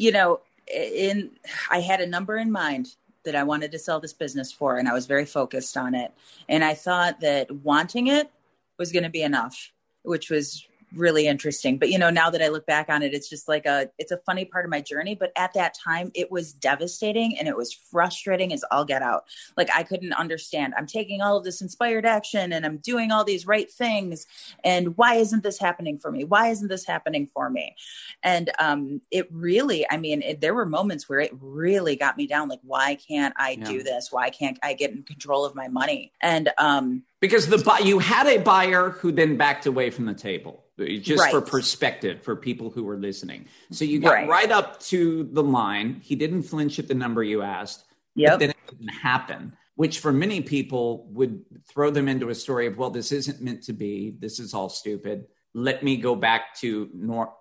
you 0.00 0.10
know 0.10 0.40
in 0.74 1.30
i 1.70 1.78
had 1.78 2.00
a 2.00 2.06
number 2.06 2.38
in 2.38 2.50
mind 2.50 2.94
that 3.24 3.36
i 3.36 3.42
wanted 3.42 3.70
to 3.70 3.78
sell 3.78 4.00
this 4.00 4.14
business 4.14 4.50
for 4.50 4.78
and 4.78 4.88
i 4.88 4.94
was 4.94 5.06
very 5.06 5.26
focused 5.26 5.76
on 5.76 5.94
it 5.94 6.12
and 6.48 6.64
i 6.64 6.72
thought 6.72 7.20
that 7.20 7.50
wanting 7.50 8.06
it 8.06 8.30
was 8.78 8.90
going 8.90 9.02
to 9.02 9.10
be 9.10 9.22
enough 9.22 9.72
which 10.02 10.30
was 10.30 10.66
really 10.94 11.26
interesting. 11.26 11.78
But 11.78 11.90
you 11.90 11.98
know 11.98 12.10
now 12.10 12.30
that 12.30 12.42
i 12.42 12.48
look 12.48 12.66
back 12.66 12.88
on 12.88 13.02
it 13.02 13.14
it's 13.14 13.28
just 13.28 13.48
like 13.48 13.66
a 13.66 13.90
it's 13.98 14.12
a 14.12 14.16
funny 14.18 14.44
part 14.44 14.64
of 14.64 14.70
my 14.70 14.80
journey. 14.80 15.14
But 15.14 15.32
at 15.36 15.54
that 15.54 15.74
time 15.74 16.10
it 16.14 16.30
was 16.30 16.52
devastating 16.52 17.38
and 17.38 17.48
it 17.48 17.56
was 17.56 17.72
frustrating 17.72 18.52
as 18.52 18.64
all 18.70 18.84
get 18.84 19.02
out. 19.02 19.24
Like 19.56 19.68
i 19.74 19.82
couldn't 19.82 20.12
understand. 20.12 20.74
I'm 20.76 20.86
taking 20.86 21.20
all 21.20 21.36
of 21.36 21.44
this 21.44 21.60
inspired 21.62 22.06
action 22.06 22.52
and 22.52 22.64
i'm 22.66 22.78
doing 22.78 23.10
all 23.12 23.24
these 23.24 23.46
right 23.46 23.70
things. 23.70 24.26
And 24.64 24.96
why 24.96 25.14
isn't 25.16 25.42
this 25.42 25.58
happening 25.58 25.98
for 25.98 26.10
me? 26.10 26.24
Why 26.24 26.48
isn't 26.48 26.68
this 26.68 26.86
happening 26.86 27.28
for 27.32 27.50
me? 27.50 27.76
And 28.22 28.50
um 28.58 29.00
it 29.10 29.28
really 29.30 29.86
i 29.90 29.96
mean 29.96 30.22
it, 30.22 30.40
there 30.40 30.54
were 30.54 30.66
moments 30.66 31.08
where 31.08 31.20
it 31.20 31.32
really 31.40 31.96
got 31.96 32.16
me 32.16 32.26
down. 32.26 32.48
Like 32.48 32.60
why 32.62 32.96
can't 32.96 33.34
i 33.38 33.50
Yeah. 33.52 33.64
do 33.64 33.82
this? 33.82 34.08
Why 34.10 34.30
can't 34.30 34.58
i 34.62 34.74
get 34.74 34.90
in 34.92 35.02
control 35.02 35.44
of 35.44 35.54
my 35.54 35.68
money? 35.68 36.12
And 36.20 36.50
um 36.58 37.04
Because 37.20 37.46
the 37.48 37.60
you 37.84 37.98
had 37.98 38.26
a 38.26 38.38
buyer 38.38 38.90
who 38.90 39.12
then 39.12 39.36
backed 39.36 39.66
away 39.66 39.90
from 39.90 40.06
the 40.06 40.14
table, 40.14 40.64
just 40.86 41.30
for 41.30 41.40
perspective 41.40 42.22
for 42.22 42.36
people 42.36 42.70
who 42.70 42.84
were 42.84 42.96
listening. 42.96 43.46
So 43.70 43.84
you 43.84 44.00
got 44.00 44.12
Right. 44.12 44.28
right. 44.28 44.50
up 44.50 44.80
to 44.84 45.24
the 45.32 45.42
line. 45.42 46.00
He 46.02 46.16
didn't 46.16 46.42
flinch 46.42 46.78
at 46.78 46.88
the 46.88 46.94
number 46.94 47.22
you 47.22 47.42
asked, 47.42 47.84
but 48.16 48.38
then 48.38 48.50
it 48.50 48.56
didn't 48.68 48.88
happen. 48.88 49.56
Which 49.76 50.00
for 50.00 50.12
many 50.12 50.42
people 50.42 51.06
would 51.12 51.42
throw 51.66 51.90
them 51.90 52.06
into 52.06 52.28
a 52.28 52.34
story 52.34 52.66
of, 52.66 52.76
well, 52.76 52.90
this 52.90 53.12
isn't 53.12 53.40
meant 53.40 53.62
to 53.62 53.72
be. 53.72 54.14
This 54.18 54.38
is 54.38 54.52
all 54.52 54.68
stupid. 54.68 55.26
Let 55.54 55.82
me 55.82 55.96
go 55.96 56.14
back 56.14 56.54
to 56.56 56.90
nor- 56.92 57.34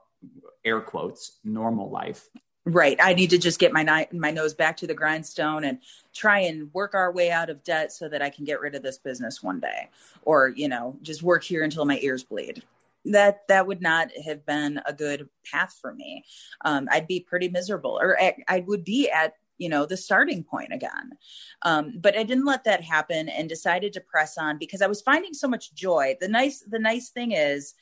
air 0.63 0.79
quotes 0.79 1.39
normal 1.43 1.89
life. 1.89 2.29
Right. 2.65 2.97
I 3.01 3.13
need 3.13 3.31
to 3.31 3.37
just 3.37 3.57
get 3.59 3.73
my 3.73 3.83
ni- 3.83 4.17
my 4.17 4.31
nose 4.31 4.53
back 4.53 4.77
to 4.77 4.87
the 4.87 4.93
grindstone 4.93 5.63
and 5.63 5.79
try 6.13 6.39
and 6.41 6.71
work 6.73 6.93
our 6.93 7.11
way 7.11 7.31
out 7.31 7.49
of 7.49 7.63
debt 7.63 7.91
so 7.91 8.07
that 8.09 8.21
I 8.21 8.29
can 8.29 8.45
get 8.45 8.61
rid 8.61 8.75
of 8.75 8.83
this 8.83 8.97
business 8.97 9.41
one 9.41 9.59
day, 9.59 9.89
or 10.21 10.49
you 10.49 10.67
know, 10.67 10.97
just 11.01 11.23
work 11.23 11.43
here 11.43 11.63
until 11.63 11.85
my 11.85 11.97
ears 12.01 12.23
bleed. 12.23 12.61
That 13.05 13.47
that 13.47 13.65
would 13.65 13.81
not 13.81 14.09
have 14.25 14.45
been 14.45 14.81
a 14.85 14.93
good 14.93 15.29
path 15.49 15.75
for 15.81 15.93
me. 15.93 16.25
Um, 16.65 16.87
I'd 16.91 17.07
be 17.07 17.21
pretty 17.21 17.49
miserable, 17.49 17.97
or 18.01 18.19
I 18.19 18.63
would 18.67 18.83
be 18.83 19.09
at 19.09 19.33
you 19.57 19.69
know 19.69 19.85
the 19.85 19.97
starting 19.97 20.43
point 20.43 20.73
again. 20.73 21.11
Um, 21.61 21.93
but 21.99 22.17
I 22.17 22.23
didn't 22.23 22.45
let 22.45 22.63
that 22.63 22.83
happen 22.83 23.29
and 23.29 23.47
decided 23.47 23.93
to 23.93 24.01
press 24.01 24.37
on 24.37 24.57
because 24.57 24.81
I 24.81 24.87
was 24.87 25.01
finding 25.01 25.33
so 25.33 25.47
much 25.47 25.73
joy. 25.73 26.17
The 26.19 26.27
nice 26.27 26.63
the 26.67 26.79
nice 26.79 27.09
thing 27.09 27.31
is 27.33 27.75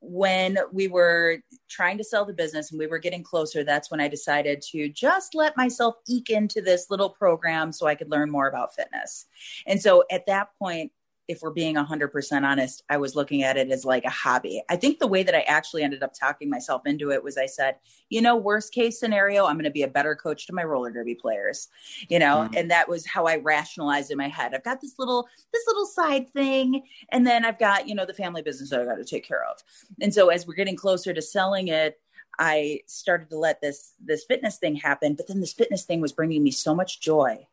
when 0.00 0.58
we 0.72 0.86
were 0.86 1.38
trying 1.68 1.98
to 1.98 2.04
sell 2.04 2.24
the 2.24 2.32
business 2.32 2.70
and 2.70 2.78
we 2.78 2.86
were 2.86 2.98
getting 2.98 3.22
closer, 3.22 3.64
that's 3.64 3.90
when 3.90 4.00
I 4.00 4.08
decided 4.08 4.62
to 4.70 4.88
just 4.88 5.34
let 5.34 5.56
myself 5.56 5.96
eke 6.08 6.30
into 6.30 6.60
this 6.60 6.86
little 6.88 7.10
program 7.10 7.72
so 7.72 7.86
I 7.86 7.96
could 7.96 8.10
learn 8.10 8.30
more 8.30 8.48
about 8.48 8.74
fitness. 8.74 9.26
And 9.66 9.82
so 9.82 10.04
at 10.10 10.26
that 10.26 10.50
point, 10.58 10.92
if 11.28 11.42
we're 11.42 11.50
being 11.50 11.76
100% 11.76 12.42
honest, 12.42 12.82
I 12.88 12.96
was 12.96 13.14
looking 13.14 13.42
at 13.42 13.58
it 13.58 13.70
as 13.70 13.84
like 13.84 14.04
a 14.04 14.10
hobby. 14.10 14.62
I 14.70 14.76
think 14.76 14.98
the 14.98 15.06
way 15.06 15.22
that 15.22 15.34
I 15.34 15.42
actually 15.42 15.82
ended 15.82 16.02
up 16.02 16.14
talking 16.18 16.48
myself 16.48 16.86
into 16.86 17.12
it 17.12 17.22
was 17.22 17.36
I 17.36 17.44
said, 17.44 17.76
you 18.08 18.22
know, 18.22 18.34
worst 18.34 18.72
case 18.72 18.98
scenario, 18.98 19.44
I'm 19.44 19.56
going 19.56 19.64
to 19.64 19.70
be 19.70 19.82
a 19.82 19.88
better 19.88 20.16
coach 20.16 20.46
to 20.46 20.54
my 20.54 20.64
roller 20.64 20.90
derby 20.90 21.14
players, 21.14 21.68
you 22.08 22.18
know, 22.18 22.48
Mhm. 22.50 22.56
and 22.56 22.70
that 22.70 22.88
was 22.88 23.06
how 23.06 23.26
I 23.26 23.36
rationalized 23.36 24.10
in 24.10 24.16
my 24.16 24.28
head. 24.28 24.54
I've 24.54 24.64
got 24.64 24.80
this 24.80 24.98
little, 24.98 25.28
this 25.52 25.66
little 25.66 25.86
side 25.86 26.32
thing. 26.32 26.82
And 27.10 27.26
then 27.26 27.44
I've 27.44 27.58
got, 27.58 27.86
you 27.86 27.94
know, 27.94 28.06
the 28.06 28.14
family 28.14 28.40
business 28.40 28.70
that 28.70 28.80
I 28.80 28.86
got 28.86 28.96
to 28.96 29.04
take 29.04 29.26
care 29.26 29.44
of. 29.44 29.62
And 30.00 30.12
so 30.12 30.30
as 30.30 30.46
we're 30.46 30.54
getting 30.54 30.76
closer 30.76 31.12
to 31.12 31.20
selling 31.22 31.68
it, 31.68 32.00
I 32.38 32.80
started 32.86 33.28
to 33.30 33.38
let 33.38 33.60
this 33.60 33.94
this 34.00 34.24
fitness 34.24 34.58
thing 34.58 34.76
happen, 34.76 35.14
but 35.14 35.26
then 35.26 35.40
this 35.40 35.52
fitness 35.52 35.84
thing 35.84 36.00
was 36.00 36.12
bringing 36.12 36.42
me 36.42 36.52
so 36.52 36.74
much 36.74 37.00
joy. 37.00 37.48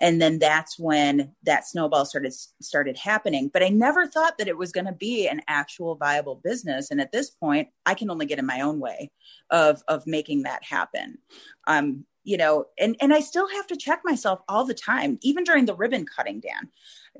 And 0.00 0.22
then 0.22 0.38
that's 0.38 0.78
when 0.78 1.34
that 1.42 1.66
snowball 1.66 2.04
started 2.04 2.32
started 2.62 2.96
happening. 2.96 3.50
But 3.52 3.62
I 3.62 3.68
never 3.68 4.06
thought 4.06 4.38
that 4.38 4.48
it 4.48 4.56
was 4.56 4.72
going 4.72 4.86
to 4.86 4.92
be 4.92 5.26
an 5.26 5.40
actual 5.48 5.96
viable 5.96 6.40
business. 6.42 6.90
And 6.90 7.00
at 7.00 7.12
this 7.12 7.30
point, 7.30 7.68
I 7.84 7.94
can 7.94 8.10
only 8.10 8.26
get 8.26 8.38
in 8.38 8.46
my 8.46 8.60
own 8.60 8.78
way 8.78 9.10
of 9.50 9.82
of 9.88 10.06
making 10.06 10.42
that 10.42 10.62
happen. 10.64 11.18
Um, 11.66 12.04
you 12.22 12.36
know, 12.36 12.66
and 12.78 12.94
and 13.00 13.12
I 13.12 13.20
still 13.20 13.48
have 13.48 13.66
to 13.68 13.76
check 13.76 14.02
myself 14.04 14.40
all 14.48 14.64
the 14.64 14.74
time, 14.74 15.18
even 15.22 15.44
during 15.44 15.66
the 15.66 15.74
ribbon 15.74 16.04
cutting, 16.04 16.40
Dan. 16.40 16.68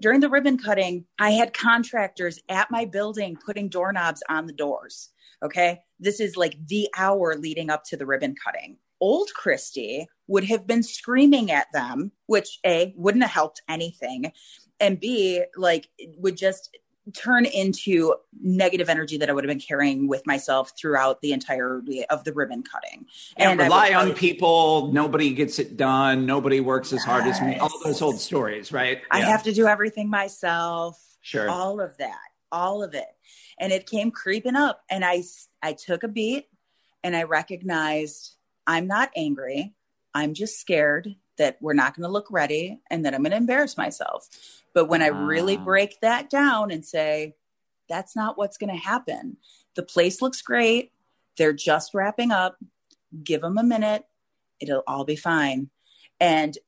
During 0.01 0.21
the 0.21 0.29
ribbon 0.29 0.59
cutting, 0.59 1.07
I 1.19 1.31
had 1.31 1.55
contractors 1.55 2.38
at 2.49 2.71
my 2.71 2.85
building 2.85 3.37
putting 3.45 3.69
doorknobs 3.69 4.23
on 4.29 4.47
the 4.47 4.53
doors. 4.53 5.11
Okay. 5.43 5.81
This 5.99 6.21
is 6.21 6.37
like 6.37 6.57
the 6.67 6.88
hour 6.97 7.37
leading 7.37 7.71
up 7.71 7.85
to 7.85 7.97
the 7.97 8.07
ribbon 8.07 8.35
cutting. 8.43 8.77
Old 9.01 9.31
Christy 9.35 10.09
would 10.29 10.45
have 10.45 10.67
been 10.67 10.83
screaming 10.83 11.51
at 11.51 11.67
them, 11.73 12.12
which 12.27 12.61
A, 12.64 12.95
wouldn't 12.97 13.25
have 13.25 13.33
helped 13.33 13.62
anything. 13.69 14.33
And 14.79 15.01
B, 15.01 15.43
like, 15.57 15.88
would 16.19 16.37
just 16.37 16.71
turn 17.14 17.47
into 17.47 18.14
negative 18.41 18.88
energy 18.88 19.17
that 19.17 19.31
I 19.31 19.33
would 19.33 19.43
have 19.45 19.49
been 19.49 19.61
carrying 19.61 20.09
with 20.09 20.27
myself 20.27 20.73
throughout 20.79 21.21
the 21.23 21.33
entirety 21.33 22.05
of 22.07 22.25
the 22.25 22.33
ribbon 22.33 22.62
cutting. 22.62 23.07
And, 23.37 23.53
and 23.53 23.61
rely 23.61 23.95
on 23.95 24.12
people. 24.12 24.93
Nobody 24.93 25.33
gets 25.33 25.59
it 25.59 25.77
done. 25.77 26.27
Nobody 26.27 26.61
works 26.61 26.93
as 26.93 26.99
yes. 26.99 27.05
hard 27.05 27.27
as 27.27 27.41
me. 27.41 27.57
All 27.57 27.73
those 27.83 28.03
old 28.03 28.21
stories, 28.21 28.73
right? 28.73 29.01
I 29.11 29.21
yeah. 29.21 29.27
have 29.27 29.43
to 29.45 29.53
do 29.53 29.67
everything 29.67 30.11
myself. 30.11 31.03
Sure. 31.23 31.49
All 31.49 31.81
of 31.81 31.97
that, 31.97 32.19
all 32.53 32.83
of 32.83 32.95
it. 32.95 33.09
And 33.59 33.73
it 33.73 33.87
came 33.87 34.11
creeping 34.11 34.55
up. 34.55 34.83
And 34.91 35.05
I, 35.05 35.23
I 35.62 35.73
took 35.73 36.03
a 36.03 36.09
beat 36.09 36.49
and 37.03 37.17
I 37.17 37.23
recognized 37.25 38.35
I'm 38.67 38.87
not 38.87 39.11
angry. 39.17 39.75
I'm 40.18 40.35
just 40.35 40.61
scared 40.61 41.14
that 41.37 41.59
we're 41.61 41.74
not 41.74 41.94
going 41.94 42.02
to 42.02 42.12
look 42.12 42.26
ready 42.31 42.81
and 42.90 43.04
that 43.04 43.14
I'm 43.14 43.22
going 43.22 43.31
to 43.31 43.37
embarrass 43.37 43.76
myself. 43.76 44.28
But 44.74 44.87
when 44.87 45.00
I 45.00 45.07
really 45.07 45.57
ah. 45.57 45.64
break 45.64 46.00
that 46.00 46.28
down 46.28 46.72
and 46.72 46.85
say, 46.85 47.37
that's 47.88 48.16
not 48.16 48.37
what's 48.37 48.59
going 48.59 48.74
to 48.74 48.83
happen, 48.83 49.37
the 49.76 49.85
place 49.85 50.20
looks 50.20 50.42
great. 50.42 50.92
They're 51.37 51.52
just 51.52 51.94
wrapping 51.94 52.33
up. 52.33 52.59
Give 53.22 53.40
them 53.40 53.59
a 53.59 53.62
minute. 53.62 54.04
It'll 54.61 54.83
all 54.88 55.04
be 55.04 55.16
fine. 55.16 55.70
And 56.18 56.59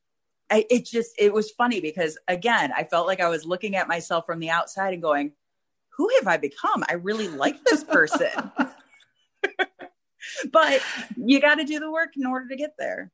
I, 0.49 0.65
it 0.71 0.87
just, 0.87 1.13
it 1.19 1.33
was 1.33 1.51
funny 1.51 1.81
because 1.81 2.17
again, 2.29 2.73
I 2.75 2.85
felt 2.85 3.09
like 3.09 3.21
I 3.21 3.29
was 3.29 3.45
looking 3.45 3.75
at 3.75 3.89
myself 3.89 4.27
from 4.27 4.39
the 4.39 4.51
outside 4.51 4.93
and 4.93 5.03
going, 5.03 5.33
who 5.97 6.09
have 6.19 6.29
I 6.29 6.37
become? 6.37 6.85
I 6.89 6.95
really 6.95 7.29
like 7.29 7.63
this 7.65 7.83
person. 7.83 8.53
but 10.53 10.81
you 11.17 11.41
got 11.41 11.57
to 11.57 11.65
do 11.65 11.81
the 11.81 11.91
work 11.91 12.11
in 12.17 12.27
order 12.27 12.49
to 12.49 12.57
get 12.57 12.75
there. 12.79 13.11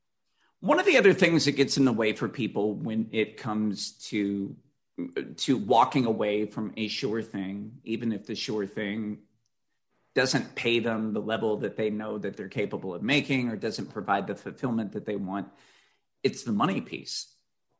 One 0.59 0.79
of 0.79 0.85
the 0.85 0.97
other 0.97 1.13
things 1.13 1.45
that 1.45 1.51
gets 1.53 1.77
in 1.77 1.85
the 1.85 1.93
way 1.93 2.13
for 2.13 2.27
people 2.27 2.73
when 2.73 3.09
it 3.11 3.37
comes 3.37 3.91
to 4.09 4.55
to 5.37 5.57
walking 5.57 6.05
away 6.05 6.45
from 6.45 6.73
a 6.75 6.87
sure 6.87 7.21
thing, 7.21 7.73
even 7.83 8.11
if 8.11 8.25
the 8.25 8.33
sure 8.33 8.65
thing 8.65 9.19
doesn't 10.15 10.55
pay 10.55 10.79
them 10.79 11.13
the 11.13 11.21
level 11.21 11.57
that 11.57 11.77
they 11.77 11.91
know 11.91 12.17
that 12.17 12.35
they're 12.35 12.49
capable 12.49 12.95
of 12.95 13.03
making 13.03 13.49
or 13.49 13.55
doesn't 13.55 13.93
provide 13.93 14.25
the 14.25 14.33
fulfillment 14.33 14.93
that 14.93 15.05
they 15.05 15.15
want, 15.15 15.47
it's 16.23 16.43
the 16.43 16.51
money 16.51 16.81
piece. 16.81 17.31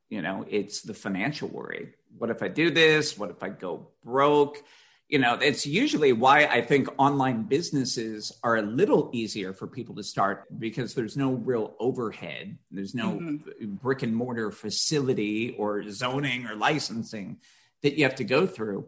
You 0.10 0.22
know, 0.22 0.46
it's 0.48 0.82
the 0.82 0.94
financial 0.94 1.48
worry. 1.48 1.96
What 2.16 2.30
if 2.30 2.44
I 2.44 2.48
do 2.48 2.70
this? 2.70 3.18
What 3.18 3.32
if 3.32 3.42
I 3.42 3.50
go 3.50 3.88
broke? 4.04 4.63
You 5.10 5.20
know 5.20 5.36
it's 5.36 5.65
usually 5.65 6.12
why 6.12 6.46
i 6.46 6.62
think 6.62 6.88
online 6.98 7.43
businesses 7.43 8.32
are 8.43 8.58
a 8.58 8.62
little 8.62 9.10
easier 9.13 9.54
for 9.54 9.67
people 9.67 9.96
to 9.96 10.04
start 10.04 10.46
because 10.60 10.93
there's 10.93 11.15
no 11.15 11.32
real 11.32 11.76
overhead. 11.80 12.58
There's 12.72 12.93
no 12.93 13.13
mm-hmm. 13.13 13.76
brick 13.76 14.04
and 14.04 14.15
mortar 14.15 14.52
facility 14.52 15.56
or 15.58 15.84
zoning 15.89 16.46
or 16.46 16.56
licensing 16.56 17.38
that 17.84 17.98
you 17.98 18.04
have 18.04 18.15
to 18.15 18.24
go 18.24 18.46
through. 18.46 18.88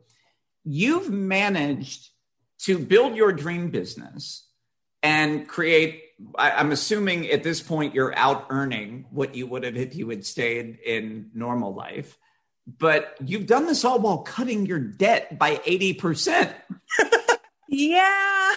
You've 0.63 1.09
managed 1.09 2.09
to 2.59 2.77
build 2.77 3.15
your 3.15 3.31
dream 3.31 3.69
business 3.69 4.47
and 5.01 5.47
create 5.47 6.03
i'm 6.37 6.73
assuming 6.73 7.29
at 7.29 7.41
this 7.41 7.61
point 7.61 7.95
you're 7.95 8.13
out 8.17 8.47
earning 8.49 9.05
what 9.11 9.33
you 9.33 9.47
would 9.47 9.63
have 9.63 9.77
if 9.77 9.95
you 9.95 10.09
had 10.09 10.25
stayed 10.25 10.77
in 10.85 11.29
normal 11.33 11.73
life 11.73 12.17
but 12.77 13.15
you've 13.25 13.45
done 13.45 13.65
this 13.65 13.83
all 13.83 13.99
while 13.99 14.19
cutting 14.19 14.65
your 14.65 14.79
debt 14.79 15.39
by 15.39 15.55
80%. 15.57 16.53
yeah. 17.69 18.53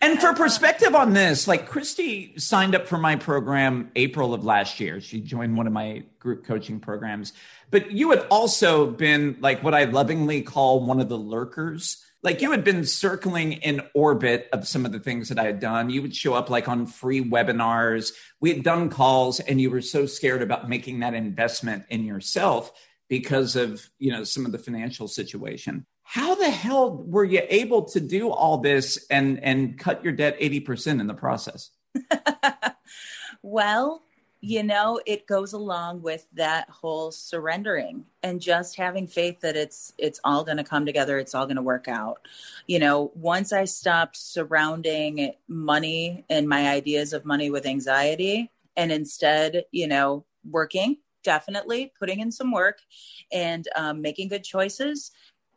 and 0.00 0.20
for 0.20 0.34
perspective 0.34 0.94
on 0.94 1.12
this, 1.12 1.48
like 1.48 1.68
Christy 1.68 2.38
signed 2.38 2.74
up 2.74 2.86
for 2.86 2.98
my 2.98 3.16
program 3.16 3.90
April 3.96 4.34
of 4.34 4.44
last 4.44 4.80
year. 4.80 5.00
She 5.00 5.20
joined 5.20 5.56
one 5.56 5.66
of 5.66 5.72
my 5.72 6.04
group 6.18 6.44
coaching 6.44 6.80
programs. 6.80 7.32
But 7.70 7.92
you 7.92 8.10
had 8.10 8.26
also 8.30 8.90
been 8.90 9.36
like 9.40 9.62
what 9.62 9.74
I 9.74 9.84
lovingly 9.84 10.42
call 10.42 10.84
one 10.84 11.00
of 11.00 11.08
the 11.08 11.18
lurkers. 11.18 12.04
Like 12.22 12.40
you 12.40 12.50
had 12.50 12.64
been 12.64 12.86
circling 12.86 13.54
in 13.54 13.82
orbit 13.94 14.48
of 14.52 14.66
some 14.66 14.86
of 14.86 14.92
the 14.92 14.98
things 14.98 15.28
that 15.28 15.38
I 15.38 15.44
had 15.44 15.60
done. 15.60 15.90
You 15.90 16.00
would 16.02 16.16
show 16.16 16.34
up 16.34 16.48
like 16.48 16.68
on 16.68 16.86
free 16.86 17.22
webinars. 17.22 18.12
We 18.40 18.50
had 18.50 18.62
done 18.62 18.88
calls, 18.88 19.40
and 19.40 19.60
you 19.60 19.70
were 19.70 19.82
so 19.82 20.06
scared 20.06 20.40
about 20.40 20.68
making 20.68 21.00
that 21.00 21.12
investment 21.12 21.84
in 21.90 22.04
yourself 22.04 22.72
because 23.18 23.54
of 23.54 23.88
you 24.00 24.10
know 24.10 24.24
some 24.24 24.44
of 24.44 24.50
the 24.50 24.58
financial 24.58 25.06
situation. 25.06 25.86
How 26.02 26.34
the 26.34 26.50
hell 26.50 26.96
were 26.96 27.24
you 27.24 27.42
able 27.48 27.84
to 27.84 28.00
do 28.00 28.28
all 28.28 28.58
this 28.58 29.06
and 29.08 29.38
and 29.44 29.78
cut 29.78 30.02
your 30.02 30.12
debt 30.12 30.38
80% 30.40 31.00
in 31.00 31.06
the 31.06 31.14
process? 31.14 31.70
Well 33.46 34.02
you 34.40 34.62
know 34.62 35.00
it 35.06 35.26
goes 35.26 35.52
along 35.52 36.02
with 36.02 36.26
that 36.32 36.68
whole 36.68 37.10
surrendering 37.10 38.04
and 38.22 38.40
just 38.40 38.76
having 38.76 39.06
faith 39.06 39.40
that 39.40 39.54
it's 39.56 39.92
it's 39.98 40.20
all 40.24 40.44
going 40.44 40.56
to 40.56 40.64
come 40.64 40.86
together 40.86 41.18
it's 41.18 41.34
all 41.34 41.46
going 41.46 41.56
to 41.56 41.62
work 41.62 41.86
out. 41.88 42.26
You 42.66 42.78
know 42.78 43.12
once 43.14 43.52
i 43.52 43.64
stopped 43.64 44.16
surrounding 44.16 45.34
money 45.46 46.24
and 46.30 46.48
my 46.48 46.68
ideas 46.68 47.12
of 47.12 47.24
money 47.24 47.50
with 47.50 47.66
anxiety 47.66 48.50
and 48.76 48.90
instead 48.90 49.64
you 49.70 49.86
know 49.86 50.24
working 50.50 50.96
definitely 51.24 51.92
putting 51.98 52.20
in 52.20 52.30
some 52.30 52.52
work 52.52 52.78
and 53.32 53.66
um, 53.76 54.00
making 54.00 54.28
good 54.28 54.44
choices. 54.44 55.10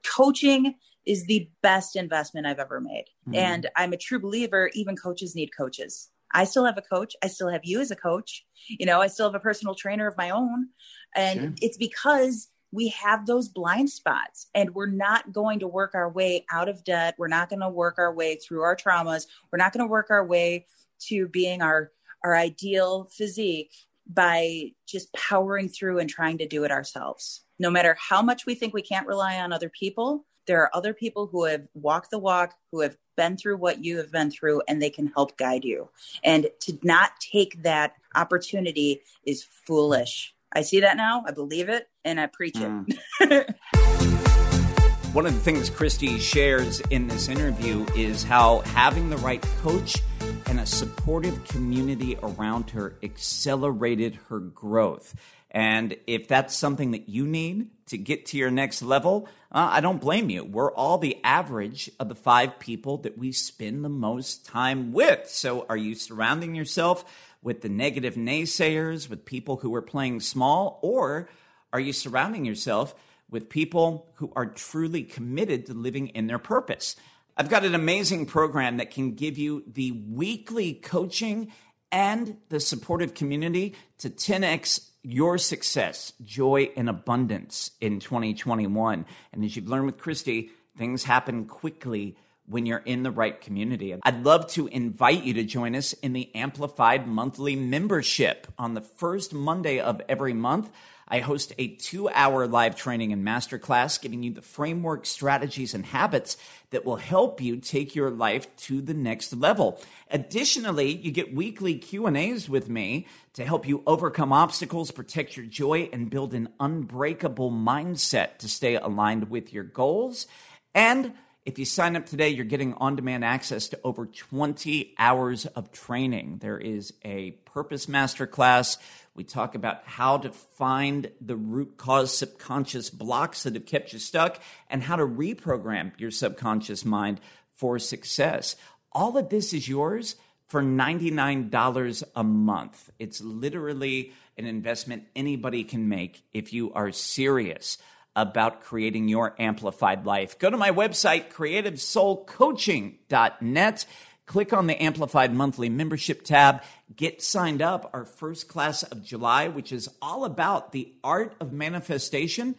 Coaching 0.05 0.75
is 1.05 1.25
the 1.25 1.49
best 1.61 1.95
investment 1.95 2.47
I've 2.47 2.59
ever 2.59 2.81
made. 2.81 3.05
Mm-hmm. 3.27 3.35
And 3.35 3.69
I'm 3.75 3.93
a 3.93 3.97
true 3.97 4.19
believer, 4.19 4.69
even 4.73 4.95
coaches 4.95 5.35
need 5.35 5.51
coaches. 5.55 6.09
I 6.33 6.43
still 6.43 6.65
have 6.65 6.77
a 6.77 6.81
coach. 6.81 7.15
I 7.23 7.27
still 7.27 7.49
have 7.49 7.61
you 7.63 7.79
as 7.79 7.91
a 7.91 7.95
coach. 7.95 8.45
You 8.67 8.85
know, 8.85 8.99
I 8.99 9.07
still 9.07 9.27
have 9.27 9.35
a 9.35 9.39
personal 9.39 9.75
trainer 9.75 10.07
of 10.07 10.17
my 10.17 10.29
own. 10.29 10.69
And 11.15 11.39
sure. 11.39 11.53
it's 11.61 11.77
because 11.77 12.49
we 12.71 12.89
have 12.89 13.25
those 13.25 13.47
blind 13.47 13.89
spots 13.89 14.47
and 14.53 14.75
we're 14.75 14.87
not 14.87 15.31
going 15.31 15.59
to 15.59 15.67
work 15.67 15.95
our 15.95 16.09
way 16.09 16.45
out 16.51 16.67
of 16.67 16.83
debt. 16.83 17.15
We're 17.17 17.29
not 17.29 17.49
going 17.49 17.61
to 17.61 17.69
work 17.69 17.95
our 17.97 18.13
way 18.13 18.35
through 18.35 18.61
our 18.61 18.75
traumas. 18.75 19.25
We're 19.51 19.57
not 19.57 19.71
going 19.71 19.85
to 19.85 19.89
work 19.89 20.07
our 20.09 20.25
way 20.25 20.65
to 21.07 21.27
being 21.27 21.61
our 21.61 21.91
our 22.23 22.35
ideal 22.35 23.07
physique 23.11 23.73
by 24.09 24.71
just 24.87 25.11
powering 25.13 25.69
through 25.69 25.99
and 25.99 26.09
trying 26.09 26.37
to 26.39 26.47
do 26.47 26.63
it 26.63 26.71
ourselves. 26.71 27.43
No 27.59 27.69
matter 27.69 27.97
how 27.99 28.21
much 28.21 28.45
we 28.45 28.55
think 28.55 28.73
we 28.73 28.81
can't 28.81 29.07
rely 29.07 29.37
on 29.37 29.51
other 29.51 29.69
people, 29.69 30.25
there 30.45 30.61
are 30.61 30.75
other 30.75 30.93
people 30.93 31.27
who 31.27 31.43
have 31.45 31.67
walked 31.73 32.09
the 32.09 32.19
walk, 32.19 32.55
who 32.71 32.81
have 32.81 32.97
been 33.17 33.35
through 33.35 33.57
what 33.57 33.83
you 33.83 33.97
have 33.97 34.11
been 34.11 34.31
through, 34.31 34.61
and 34.67 34.81
they 34.81 34.89
can 34.89 35.07
help 35.07 35.37
guide 35.37 35.65
you. 35.65 35.89
And 36.23 36.47
to 36.61 36.77
not 36.83 37.11
take 37.19 37.63
that 37.63 37.93
opportunity 38.15 39.01
is 39.25 39.43
foolish. 39.43 40.33
I 40.53 40.61
see 40.61 40.79
that 40.79 40.95
now. 40.97 41.23
I 41.27 41.31
believe 41.31 41.67
it 41.67 41.89
and 42.05 42.19
I 42.19 42.27
preach 42.27 42.55
mm. 42.55 42.85
it. 43.21 43.55
One 45.13 45.25
of 45.25 45.33
the 45.33 45.39
things 45.39 45.69
Christy 45.69 46.19
shares 46.19 46.79
in 46.89 47.07
this 47.07 47.27
interview 47.27 47.85
is 47.95 48.23
how 48.23 48.59
having 48.59 49.09
the 49.09 49.17
right 49.17 49.41
coach 49.61 49.97
and 50.47 50.59
a 50.59 50.65
supportive 50.65 51.43
community 51.45 52.17
around 52.23 52.69
her 52.71 52.95
accelerated 53.03 54.17
her 54.29 54.39
growth. 54.39 55.15
And 55.51 55.97
if 56.07 56.27
that's 56.27 56.55
something 56.55 56.91
that 56.91 57.09
you 57.09 57.25
need 57.25 57.69
to 57.87 57.97
get 57.97 58.27
to 58.27 58.37
your 58.37 58.51
next 58.51 58.81
level, 58.81 59.27
uh, 59.51 59.69
I 59.71 59.81
don't 59.81 60.01
blame 60.01 60.29
you. 60.29 60.43
We're 60.43 60.73
all 60.73 60.97
the 60.97 61.17
average 61.23 61.89
of 61.99 62.09
the 62.09 62.15
five 62.15 62.59
people 62.59 62.97
that 62.99 63.17
we 63.17 63.31
spend 63.31 63.83
the 63.83 63.89
most 63.89 64.45
time 64.45 64.91
with. 64.91 65.29
So 65.29 65.65
are 65.69 65.77
you 65.77 65.95
surrounding 65.95 66.53
yourself 66.53 67.05
with 67.41 67.61
the 67.61 67.69
negative 67.69 68.15
naysayers, 68.15 69.09
with 69.09 69.25
people 69.25 69.57
who 69.57 69.73
are 69.75 69.81
playing 69.81 70.19
small, 70.19 70.79
or 70.81 71.29
are 71.71 71.79
you 71.79 71.93
surrounding 71.93 72.45
yourself 72.45 72.93
with 73.29 73.49
people 73.49 74.07
who 74.15 74.31
are 74.35 74.45
truly 74.45 75.03
committed 75.03 75.65
to 75.65 75.73
living 75.73 76.09
in 76.09 76.27
their 76.27 76.39
purpose? 76.39 76.95
I've 77.39 77.49
got 77.49 77.63
an 77.63 77.75
amazing 77.75 78.25
program 78.25 78.77
that 78.77 78.89
can 78.89 79.11
give 79.11 79.37
you 79.37 79.63
the 79.71 79.91
weekly 79.91 80.73
coaching 80.73 81.51
and 81.91 82.37
the 82.49 82.59
supportive 82.59 83.13
community 83.13 83.75
to 83.99 84.09
10x 84.09 84.89
your 85.03 85.37
success, 85.37 86.13
joy, 86.25 86.71
and 86.75 86.89
abundance 86.89 87.71
in 87.79 87.99
2021. 87.99 89.05
And 89.31 89.45
as 89.45 89.55
you've 89.55 89.69
learned 89.69 89.85
with 89.85 89.99
Christy, 89.99 90.49
things 90.75 91.03
happen 91.03 91.45
quickly 91.45 92.17
when 92.47 92.65
you're 92.65 92.79
in 92.79 93.03
the 93.03 93.11
right 93.11 93.39
community. 93.39 93.95
I'd 94.01 94.25
love 94.25 94.47
to 94.53 94.65
invite 94.67 95.23
you 95.23 95.35
to 95.35 95.43
join 95.43 95.75
us 95.75 95.93
in 95.93 96.13
the 96.13 96.33
Amplified 96.33 97.07
Monthly 97.07 97.55
Membership 97.55 98.47
on 98.57 98.73
the 98.73 98.81
first 98.81 99.31
Monday 99.31 99.79
of 99.79 100.01
every 100.09 100.33
month. 100.33 100.71
I 101.07 101.19
host 101.19 101.53
a 101.57 101.67
two 101.67 102.09
hour 102.09 102.47
live 102.47 102.75
training 102.75 103.13
and 103.13 103.25
masterclass 103.25 104.01
giving 104.01 104.23
you 104.23 104.31
the 104.31 104.41
framework, 104.41 105.05
strategies, 105.05 105.73
and 105.73 105.85
habits 105.85 106.37
that 106.71 106.85
will 106.85 106.97
help 106.97 107.39
you 107.39 107.57
take 107.57 107.95
your 107.95 108.11
life 108.11 108.53
to 108.57 108.81
the 108.81 108.93
next 108.93 109.33
level. 109.33 109.79
Additionally, 110.11 110.95
you 110.95 111.11
get 111.11 111.33
weekly 111.33 111.75
Q&As 111.75 112.49
with 112.49 112.69
me 112.69 113.07
to 113.33 113.45
help 113.45 113.67
you 113.67 113.83
overcome 113.87 114.33
obstacles, 114.33 114.91
protect 114.91 115.37
your 115.37 115.45
joy, 115.45 115.89
and 115.93 116.09
build 116.09 116.33
an 116.33 116.49
unbreakable 116.59 117.51
mindset 117.51 118.39
to 118.39 118.49
stay 118.49 118.75
aligned 118.75 119.29
with 119.29 119.53
your 119.53 119.63
goals. 119.63 120.27
And 120.75 121.13
if 121.47 121.57
you 121.57 121.63
sign 121.63 121.95
up 121.95 122.05
today, 122.05 122.27
you're 122.27 122.43
getting 122.43 122.73
on 122.73 122.97
demand 122.97 123.23
access 123.23 123.69
to 123.69 123.79
over 123.81 124.05
20 124.05 124.93
hours 124.99 125.45
of 125.45 125.71
training. 125.71 126.39
There 126.41 126.57
is 126.57 126.93
a 127.05 127.31
purpose 127.45 127.85
masterclass. 127.85 128.77
We 129.17 129.23
talk 129.23 129.55
about 129.55 129.81
how 129.83 130.19
to 130.19 130.31
find 130.31 131.09
the 131.19 131.35
root 131.35 131.75
cause 131.75 132.15
subconscious 132.15 132.91
blocks 132.91 133.41
that 133.43 133.55
have 133.55 133.65
kept 133.65 133.91
you 133.91 133.97
stuck 133.97 134.39
and 134.69 134.83
how 134.83 134.95
to 134.95 135.05
reprogram 135.05 135.91
your 135.97 136.11
subconscious 136.11 136.85
mind 136.85 137.19
for 137.55 137.79
success. 137.79 138.55
All 138.91 139.17
of 139.17 139.29
this 139.29 139.53
is 139.53 139.67
yours 139.67 140.17
for 140.47 140.61
$99 140.61 142.03
a 142.15 142.23
month. 142.23 142.91
It's 142.99 143.19
literally 143.19 144.13
an 144.37 144.45
investment 144.45 145.05
anybody 145.15 145.63
can 145.63 145.89
make 145.89 146.21
if 146.31 146.53
you 146.53 146.71
are 146.73 146.91
serious 146.91 147.79
about 148.15 148.61
creating 148.61 149.07
your 149.07 149.33
amplified 149.39 150.05
life. 150.05 150.37
Go 150.37 150.51
to 150.51 150.57
my 150.57 150.69
website, 150.69 151.31
creativesoulcoaching.net. 151.31 153.85
Click 154.27 154.51
on 154.51 154.67
the 154.67 154.81
Amplified 154.83 155.33
Monthly 155.33 155.69
Membership 155.69 156.21
tab. 156.21 156.61
Get 156.93 157.21
signed 157.21 157.61
up. 157.61 157.89
Our 157.93 158.03
first 158.03 158.49
class 158.49 158.83
of 158.83 159.01
July, 159.01 159.47
which 159.47 159.71
is 159.71 159.89
all 160.01 160.25
about 160.25 160.73
the 160.73 160.93
art 161.01 161.33
of 161.39 161.53
manifestation. 161.53 162.55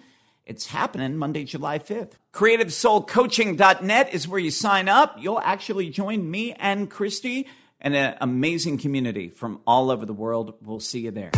It's 0.46 0.68
happening 0.68 1.18
Monday, 1.18 1.44
July 1.44 1.78
5th. 1.78 2.12
CreativeSoulCoaching.net 2.32 4.14
is 4.14 4.26
where 4.26 4.40
you 4.40 4.50
sign 4.50 4.88
up. 4.88 5.16
You'll 5.20 5.40
actually 5.40 5.90
join 5.90 6.30
me 6.30 6.54
and 6.54 6.88
Christy 6.88 7.46
and 7.82 7.94
an 7.94 8.16
amazing 8.22 8.78
community 8.78 9.28
from 9.28 9.60
all 9.66 9.90
over 9.90 10.06
the 10.06 10.14
world. 10.14 10.54
We'll 10.62 10.80
see 10.80 11.00
you 11.00 11.10
there. 11.10 11.32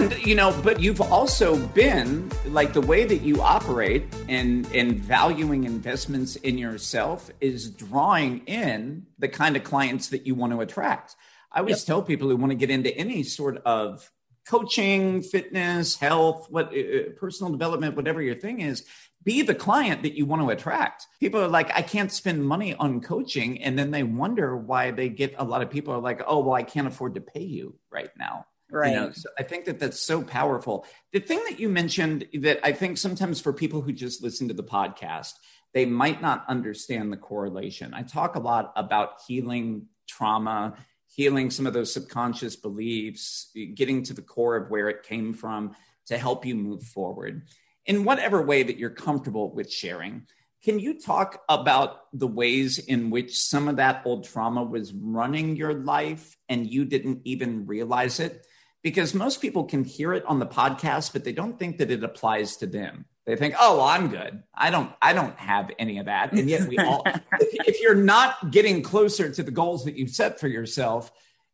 And 0.00 0.26
you 0.26 0.34
know, 0.34 0.58
but 0.64 0.80
you've 0.80 1.02
also 1.02 1.58
been 1.58 2.30
like 2.46 2.72
the 2.72 2.80
way 2.80 3.04
that 3.04 3.20
you 3.20 3.42
operate 3.42 4.04
and 4.30 4.66
and 4.72 4.98
valuing 4.98 5.64
investments 5.64 6.36
in 6.36 6.56
yourself 6.56 7.30
is 7.42 7.68
drawing 7.68 8.38
in 8.46 9.04
the 9.18 9.28
kind 9.28 9.56
of 9.56 9.64
clients 9.64 10.08
that 10.08 10.26
you 10.26 10.34
want 10.34 10.54
to 10.54 10.62
attract. 10.62 11.16
I 11.52 11.58
always 11.58 11.80
yep. 11.80 11.86
tell 11.86 12.02
people 12.02 12.30
who 12.30 12.36
want 12.36 12.50
to 12.50 12.56
get 12.56 12.70
into 12.70 12.96
any 12.96 13.22
sort 13.24 13.58
of 13.66 14.10
coaching, 14.48 15.20
fitness, 15.20 15.96
health, 15.96 16.46
what 16.48 16.72
uh, 16.72 16.78
uh, 16.78 17.02
personal 17.18 17.52
development, 17.52 17.94
whatever 17.94 18.22
your 18.22 18.36
thing 18.36 18.62
is, 18.62 18.86
be 19.22 19.42
the 19.42 19.54
client 19.54 20.02
that 20.04 20.14
you 20.14 20.24
want 20.24 20.40
to 20.40 20.48
attract. 20.48 21.08
People 21.20 21.42
are 21.42 21.48
like, 21.48 21.76
I 21.76 21.82
can't 21.82 22.10
spend 22.10 22.42
money 22.42 22.74
on 22.74 23.02
coaching. 23.02 23.62
And 23.62 23.78
then 23.78 23.90
they 23.90 24.02
wonder 24.02 24.56
why 24.56 24.92
they 24.92 25.10
get 25.10 25.34
a 25.36 25.44
lot 25.44 25.60
of 25.60 25.68
people 25.68 25.92
are 25.92 26.00
like, 26.00 26.22
oh, 26.26 26.40
well, 26.40 26.54
I 26.54 26.62
can't 26.62 26.86
afford 26.86 27.16
to 27.16 27.20
pay 27.20 27.42
you 27.42 27.74
right 27.90 28.10
now. 28.18 28.46
Right. 28.72 28.92
You 28.92 28.96
know, 28.96 29.12
so 29.12 29.28
I 29.38 29.42
think 29.42 29.64
that 29.64 29.80
that's 29.80 30.00
so 30.00 30.22
powerful. 30.22 30.86
The 31.12 31.20
thing 31.20 31.40
that 31.48 31.58
you 31.58 31.68
mentioned 31.68 32.26
that 32.40 32.60
I 32.62 32.72
think 32.72 32.98
sometimes 32.98 33.40
for 33.40 33.52
people 33.52 33.80
who 33.80 33.92
just 33.92 34.22
listen 34.22 34.48
to 34.48 34.54
the 34.54 34.62
podcast, 34.62 35.34
they 35.72 35.86
might 35.86 36.22
not 36.22 36.44
understand 36.48 37.12
the 37.12 37.16
correlation. 37.16 37.94
I 37.94 38.02
talk 38.02 38.36
a 38.36 38.40
lot 38.40 38.72
about 38.76 39.20
healing 39.26 39.86
trauma, 40.08 40.74
healing 41.06 41.50
some 41.50 41.66
of 41.66 41.72
those 41.72 41.92
subconscious 41.92 42.56
beliefs, 42.56 43.50
getting 43.74 44.02
to 44.04 44.14
the 44.14 44.22
core 44.22 44.56
of 44.56 44.70
where 44.70 44.88
it 44.88 45.02
came 45.02 45.34
from 45.34 45.74
to 46.06 46.18
help 46.18 46.44
you 46.44 46.54
move 46.54 46.82
forward 46.82 47.42
in 47.86 48.04
whatever 48.04 48.42
way 48.42 48.62
that 48.62 48.78
you're 48.78 48.90
comfortable 48.90 49.52
with 49.52 49.72
sharing. 49.72 50.26
Can 50.62 50.78
you 50.78 51.00
talk 51.00 51.42
about 51.48 52.02
the 52.12 52.26
ways 52.26 52.78
in 52.78 53.10
which 53.10 53.38
some 53.38 53.68
of 53.68 53.76
that 53.76 54.02
old 54.04 54.24
trauma 54.24 54.62
was 54.62 54.92
running 54.92 55.56
your 55.56 55.72
life 55.72 56.36
and 56.48 56.70
you 56.70 56.84
didn't 56.84 57.22
even 57.24 57.66
realize 57.66 58.20
it? 58.20 58.46
Because 58.82 59.14
most 59.14 59.40
people 59.40 59.64
can 59.64 59.84
hear 59.84 60.12
it 60.12 60.24
on 60.26 60.38
the 60.38 60.46
podcast 60.46 61.12
but 61.12 61.24
they 61.24 61.32
don't 61.32 61.58
think 61.58 61.78
that 61.78 61.90
it 61.90 62.04
applies 62.04 62.56
to 62.58 62.66
them. 62.66 63.04
They 63.26 63.36
think 63.36 63.54
oh 63.58 63.78
well 63.78 63.86
i'm 63.86 64.08
good. 64.08 64.42
I 64.54 64.70
don't 64.70 64.92
i 65.00 65.12
don't 65.12 65.36
have 65.38 65.70
any 65.78 65.98
of 65.98 66.06
that. 66.06 66.32
And 66.32 66.48
yet 66.48 66.68
we 66.68 66.78
all 66.78 67.02
if, 67.06 67.68
if, 67.68 67.80
you're 67.80 67.94
not 67.94 68.50
getting 68.50 68.82
closer 68.82 69.30
to 69.30 69.42
the 69.42 69.50
goals 69.50 69.84
that 69.84 69.96
you've 69.96 70.10
set 70.10 70.40
for 70.40 70.48
yourself 70.48 71.10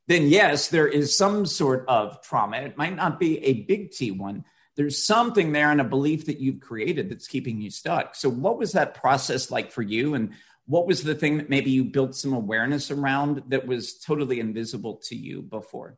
then 0.08 0.28
yes 0.28 0.68
there 0.68 0.88
is 0.88 1.16
some 1.16 1.46
sort 1.46 1.84
of 1.88 2.22
trauma. 2.22 2.58
It 2.58 2.76
might 2.76 2.96
not 2.96 3.18
be 3.18 3.44
a 3.44 3.64
big 3.64 3.90
t 3.90 4.10
one. 4.10 4.44
There's 4.76 5.02
something 5.02 5.52
there 5.52 5.70
and 5.70 5.80
a 5.80 5.84
belief 5.84 6.26
that 6.26 6.38
you've 6.38 6.60
created 6.60 7.08
that's 7.08 7.26
keeping 7.26 7.60
you 7.60 7.70
stuck. 7.70 8.14
So 8.14 8.28
what 8.28 8.58
was 8.58 8.72
that 8.72 8.94
process 8.94 9.50
like 9.50 9.72
for 9.72 9.80
you? 9.80 10.12
And 10.14 10.34
what 10.66 10.86
was 10.86 11.02
the 11.02 11.14
thing 11.14 11.38
that 11.38 11.48
maybe 11.48 11.70
you 11.70 11.84
built 11.84 12.14
some 12.14 12.34
awareness 12.34 12.90
around 12.90 13.42
that 13.48 13.66
was 13.66 13.98
totally 13.98 14.38
invisible 14.38 14.96
to 15.04 15.16
you 15.16 15.40
before 15.40 15.96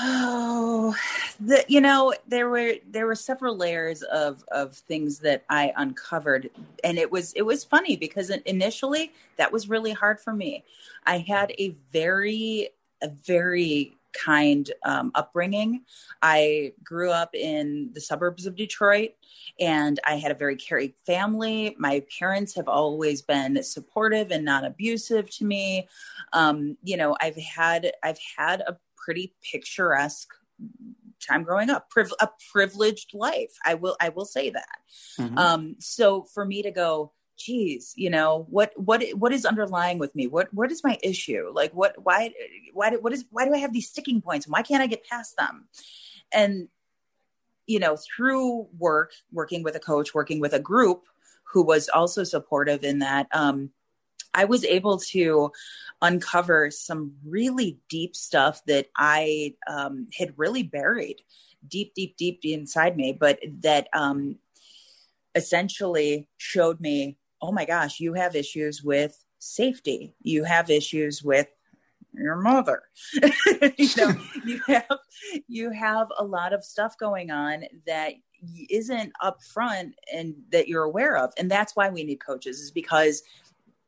Oh, 0.00 0.94
the, 1.38 1.64
you 1.68 1.80
know, 1.80 2.12
there 2.26 2.48
were 2.48 2.74
there 2.90 3.06
were 3.06 3.14
several 3.14 3.56
layers 3.56 4.02
of 4.02 4.44
of 4.50 4.74
things 4.74 5.20
that 5.20 5.44
I 5.48 5.72
uncovered, 5.76 6.50
and 6.82 6.98
it 6.98 7.10
was 7.12 7.32
it 7.34 7.42
was 7.42 7.62
funny 7.64 7.96
because 7.96 8.30
initially 8.30 9.12
that 9.36 9.52
was 9.52 9.68
really 9.68 9.92
hard 9.92 10.20
for 10.20 10.32
me. 10.32 10.64
I 11.06 11.18
had 11.18 11.52
a 11.58 11.76
very 11.92 12.70
a 13.02 13.08
very 13.08 13.96
kind 14.12 14.70
um, 14.84 15.10
upbringing. 15.14 15.82
I 16.22 16.72
grew 16.84 17.10
up 17.10 17.34
in 17.34 17.90
the 17.94 18.00
suburbs 18.00 18.46
of 18.46 18.54
Detroit 18.54 19.10
and 19.58 19.98
I 20.06 20.16
had 20.16 20.30
a 20.30 20.36
very 20.36 20.56
caring 20.56 20.92
family. 21.04 21.74
My 21.78 22.04
parents 22.16 22.54
have 22.54 22.68
always 22.68 23.22
been 23.22 23.60
supportive 23.62 24.30
and 24.30 24.44
not 24.44 24.64
abusive 24.64 25.30
to 25.30 25.44
me. 25.44 25.88
Um, 26.32 26.76
you 26.84 26.96
know, 26.96 27.16
I've 27.20 27.36
had 27.36 27.92
I've 28.02 28.20
had 28.36 28.60
a 28.60 28.76
pretty 29.04 29.34
picturesque 29.50 30.30
time 31.26 31.42
growing 31.42 31.70
up 31.70 31.90
Priv- 31.90 32.12
a 32.20 32.28
privileged 32.52 33.12
life. 33.14 33.52
I 33.64 33.74
will 33.74 33.96
i 34.00 34.08
will 34.08 34.24
say 34.24 34.50
that. 34.50 34.78
Mm-hmm. 35.18 35.38
um 35.38 35.76
so 35.80 36.26
for 36.34 36.44
me 36.44 36.62
to 36.62 36.70
go 36.70 37.12
geez 37.36 37.92
you 37.96 38.10
know 38.10 38.46
what 38.48 38.70
what 38.76 39.02
what 39.14 39.32
is 39.32 39.44
underlying 39.44 39.98
with 39.98 40.14
me? 40.14 40.26
What 40.26 40.52
what 40.52 40.70
is 40.70 40.84
my 40.84 40.98
issue? 41.02 41.50
Like 41.52 41.72
what 41.72 41.94
why 42.02 42.32
why 42.72 42.90
what 42.92 43.12
is 43.12 43.24
why 43.30 43.44
do 43.44 43.54
i 43.54 43.58
have 43.58 43.72
these 43.72 43.88
sticking 43.88 44.20
points? 44.20 44.48
Why 44.48 44.62
can't 44.62 44.82
i 44.82 44.86
get 44.86 45.04
past 45.04 45.36
them? 45.36 45.68
And 46.32 46.68
you 47.66 47.78
know 47.78 47.96
through 47.96 48.68
work 48.78 49.12
working 49.32 49.62
with 49.62 49.74
a 49.74 49.80
coach 49.80 50.14
working 50.14 50.40
with 50.40 50.52
a 50.52 50.60
group 50.60 51.04
who 51.52 51.64
was 51.64 51.88
also 51.88 52.24
supportive 52.24 52.84
in 52.84 52.98
that 52.98 53.26
um 53.32 53.70
I 54.34 54.44
was 54.44 54.64
able 54.64 54.98
to 54.98 55.52
uncover 56.02 56.70
some 56.70 57.14
really 57.24 57.78
deep 57.88 58.16
stuff 58.16 58.62
that 58.66 58.88
I 58.96 59.54
um, 59.66 60.08
had 60.18 60.34
really 60.36 60.62
buried 60.62 61.22
deep, 61.66 61.94
deep, 61.94 62.16
deep 62.16 62.40
inside 62.44 62.96
me, 62.96 63.12
but 63.12 63.38
that 63.60 63.88
um, 63.94 64.36
essentially 65.34 66.28
showed 66.36 66.80
me, 66.80 67.16
oh 67.40 67.52
my 67.52 67.64
gosh, 67.64 68.00
you 68.00 68.14
have 68.14 68.36
issues 68.36 68.82
with 68.82 69.24
safety. 69.38 70.14
You 70.22 70.44
have 70.44 70.70
issues 70.70 71.22
with 71.22 71.48
your 72.12 72.36
mother. 72.36 72.82
you 73.76 73.88
know, 73.96 74.14
you 74.44 74.60
have 74.66 74.98
you 75.48 75.70
have 75.70 76.08
a 76.18 76.24
lot 76.24 76.52
of 76.52 76.64
stuff 76.64 76.96
going 76.98 77.30
on 77.30 77.64
that 77.86 78.14
isn't 78.68 79.12
upfront 79.22 79.92
and 80.12 80.34
that 80.50 80.68
you're 80.68 80.84
aware 80.84 81.16
of, 81.16 81.32
and 81.38 81.50
that's 81.50 81.74
why 81.74 81.88
we 81.90 82.04
need 82.04 82.24
coaches. 82.24 82.60
Is 82.60 82.70
because 82.70 83.22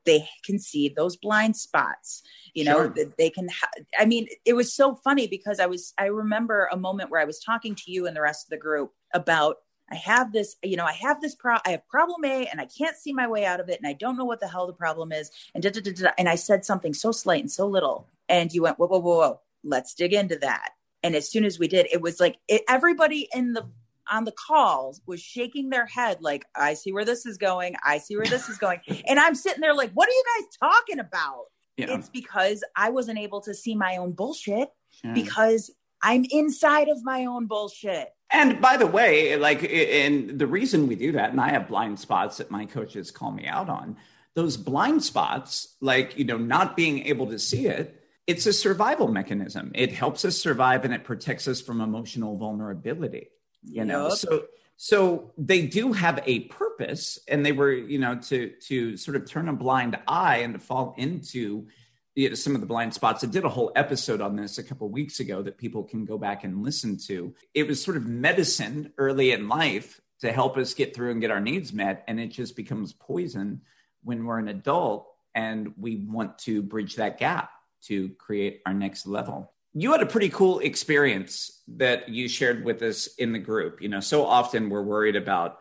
they 0.06 0.28
can 0.44 0.58
see 0.58 0.88
those 0.88 1.16
blind 1.16 1.56
spots 1.56 2.22
you 2.54 2.64
know 2.64 2.92
sure. 2.94 2.94
they 3.18 3.28
can 3.28 3.48
ha- 3.48 3.70
i 3.98 4.04
mean 4.04 4.26
it 4.44 4.54
was 4.54 4.72
so 4.72 4.94
funny 4.94 5.26
because 5.26 5.60
i 5.60 5.66
was 5.66 5.92
i 5.98 6.06
remember 6.06 6.68
a 6.72 6.76
moment 6.76 7.10
where 7.10 7.20
i 7.20 7.24
was 7.24 7.38
talking 7.38 7.74
to 7.74 7.90
you 7.90 8.06
and 8.06 8.16
the 8.16 8.22
rest 8.22 8.46
of 8.46 8.50
the 8.50 8.56
group 8.56 8.92
about 9.12 9.56
i 9.90 9.94
have 9.94 10.32
this 10.32 10.56
you 10.62 10.76
know 10.76 10.84
i 10.84 10.92
have 10.92 11.20
this 11.20 11.34
pro 11.34 11.56
i 11.66 11.70
have 11.70 11.86
problem 11.88 12.24
a 12.24 12.46
and 12.46 12.60
i 12.60 12.66
can't 12.66 12.96
see 12.96 13.12
my 13.12 13.26
way 13.26 13.44
out 13.44 13.60
of 13.60 13.68
it 13.68 13.78
and 13.78 13.86
i 13.86 13.92
don't 13.92 14.16
know 14.16 14.24
what 14.24 14.40
the 14.40 14.48
hell 14.48 14.66
the 14.66 14.72
problem 14.72 15.12
is 15.12 15.30
and 15.54 15.62
da, 15.62 15.70
da, 15.70 15.80
da, 15.80 15.92
da, 15.92 16.10
and 16.16 16.28
i 16.28 16.34
said 16.34 16.64
something 16.64 16.94
so 16.94 17.12
slight 17.12 17.42
and 17.42 17.52
so 17.52 17.66
little 17.66 18.08
and 18.28 18.52
you 18.52 18.62
went 18.62 18.78
whoa 18.78 18.86
whoa 18.86 18.98
whoa 18.98 19.18
whoa 19.18 19.40
let's 19.62 19.94
dig 19.94 20.12
into 20.12 20.36
that 20.36 20.70
and 21.02 21.14
as 21.14 21.30
soon 21.30 21.44
as 21.44 21.58
we 21.58 21.68
did 21.68 21.86
it 21.92 22.00
was 22.00 22.20
like 22.20 22.38
it, 22.48 22.62
everybody 22.68 23.28
in 23.34 23.52
the 23.52 23.66
on 24.10 24.24
the 24.24 24.32
calls 24.32 25.00
was 25.06 25.20
shaking 25.20 25.70
their 25.70 25.86
head 25.86 26.18
like, 26.20 26.44
I 26.54 26.74
see 26.74 26.92
where 26.92 27.04
this 27.04 27.26
is 27.26 27.38
going. 27.38 27.76
I 27.84 27.98
see 27.98 28.16
where 28.16 28.26
this 28.26 28.48
is 28.48 28.58
going. 28.58 28.80
and 29.08 29.18
I'm 29.18 29.34
sitting 29.34 29.60
there 29.60 29.74
like, 29.74 29.92
what 29.92 30.08
are 30.08 30.12
you 30.12 30.24
guys 30.36 30.70
talking 30.70 30.98
about? 30.98 31.44
Yeah. 31.76 31.96
It's 31.96 32.08
because 32.08 32.64
I 32.74 32.90
wasn't 32.90 33.18
able 33.18 33.40
to 33.42 33.54
see 33.54 33.74
my 33.74 33.96
own 33.96 34.12
bullshit 34.12 34.68
yeah. 35.04 35.12
because 35.12 35.70
I'm 36.02 36.24
inside 36.30 36.88
of 36.88 37.04
my 37.04 37.26
own 37.26 37.46
bullshit. 37.46 38.08
And 38.30 38.60
by 38.60 38.76
the 38.76 38.86
way, 38.86 39.36
like, 39.36 39.62
and 39.62 40.38
the 40.38 40.46
reason 40.46 40.88
we 40.88 40.96
do 40.96 41.12
that, 41.12 41.30
and 41.30 41.40
I 41.40 41.50
have 41.50 41.68
blind 41.68 42.00
spots 42.00 42.38
that 42.38 42.50
my 42.50 42.66
coaches 42.66 43.10
call 43.10 43.30
me 43.30 43.46
out 43.46 43.68
on, 43.68 43.96
those 44.34 44.56
blind 44.56 45.02
spots, 45.02 45.76
like, 45.80 46.18
you 46.18 46.24
know, 46.24 46.36
not 46.36 46.76
being 46.76 47.06
able 47.06 47.28
to 47.28 47.38
see 47.38 47.66
it, 47.66 48.02
it's 48.26 48.46
a 48.46 48.52
survival 48.52 49.08
mechanism. 49.08 49.70
It 49.74 49.92
helps 49.92 50.24
us 50.24 50.36
survive 50.36 50.84
and 50.84 50.92
it 50.92 51.04
protects 51.04 51.46
us 51.46 51.60
from 51.60 51.80
emotional 51.80 52.36
vulnerability, 52.36 53.28
you 53.62 53.84
know? 53.84 54.08
Yep. 54.08 54.18
So, 54.18 54.44
so 54.76 55.32
they 55.38 55.66
do 55.66 55.92
have 55.92 56.22
a 56.26 56.40
purpose 56.40 57.18
and 57.28 57.44
they 57.44 57.52
were, 57.52 57.72
you 57.72 57.98
know, 57.98 58.16
to, 58.16 58.50
to 58.68 58.96
sort 58.96 59.16
of 59.16 59.28
turn 59.28 59.48
a 59.48 59.52
blind 59.52 59.98
eye 60.06 60.38
and 60.38 60.54
to 60.54 60.60
fall 60.60 60.94
into, 60.98 61.66
you 62.14 62.28
know, 62.28 62.34
some 62.34 62.54
of 62.54 62.60
the 62.60 62.66
blind 62.66 62.92
spots. 62.92 63.24
I 63.24 63.28
did 63.28 63.44
a 63.44 63.48
whole 63.48 63.72
episode 63.74 64.20
on 64.20 64.36
this 64.36 64.58
a 64.58 64.62
couple 64.62 64.88
weeks 64.88 65.20
ago 65.20 65.42
that 65.42 65.58
people 65.58 65.82
can 65.82 66.04
go 66.04 66.18
back 66.18 66.44
and 66.44 66.62
listen 66.62 66.98
to. 67.06 67.34
It 67.54 67.66
was 67.66 67.82
sort 67.82 67.96
of 67.96 68.06
medicine 68.06 68.92
early 68.98 69.32
in 69.32 69.48
life 69.48 70.00
to 70.20 70.32
help 70.32 70.56
us 70.56 70.74
get 70.74 70.94
through 70.94 71.10
and 71.10 71.20
get 71.20 71.30
our 71.30 71.40
needs 71.40 71.72
met, 71.72 72.04
and 72.08 72.18
it 72.18 72.28
just 72.28 72.56
becomes 72.56 72.92
poison 72.92 73.60
when 74.02 74.24
we're 74.24 74.38
an 74.38 74.48
adult 74.48 75.08
and 75.34 75.74
we 75.76 75.96
want 75.96 76.38
to 76.38 76.62
bridge 76.62 76.96
that 76.96 77.18
gap 77.18 77.50
to 77.82 78.08
create 78.18 78.62
our 78.64 78.72
next 78.72 79.06
level. 79.06 79.52
You 79.78 79.92
had 79.92 80.02
a 80.02 80.06
pretty 80.06 80.30
cool 80.30 80.60
experience 80.60 81.62
that 81.68 82.08
you 82.08 82.28
shared 82.28 82.64
with 82.64 82.80
us 82.82 83.08
in 83.16 83.32
the 83.32 83.38
group. 83.38 83.82
You 83.82 83.90
know, 83.90 84.00
so 84.00 84.24
often 84.24 84.70
we're 84.70 84.82
worried 84.82 85.16
about, 85.16 85.58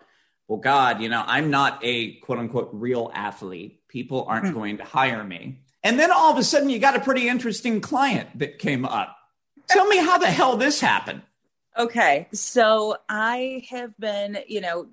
well, 0.48 0.60
God, 0.60 1.02
you 1.02 1.10
know, 1.10 1.24
I'm 1.28 1.50
not 1.50 1.80
a 1.84 2.14
quote 2.20 2.40
unquote 2.40 2.70
real 2.72 3.12
athlete. 3.14 3.88
People 3.90 4.26
aren't 4.30 4.48
hmm. 4.48 4.54
going 4.54 4.78
to 4.78 4.86
hire 4.86 5.24
me. 5.24 5.60
And 5.84 6.00
then 6.00 6.12
all 6.12 6.32
of 6.32 6.38
a 6.38 6.44
sudden, 6.44 6.70
you 6.70 6.80
got 6.80 6.96
a 6.96 7.02
pretty 7.02 7.28
interesting 7.28 7.82
client 7.82 8.40
that 8.40 8.58
came 8.58 8.86
up. 8.86 9.16
Tell 9.68 9.86
me 9.86 9.98
how 9.98 10.18
the 10.18 10.28
hell 10.28 10.56
this 10.58 10.80
happened. 10.80 11.22
Okay. 11.78 12.28
So 12.32 12.98
I 13.10 13.64
have 13.70 13.98
been, 14.00 14.40
you 14.48 14.62
know, 14.62 14.88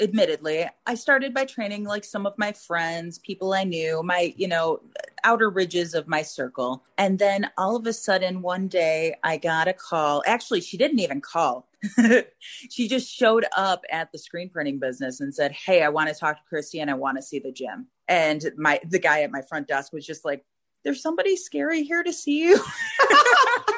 admittedly, 0.00 0.66
I 0.86 0.94
started 0.94 1.34
by 1.34 1.44
training 1.44 1.84
like 1.84 2.04
some 2.04 2.26
of 2.26 2.34
my 2.38 2.52
friends, 2.52 3.18
people 3.18 3.52
I 3.52 3.64
knew, 3.64 4.02
my, 4.02 4.34
you 4.36 4.48
know, 4.48 4.80
outer 5.24 5.50
ridges 5.50 5.94
of 5.94 6.08
my 6.08 6.22
circle. 6.22 6.84
And 6.98 7.18
then 7.18 7.50
all 7.56 7.76
of 7.76 7.86
a 7.86 7.92
sudden, 7.92 8.42
one 8.42 8.68
day, 8.68 9.16
I 9.22 9.36
got 9.36 9.68
a 9.68 9.72
call. 9.72 10.22
Actually, 10.26 10.60
she 10.60 10.76
didn't 10.76 11.00
even 11.00 11.20
call. 11.20 11.68
she 12.70 12.88
just 12.88 13.10
showed 13.10 13.44
up 13.56 13.84
at 13.90 14.12
the 14.12 14.18
screen 14.18 14.50
printing 14.50 14.78
business 14.78 15.20
and 15.20 15.34
said, 15.34 15.52
Hey, 15.52 15.82
I 15.82 15.88
want 15.88 16.08
to 16.08 16.14
talk 16.14 16.36
to 16.36 16.42
Christy 16.48 16.80
and 16.80 16.90
I 16.90 16.94
want 16.94 17.18
to 17.18 17.22
see 17.22 17.38
the 17.38 17.52
gym. 17.52 17.88
And 18.08 18.44
my 18.56 18.80
the 18.88 18.98
guy 18.98 19.22
at 19.22 19.30
my 19.30 19.42
front 19.42 19.68
desk 19.68 19.92
was 19.92 20.06
just 20.06 20.24
like, 20.24 20.44
There's 20.84 21.02
somebody 21.02 21.36
scary 21.36 21.82
here 21.82 22.02
to 22.02 22.12
see 22.12 22.40
you. 22.40 22.60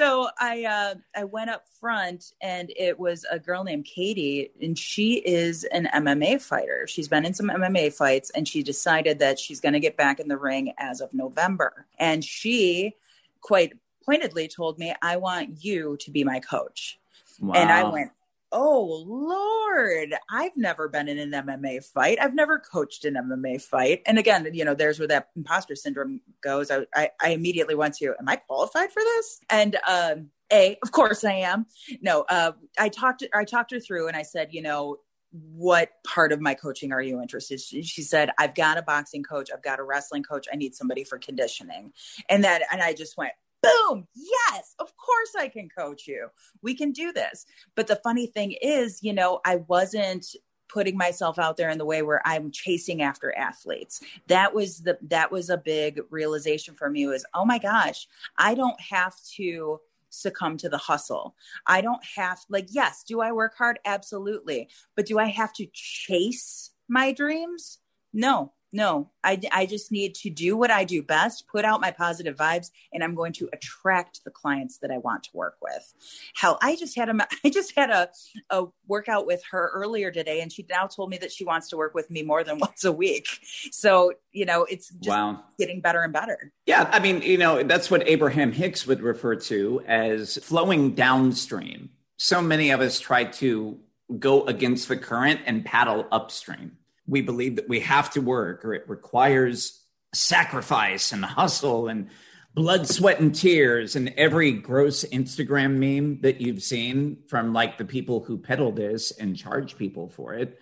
so 0.00 0.30
I 0.38 0.64
uh, 0.64 0.94
I 1.14 1.24
went 1.24 1.50
up 1.50 1.66
front 1.78 2.32
and 2.40 2.72
it 2.74 2.98
was 2.98 3.26
a 3.30 3.38
girl 3.38 3.64
named 3.64 3.84
Katie 3.84 4.50
and 4.62 4.78
she 4.78 5.16
is 5.16 5.64
an 5.64 5.90
MMA 5.94 6.40
fighter. 6.40 6.86
She's 6.86 7.06
been 7.06 7.26
in 7.26 7.34
some 7.34 7.48
MMA 7.48 7.92
fights 7.92 8.30
and 8.30 8.48
she 8.48 8.62
decided 8.62 9.18
that 9.18 9.38
she's 9.38 9.60
going 9.60 9.74
to 9.74 9.80
get 9.80 9.98
back 9.98 10.18
in 10.18 10.28
the 10.28 10.38
ring 10.38 10.72
as 10.78 11.02
of 11.02 11.12
November. 11.12 11.84
And 11.98 12.24
she 12.24 12.96
quite 13.42 13.74
pointedly 14.06 14.48
told 14.48 14.78
me, 14.78 14.94
"I 15.02 15.18
want 15.18 15.62
you 15.62 15.98
to 16.00 16.10
be 16.10 16.24
my 16.24 16.40
coach." 16.40 16.98
Wow. 17.38 17.52
And 17.56 17.70
I 17.70 17.84
went, 17.84 18.10
oh 18.52 19.04
lord. 19.06 20.14
I've 20.30 20.56
never 20.56 20.88
been 20.88 21.08
in 21.08 21.18
an 21.18 21.30
mma 21.46 21.84
fight. 21.84 22.18
I've 22.20 22.34
never 22.34 22.58
coached 22.58 23.04
an 23.04 23.14
mma 23.14 23.60
fight. 23.60 24.02
And 24.06 24.18
again 24.18 24.48
you 24.52 24.64
know 24.64 24.74
there's 24.74 24.98
where 24.98 25.08
that 25.08 25.28
imposter 25.36 25.76
syndrome 25.76 26.20
goes. 26.42 26.70
I 26.70 26.86
i, 26.94 27.10
I 27.22 27.30
immediately 27.30 27.74
went 27.74 27.94
to 27.96 28.14
am 28.18 28.28
i 28.28 28.36
qualified 28.36 28.92
for 28.92 29.02
this? 29.02 29.40
And 29.50 29.76
um 29.88 30.30
a 30.52 30.76
of 30.82 30.92
course 30.92 31.24
i 31.24 31.32
am. 31.32 31.66
No 32.00 32.24
uh 32.28 32.52
i 32.78 32.88
talked 32.88 33.24
i 33.34 33.44
talked 33.44 33.70
her 33.72 33.80
through 33.80 34.08
and 34.08 34.16
i 34.16 34.22
said 34.22 34.48
you 34.52 34.62
know 34.62 34.96
what 35.32 35.90
part 36.04 36.32
of 36.32 36.40
my 36.40 36.54
coaching 36.54 36.92
are 36.92 37.00
you 37.00 37.22
interested 37.22 37.60
she, 37.60 37.84
she 37.84 38.02
said 38.02 38.30
i've 38.38 38.54
got 38.54 38.78
a 38.78 38.82
boxing 38.82 39.22
coach. 39.22 39.48
I've 39.54 39.62
got 39.62 39.78
a 39.78 39.84
wrestling 39.84 40.24
coach. 40.24 40.48
I 40.52 40.56
need 40.56 40.74
somebody 40.74 41.04
for 41.04 41.18
conditioning. 41.18 41.92
And 42.28 42.42
that 42.44 42.62
and 42.72 42.82
i 42.82 42.92
just 42.92 43.16
went 43.16 43.32
boom, 43.62 44.06
yes, 44.14 44.74
of 44.78 44.92
course 44.96 45.34
I 45.38 45.48
can 45.48 45.68
coach 45.68 46.06
you. 46.06 46.28
We 46.62 46.74
can 46.74 46.92
do 46.92 47.12
this. 47.12 47.46
But 47.74 47.86
the 47.86 47.96
funny 47.96 48.26
thing 48.26 48.56
is, 48.62 49.02
you 49.02 49.12
know, 49.12 49.40
I 49.44 49.56
wasn't 49.56 50.26
putting 50.68 50.96
myself 50.96 51.38
out 51.38 51.56
there 51.56 51.70
in 51.70 51.78
the 51.78 51.84
way 51.84 52.02
where 52.02 52.22
I'm 52.24 52.50
chasing 52.50 53.02
after 53.02 53.36
athletes. 53.36 54.00
That 54.28 54.54
was 54.54 54.80
the 54.80 54.98
that 55.08 55.32
was 55.32 55.50
a 55.50 55.56
big 55.56 56.00
realization 56.10 56.74
for 56.74 56.88
me 56.88 57.06
was, 57.06 57.24
oh 57.34 57.44
my 57.44 57.58
gosh, 57.58 58.06
I 58.38 58.54
don't 58.54 58.80
have 58.80 59.14
to 59.36 59.80
succumb 60.10 60.56
to 60.58 60.68
the 60.68 60.78
hustle. 60.78 61.34
I 61.66 61.80
don't 61.80 62.04
have 62.16 62.38
like 62.48 62.68
yes, 62.70 63.04
do 63.04 63.20
I 63.20 63.32
work 63.32 63.56
hard? 63.56 63.78
Absolutely. 63.84 64.68
But 64.96 65.06
do 65.06 65.18
I 65.18 65.26
have 65.26 65.52
to 65.54 65.66
chase 65.72 66.70
my 66.88 67.12
dreams? 67.12 67.78
No, 68.12 68.52
no, 68.72 69.10
I, 69.24 69.40
I 69.52 69.66
just 69.66 69.90
need 69.90 70.14
to 70.16 70.30
do 70.30 70.56
what 70.56 70.70
I 70.70 70.84
do 70.84 71.02
best, 71.02 71.46
put 71.48 71.64
out 71.64 71.80
my 71.80 71.90
positive 71.90 72.36
vibes, 72.36 72.70
and 72.92 73.02
I'm 73.02 73.14
going 73.14 73.32
to 73.34 73.48
attract 73.52 74.22
the 74.24 74.30
clients 74.30 74.78
that 74.78 74.90
I 74.90 74.98
want 74.98 75.24
to 75.24 75.30
work 75.34 75.56
with. 75.60 75.92
Hell, 76.34 76.58
I 76.62 76.76
just 76.76 76.96
had 76.96 77.08
a 77.08 77.14
I 77.44 77.50
just 77.50 77.74
had 77.76 77.90
a, 77.90 78.08
a 78.50 78.66
workout 78.86 79.26
with 79.26 79.42
her 79.50 79.70
earlier 79.74 80.10
today, 80.10 80.40
and 80.40 80.52
she 80.52 80.64
now 80.68 80.86
told 80.86 81.10
me 81.10 81.18
that 81.18 81.32
she 81.32 81.44
wants 81.44 81.68
to 81.70 81.76
work 81.76 81.94
with 81.94 82.10
me 82.10 82.22
more 82.22 82.44
than 82.44 82.58
once 82.60 82.84
a 82.84 82.92
week. 82.92 83.26
So 83.72 84.12
you 84.32 84.46
know, 84.46 84.64
it's 84.64 84.88
just 84.88 85.08
wow. 85.08 85.42
getting 85.58 85.80
better 85.80 86.02
and 86.02 86.12
better. 86.12 86.52
Yeah, 86.66 86.88
I 86.92 87.00
mean, 87.00 87.22
you 87.22 87.38
know, 87.38 87.62
that's 87.62 87.90
what 87.90 88.08
Abraham 88.08 88.52
Hicks 88.52 88.86
would 88.86 89.02
refer 89.02 89.36
to 89.36 89.82
as 89.86 90.36
flowing 90.38 90.94
downstream. 90.94 91.90
So 92.18 92.40
many 92.40 92.70
of 92.70 92.80
us 92.80 93.00
try 93.00 93.24
to 93.24 93.78
go 94.18 94.44
against 94.44 94.88
the 94.88 94.96
current 94.96 95.40
and 95.46 95.64
paddle 95.64 96.06
upstream 96.10 96.76
we 97.10 97.20
believe 97.20 97.56
that 97.56 97.68
we 97.68 97.80
have 97.80 98.10
to 98.10 98.20
work 98.20 98.64
or 98.64 98.72
it 98.72 98.88
requires 98.88 99.84
sacrifice 100.14 101.12
and 101.12 101.24
hustle 101.24 101.88
and 101.88 102.08
blood, 102.54 102.86
sweat, 102.86 103.20
and 103.20 103.34
tears. 103.34 103.96
And 103.96 104.14
every 104.16 104.52
gross 104.52 105.04
Instagram 105.04 105.76
meme 105.76 106.20
that 106.22 106.40
you've 106.40 106.62
seen 106.62 107.18
from 107.28 107.52
like 107.52 107.78
the 107.78 107.84
people 107.84 108.22
who 108.22 108.38
peddle 108.38 108.72
this 108.72 109.10
and 109.10 109.36
charge 109.36 109.76
people 109.76 110.08
for 110.08 110.34
it. 110.34 110.58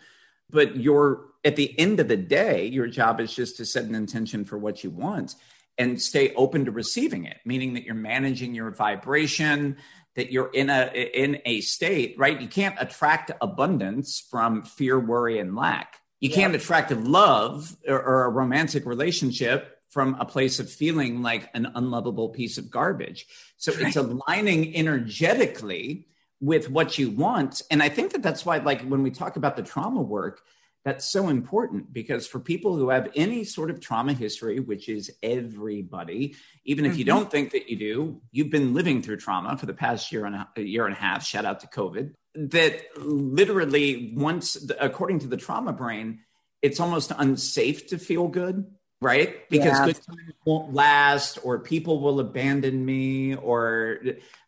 But 0.50 0.76
you're 0.76 1.26
at 1.44 1.56
the 1.56 1.78
end 1.78 2.00
of 2.00 2.08
the 2.08 2.16
day, 2.16 2.66
your 2.66 2.88
job 2.88 3.20
is 3.20 3.34
just 3.34 3.58
to 3.58 3.66
set 3.66 3.84
an 3.84 3.94
intention 3.94 4.44
for 4.44 4.58
what 4.58 4.82
you 4.82 4.90
want 4.90 5.34
and 5.76 6.00
stay 6.00 6.34
open 6.34 6.64
to 6.64 6.72
receiving 6.72 7.24
it, 7.24 7.36
meaning 7.44 7.74
that 7.74 7.84
you're 7.84 7.94
managing 7.94 8.54
your 8.54 8.70
vibration, 8.70 9.76
that 10.16 10.32
you're 10.32 10.50
in 10.52 10.70
a 10.70 10.90
in 10.94 11.40
a 11.44 11.60
state, 11.60 12.16
right? 12.18 12.40
You 12.40 12.48
can't 12.48 12.74
attract 12.78 13.30
abundance 13.40 14.26
from 14.30 14.62
fear, 14.62 14.98
worry, 14.98 15.38
and 15.38 15.54
lack 15.54 16.00
you 16.20 16.30
yeah. 16.30 16.36
can't 16.36 16.54
attract 16.54 16.90
a 16.90 16.94
love 16.94 17.76
or, 17.86 18.00
or 18.00 18.24
a 18.24 18.28
romantic 18.28 18.86
relationship 18.86 19.80
from 19.88 20.16
a 20.20 20.24
place 20.24 20.58
of 20.58 20.70
feeling 20.70 21.22
like 21.22 21.48
an 21.54 21.70
unlovable 21.74 22.28
piece 22.28 22.58
of 22.58 22.70
garbage. 22.70 23.26
So 23.56 23.72
right. 23.72 23.86
it's 23.86 23.96
aligning 23.96 24.76
energetically 24.76 26.08
with 26.40 26.70
what 26.70 26.98
you 26.98 27.10
want. 27.10 27.62
And 27.70 27.82
I 27.82 27.88
think 27.88 28.12
that 28.12 28.22
that's 28.22 28.44
why, 28.44 28.58
like, 28.58 28.82
when 28.82 29.02
we 29.02 29.10
talk 29.10 29.36
about 29.36 29.56
the 29.56 29.62
trauma 29.62 30.02
work, 30.02 30.42
that's 30.88 31.04
so 31.04 31.28
important 31.28 31.92
because 31.92 32.26
for 32.26 32.40
people 32.40 32.74
who 32.74 32.88
have 32.88 33.10
any 33.14 33.44
sort 33.44 33.70
of 33.70 33.78
trauma 33.78 34.14
history, 34.14 34.58
which 34.58 34.88
is 34.88 35.12
everybody, 35.22 36.34
even 36.64 36.86
if 36.86 36.92
mm-hmm. 36.92 36.98
you 37.00 37.04
don't 37.04 37.30
think 37.30 37.52
that 37.52 37.68
you 37.68 37.76
do, 37.76 38.22
you've 38.32 38.48
been 38.48 38.72
living 38.72 39.02
through 39.02 39.18
trauma 39.18 39.58
for 39.58 39.66
the 39.66 39.74
past 39.74 40.10
year 40.10 40.24
and 40.24 40.46
a 40.56 40.62
year 40.62 40.86
and 40.86 40.96
a 40.96 40.98
half. 40.98 41.22
Shout 41.26 41.44
out 41.44 41.60
to 41.60 41.66
COVID 41.66 42.14
that 42.34 42.82
literally 42.96 44.12
once 44.16 44.70
according 44.80 45.18
to 45.18 45.26
the 45.26 45.36
trauma 45.36 45.72
brain 45.72 46.20
it's 46.62 46.78
almost 46.78 47.10
unsafe 47.18 47.88
to 47.88 47.98
feel 47.98 48.28
good 48.28 48.64
right 49.00 49.48
because 49.48 49.78
yeah. 49.78 49.86
good 49.86 49.96
times 49.96 50.32
won't 50.44 50.72
last 50.72 51.38
or 51.42 51.58
people 51.58 52.00
will 52.00 52.20
abandon 52.20 52.84
me 52.84 53.34
or 53.34 53.98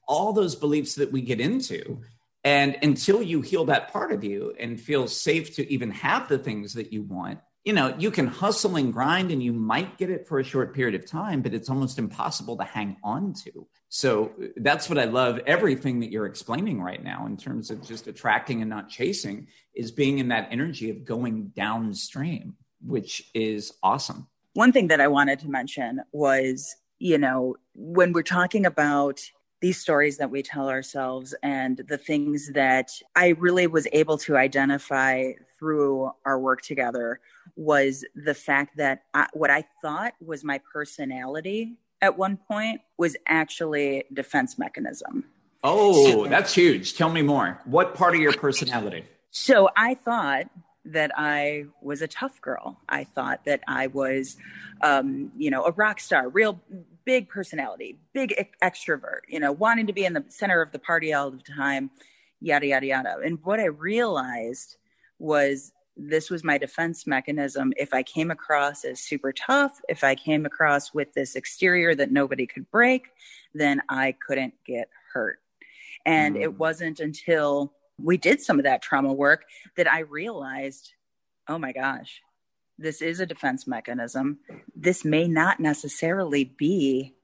all 0.07 0.33
those 0.33 0.55
beliefs 0.55 0.95
that 0.97 1.11
we 1.11 1.21
get 1.21 1.41
into 1.41 2.01
and 2.45 2.77
until 2.83 3.23
you 3.23 3.43
heal 3.43 3.67
that 3.67 3.93
part 3.93 4.13
of 4.13 4.25
you 4.25 4.55
and 4.59 4.81
feel 4.81 5.07
safe 5.07 5.55
to 5.57 5.73
even 5.73 5.91
have 5.91 6.29
the 6.29 6.39
things 6.39 6.75
that 6.75 6.93
you 6.93 7.03
want 7.03 7.41
you 7.65 7.75
know, 7.75 7.95
you 7.99 8.11
can 8.11 8.27
hustle 8.27 8.77
and 8.77 8.93
grind 8.93 9.31
and 9.31 9.43
you 9.43 9.53
might 9.53 9.99
get 9.99 10.09
it 10.09 10.27
for 10.27 10.39
a 10.39 10.45
short 10.45 10.75
period 10.75 10.95
of 10.95 11.07
time, 11.07 11.43
but 11.43 11.53
it's 11.53 11.69
almost 11.69 11.99
impossible 11.99 12.57
to 12.57 12.65
hang 12.65 12.97
on 13.05 13.35
to. 13.45 13.67
So 13.89 14.33
uh, 14.43 14.47
that's 14.57 14.89
what 14.89 14.99
I 14.99 15.05
love. 15.05 15.41
Everything 15.47 16.01
that 16.01 16.11
you're 16.11 16.27
explaining 16.27 16.81
right 16.81 17.03
now 17.03 17.27
in 17.27 17.37
terms 17.37 17.71
of 17.71 17.87
just 17.87 18.07
attracting 18.07 18.63
and 18.63 18.71
not 18.71 18.89
chasing 18.89 19.49
is 19.75 19.91
being 19.91 20.19
in 20.19 20.29
that 20.29 20.49
energy 20.51 20.89
of 20.89 21.05
going 21.05 21.49
downstream, 21.55 22.55
which 22.81 23.31
is 23.35 23.73
awesome. 23.83 24.27
One 24.55 24.73
thing 24.73 24.89
that 24.89 25.01
I 25.01 25.09
wanted 25.09 25.41
to 25.41 25.49
mention 25.49 26.01
was, 26.13 26.75
you 26.99 27.19
know, 27.19 27.57
when 27.75 28.13
we're 28.13 28.23
talking 28.23 28.65
about 28.65 29.21
these 29.61 29.79
stories 29.79 30.17
that 30.19 30.31
we 30.31 30.43
tell 30.43 30.69
ourselves 30.69 31.35
and 31.43 31.83
the 31.89 31.99
things 31.99 32.51
that 32.53 32.91
I 33.15 33.29
really 33.29 33.67
was 33.67 33.87
able 33.93 34.17
to 34.19 34.37
identify 34.37 35.33
through 35.59 36.11
our 36.25 36.39
work 36.39 36.63
together 36.63 37.21
was 37.57 38.05
the 38.15 38.35
fact 38.35 38.79
that 38.79 39.03
I, 39.13 39.27
what 39.35 39.51
I 39.51 39.65
thought 39.83 40.15
was 40.25 40.43
my 40.43 40.61
personality 40.73 41.77
at 42.01 42.17
one 42.17 42.39
point 42.39 42.81
was 42.97 43.17
actually 43.27 44.05
defense 44.13 44.59
mechanism. 44.59 45.25
Oh, 45.63 46.27
that's 46.27 46.55
huge. 46.55 46.97
Tell 46.97 47.11
me 47.11 47.21
more. 47.21 47.61
What 47.67 47.95
part 47.95 48.15
of 48.15 48.21
your 48.23 48.33
personality? 48.33 49.05
So 49.31 49.69
I 49.77 49.95
thought 49.95 50.47
that 50.87 51.11
I 51.15 51.67
was 51.83 52.01
a 52.01 52.09
tough 52.09 52.41
girl. 52.41 52.81
I 52.89 53.05
thought 53.05 53.45
that 53.45 53.61
I 53.69 53.89
was, 53.89 54.39
um, 54.81 55.31
you 55.37 55.51
know, 55.51 55.65
a 55.65 55.73
rock 55.73 56.01
star, 56.01 56.31
real 56.31 56.59
big 57.11 57.29
personality, 57.29 57.99
big 58.13 58.33
extrovert, 58.63 59.23
you 59.27 59.41
know, 59.41 59.51
wanting 59.51 59.85
to 59.85 59.93
be 59.93 60.05
in 60.05 60.13
the 60.13 60.25
center 60.29 60.63
of 60.63 60.71
the 60.71 60.79
party 60.79 61.13
all 61.13 61.29
the 61.29 61.39
time, 61.39 61.91
yada, 62.41 62.69
yada, 62.69 62.87
yada. 62.87 63.17
And 63.25 63.37
what 63.43 63.59
I 63.59 63.65
realized 63.65 64.77
was 65.19 65.73
this 65.97 66.31
was 66.31 66.45
my 66.45 66.57
defense 66.57 67.09
mechanism. 67.09 67.73
If 67.77 67.93
I 67.93 68.05
came 68.05 68.31
across 68.31 68.85
as 68.85 69.01
super 69.01 69.33
tough, 69.33 69.81
if 69.89 70.05
I 70.05 70.15
came 70.15 70.47
across 70.47 70.95
with 70.95 71.13
this 71.13 71.35
exterior 71.35 71.97
that 71.97 72.13
nobody 72.13 72.47
could 72.47 72.71
break, 72.71 73.09
then 73.55 73.83
I 73.89 74.15
couldn't 74.25 74.55
get 74.65 74.89
hurt. 75.13 75.41
And 76.07 76.37
mm. 76.37 76.43
it 76.43 76.61
wasn't 76.61 77.01
until 77.01 77.73
we 77.99 78.19
did 78.19 78.41
some 78.41 78.61
of 78.61 78.65
that 78.67 78.83
trauma 78.83 79.13
work 79.13 79.47
that 79.77 79.93
I 79.93 80.03
realized, 80.03 80.93
oh 81.49 81.59
my 81.59 81.73
gosh, 81.73 82.23
this 82.81 83.03
is 83.03 83.21
a 83.21 83.27
defense 83.27 83.67
mechanism. 83.67 84.39
This 84.75 85.05
may 85.05 85.29
not 85.29 85.61
necessarily 85.61 86.45
be 86.45 87.15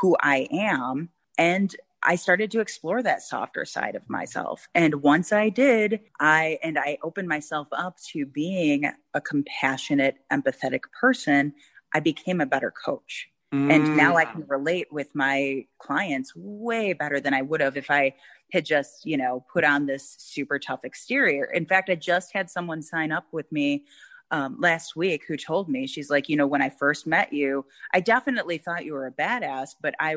who 0.00 0.16
I 0.20 0.48
am. 0.50 1.10
And 1.38 1.74
I 2.02 2.16
started 2.16 2.50
to 2.50 2.60
explore 2.60 3.02
that 3.02 3.22
softer 3.22 3.64
side 3.64 3.94
of 3.94 4.10
myself. 4.10 4.68
And 4.74 4.96
once 4.96 5.32
I 5.32 5.48
did, 5.48 6.00
I 6.20 6.58
and 6.62 6.78
I 6.78 6.98
opened 7.02 7.28
myself 7.28 7.68
up 7.72 7.96
to 8.12 8.26
being 8.26 8.90
a 9.14 9.20
compassionate, 9.20 10.16
empathetic 10.30 10.82
person, 11.00 11.54
I 11.94 12.00
became 12.00 12.40
a 12.40 12.46
better 12.46 12.72
coach. 12.72 13.28
Mm. 13.54 13.72
And 13.72 13.96
now 13.96 14.16
I 14.16 14.24
can 14.24 14.44
relate 14.48 14.88
with 14.92 15.14
my 15.14 15.64
clients 15.78 16.32
way 16.34 16.92
better 16.92 17.20
than 17.20 17.32
I 17.32 17.42
would 17.42 17.60
have 17.60 17.76
if 17.76 17.90
I 17.90 18.14
had 18.52 18.66
just, 18.66 19.06
you 19.06 19.16
know, 19.16 19.44
put 19.50 19.64
on 19.64 19.86
this 19.86 20.16
super 20.18 20.58
tough 20.58 20.84
exterior. 20.84 21.44
In 21.46 21.64
fact, 21.64 21.88
I 21.88 21.94
just 21.94 22.32
had 22.34 22.50
someone 22.50 22.82
sign 22.82 23.12
up 23.12 23.26
with 23.32 23.50
me 23.50 23.84
um, 24.30 24.56
last 24.58 24.96
week 24.96 25.24
who 25.28 25.36
told 25.36 25.68
me, 25.68 25.86
she's 25.86 26.10
like, 26.10 26.28
you 26.28 26.36
know, 26.36 26.46
when 26.46 26.62
I 26.62 26.70
first 26.70 27.06
met 27.06 27.32
you, 27.32 27.64
I 27.92 28.00
definitely 28.00 28.58
thought 28.58 28.84
you 28.84 28.94
were 28.94 29.06
a 29.06 29.12
badass, 29.12 29.76
but 29.80 29.94
I, 30.00 30.16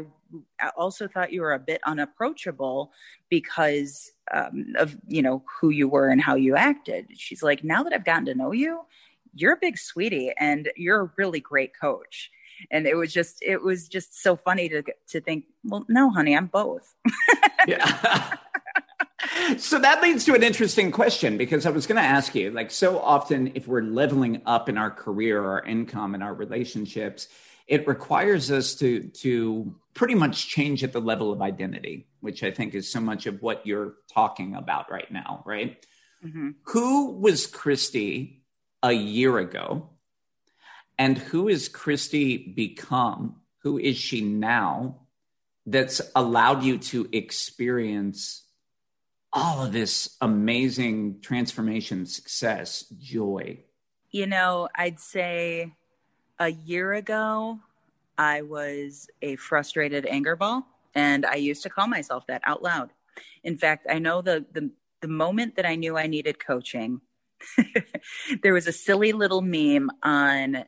I 0.59 0.69
also 0.77 1.07
thought 1.07 1.33
you 1.33 1.41
were 1.41 1.53
a 1.53 1.59
bit 1.59 1.81
unapproachable 1.85 2.91
because 3.29 4.11
um, 4.33 4.73
of, 4.77 4.97
you 5.07 5.21
know, 5.21 5.43
who 5.59 5.69
you 5.69 5.87
were 5.87 6.09
and 6.09 6.21
how 6.21 6.35
you 6.35 6.55
acted. 6.55 7.07
She's 7.15 7.43
like, 7.43 7.63
now 7.63 7.83
that 7.83 7.93
I've 7.93 8.05
gotten 8.05 8.25
to 8.25 8.35
know 8.35 8.51
you, 8.51 8.81
you're 9.35 9.53
a 9.53 9.59
big 9.61 9.77
sweetie 9.77 10.33
and 10.39 10.69
you're 10.75 11.01
a 11.01 11.11
really 11.17 11.39
great 11.39 11.71
coach. 11.79 12.31
And 12.71 12.87
it 12.87 12.95
was 12.95 13.13
just 13.13 13.37
it 13.43 13.61
was 13.61 13.87
just 13.87 14.23
so 14.23 14.35
funny 14.35 14.67
to 14.69 14.83
to 15.09 15.21
think 15.21 15.45
well 15.63 15.85
no 15.87 16.09
honey 16.09 16.35
i'm 16.35 16.47
both. 16.47 16.95
Yeah 17.67 18.33
so 19.57 19.79
that 19.79 20.01
leads 20.01 20.25
to 20.25 20.35
an 20.35 20.43
interesting 20.43 20.91
question 20.91 21.37
because 21.37 21.65
I 21.65 21.69
was 21.69 21.87
going 21.87 22.01
to 22.01 22.07
ask 22.07 22.35
you 22.35 22.51
like, 22.51 22.71
so 22.71 22.99
often 22.99 23.51
if 23.55 23.67
we're 23.67 23.81
leveling 23.81 24.41
up 24.45 24.69
in 24.69 24.77
our 24.77 24.91
career, 24.91 25.43
our 25.43 25.63
income, 25.63 26.13
and 26.13 26.23
our 26.23 26.33
relationships, 26.33 27.27
it 27.67 27.87
requires 27.87 28.51
us 28.51 28.75
to, 28.75 29.09
to 29.09 29.75
pretty 29.93 30.15
much 30.15 30.47
change 30.47 30.83
at 30.83 30.93
the 30.93 31.01
level 31.01 31.31
of 31.31 31.41
identity, 31.41 32.07
which 32.21 32.43
I 32.43 32.51
think 32.51 32.73
is 32.73 32.89
so 32.89 33.01
much 33.01 33.25
of 33.25 33.41
what 33.41 33.65
you're 33.65 33.95
talking 34.13 34.55
about 34.55 34.89
right 34.89 35.11
now, 35.11 35.43
right? 35.45 35.85
Mm-hmm. 36.25 36.51
Who 36.63 37.11
was 37.11 37.47
Christy 37.47 38.43
a 38.81 38.91
year 38.91 39.37
ago? 39.37 39.89
And 40.97 41.17
who 41.17 41.47
is 41.47 41.67
Christy 41.67 42.37
become? 42.37 43.35
Who 43.63 43.77
is 43.77 43.97
she 43.97 44.21
now 44.21 45.07
that's 45.65 46.01
allowed 46.15 46.63
you 46.63 46.77
to 46.77 47.07
experience 47.11 48.46
all 49.33 49.65
of 49.65 49.73
this 49.73 50.17
amazing 50.21 51.19
transformation, 51.21 52.05
success, 52.05 52.85
joy? 52.99 53.59
You 54.11 54.27
know, 54.27 54.69
I'd 54.75 54.99
say 54.99 55.73
a 56.39 56.49
year 56.49 56.93
ago, 56.93 57.59
I 58.17 58.41
was 58.41 59.07
a 59.21 59.35
frustrated 59.35 60.05
anger 60.05 60.35
ball, 60.35 60.65
and 60.95 61.25
I 61.25 61.35
used 61.35 61.63
to 61.63 61.69
call 61.69 61.87
myself 61.87 62.25
that 62.27 62.41
out 62.45 62.63
loud. 62.63 62.91
In 63.43 63.57
fact, 63.57 63.87
I 63.89 63.99
know 63.99 64.21
the 64.21 64.45
the, 64.51 64.71
the 65.01 65.07
moment 65.07 65.55
that 65.55 65.65
I 65.65 65.75
knew 65.75 65.97
I 65.97 66.07
needed 66.07 66.43
coaching, 66.43 67.01
there 68.41 68.53
was 68.53 68.67
a 68.67 68.71
silly 68.71 69.11
little 69.11 69.41
meme 69.41 69.91
on 70.01 70.55
uh, 70.55 70.63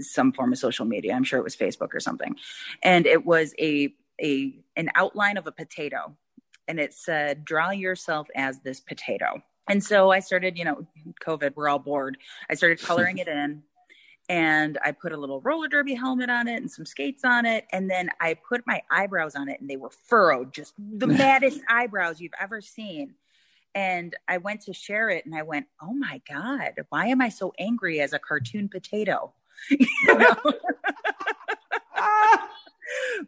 some 0.00 0.32
form 0.32 0.52
of 0.52 0.58
social 0.58 0.84
media. 0.84 1.14
I'm 1.14 1.24
sure 1.24 1.38
it 1.38 1.44
was 1.44 1.56
Facebook 1.56 1.94
or 1.94 2.00
something, 2.00 2.36
and 2.82 3.06
it 3.06 3.24
was 3.24 3.54
a 3.58 3.94
a 4.20 4.54
an 4.76 4.90
outline 4.94 5.36
of 5.36 5.46
a 5.46 5.52
potato 5.52 6.16
and 6.68 6.78
it 6.78 6.94
said, 6.94 7.44
draw 7.44 7.70
yourself 7.70 8.28
as 8.36 8.60
this 8.60 8.80
potato. 8.80 9.42
And 9.68 9.82
so 9.82 10.10
I 10.10 10.20
started, 10.20 10.56
you 10.56 10.64
know, 10.64 10.86
COVID, 11.24 11.54
we're 11.56 11.68
all 11.68 11.78
bored. 11.78 12.18
I 12.48 12.54
started 12.54 12.80
coloring 12.80 13.18
it 13.18 13.28
in 13.28 13.62
and 14.28 14.78
I 14.84 14.92
put 14.92 15.12
a 15.12 15.16
little 15.16 15.40
roller 15.40 15.68
derby 15.68 15.94
helmet 15.94 16.28
on 16.28 16.48
it 16.48 16.56
and 16.56 16.70
some 16.70 16.84
skates 16.84 17.24
on 17.24 17.46
it. 17.46 17.66
And 17.72 17.90
then 17.90 18.10
I 18.20 18.34
put 18.34 18.66
my 18.66 18.82
eyebrows 18.90 19.34
on 19.34 19.48
it 19.48 19.60
and 19.60 19.68
they 19.68 19.76
were 19.76 19.90
furrowed, 19.90 20.52
just 20.52 20.74
the 20.78 21.06
maddest 21.06 21.60
eyebrows 21.68 22.20
you've 22.20 22.32
ever 22.40 22.60
seen. 22.60 23.14
And 23.74 24.14
I 24.26 24.38
went 24.38 24.62
to 24.62 24.72
share 24.72 25.08
it 25.10 25.24
and 25.24 25.34
I 25.34 25.42
went, 25.42 25.66
oh 25.82 25.94
my 25.94 26.20
God, 26.28 26.72
why 26.90 27.06
am 27.06 27.20
I 27.20 27.28
so 27.28 27.52
angry 27.58 28.00
as 28.00 28.12
a 28.12 28.18
cartoon 28.18 28.68
potato? 28.68 29.32
you 29.70 29.86
know? 30.06 30.36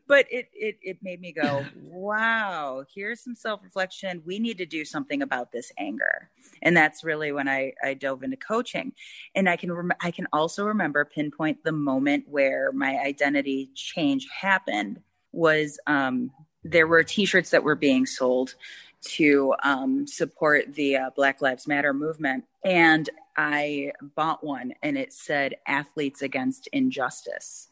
But 0.06 0.26
it, 0.30 0.48
it 0.52 0.78
it 0.82 0.98
made 1.02 1.20
me 1.20 1.32
go, 1.32 1.64
wow, 1.82 2.84
here's 2.94 3.22
some 3.22 3.34
self-reflection. 3.34 4.22
We 4.24 4.38
need 4.38 4.58
to 4.58 4.66
do 4.66 4.84
something 4.84 5.22
about 5.22 5.52
this 5.52 5.72
anger. 5.78 6.30
And 6.62 6.76
that's 6.76 7.04
really 7.04 7.32
when 7.32 7.48
I, 7.48 7.72
I 7.82 7.94
dove 7.94 8.22
into 8.22 8.36
coaching. 8.36 8.92
And 9.34 9.48
I 9.48 9.56
can 9.56 9.72
rem- 9.72 9.98
I 10.00 10.10
can 10.10 10.26
also 10.32 10.64
remember 10.66 11.04
pinpoint 11.04 11.64
the 11.64 11.72
moment 11.72 12.24
where 12.28 12.72
my 12.72 12.98
identity 12.98 13.70
change 13.74 14.28
happened 14.28 15.00
was 15.32 15.78
um, 15.86 16.30
there 16.64 16.86
were 16.86 17.02
t-shirts 17.02 17.50
that 17.50 17.64
were 17.64 17.76
being 17.76 18.06
sold 18.06 18.54
to 19.02 19.54
um, 19.62 20.06
support 20.06 20.74
the 20.74 20.96
uh, 20.96 21.10
Black 21.16 21.40
Lives 21.40 21.66
Matter 21.66 21.94
movement. 21.94 22.44
And 22.64 23.08
I 23.36 23.92
bought 24.14 24.44
one 24.44 24.74
and 24.82 24.98
it 24.98 25.12
said 25.12 25.56
athletes 25.66 26.20
against 26.20 26.68
injustice. 26.72 27.68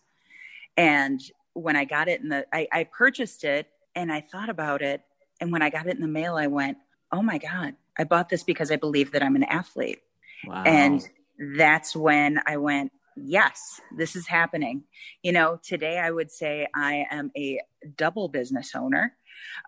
And 0.77 1.21
when 1.55 1.77
I 1.77 1.85
got 1.85 2.09
it 2.09 2.21
in 2.21 2.29
the, 2.29 2.47
I, 2.53 2.69
I 2.73 2.85
purchased 2.85 3.45
it 3.45 3.69
and 3.95 4.13
I 4.13 4.21
thought 4.21 4.49
about 4.49 4.83
it. 4.83 5.03
And 5.41 5.53
when 5.53 5.63
I 5.63 5.71
got 5.71 5.87
it 5.87 5.95
in 5.95 6.01
the 6.01 6.09
mail, 6.09 6.37
I 6.37 6.47
went, 6.47 6.79
oh 7.13 7.23
my 7.23 7.39
God, 7.39 7.75
I 7.99 8.05
bought 8.05 8.29
this 8.29 8.43
because 8.43 8.71
I 8.71 8.77
believe 8.77 9.13
that 9.13 9.23
I'm 9.23 9.37
an 9.37 9.45
athlete. 9.45 10.01
Wow. 10.47 10.63
And 10.65 11.09
that's 11.57 11.97
when 11.97 12.41
I 12.47 12.57
went, 12.57 12.93
yes, 13.17 13.81
this 13.97 14.15
is 14.15 14.27
happening. 14.27 14.85
You 15.23 15.33
know, 15.33 15.61
today 15.63 15.99
I 15.99 16.11
would 16.11 16.31
say 16.31 16.67
I 16.75 17.07
am 17.11 17.31
a 17.37 17.61
double 17.97 18.29
business 18.29 18.73
owner. 18.75 19.15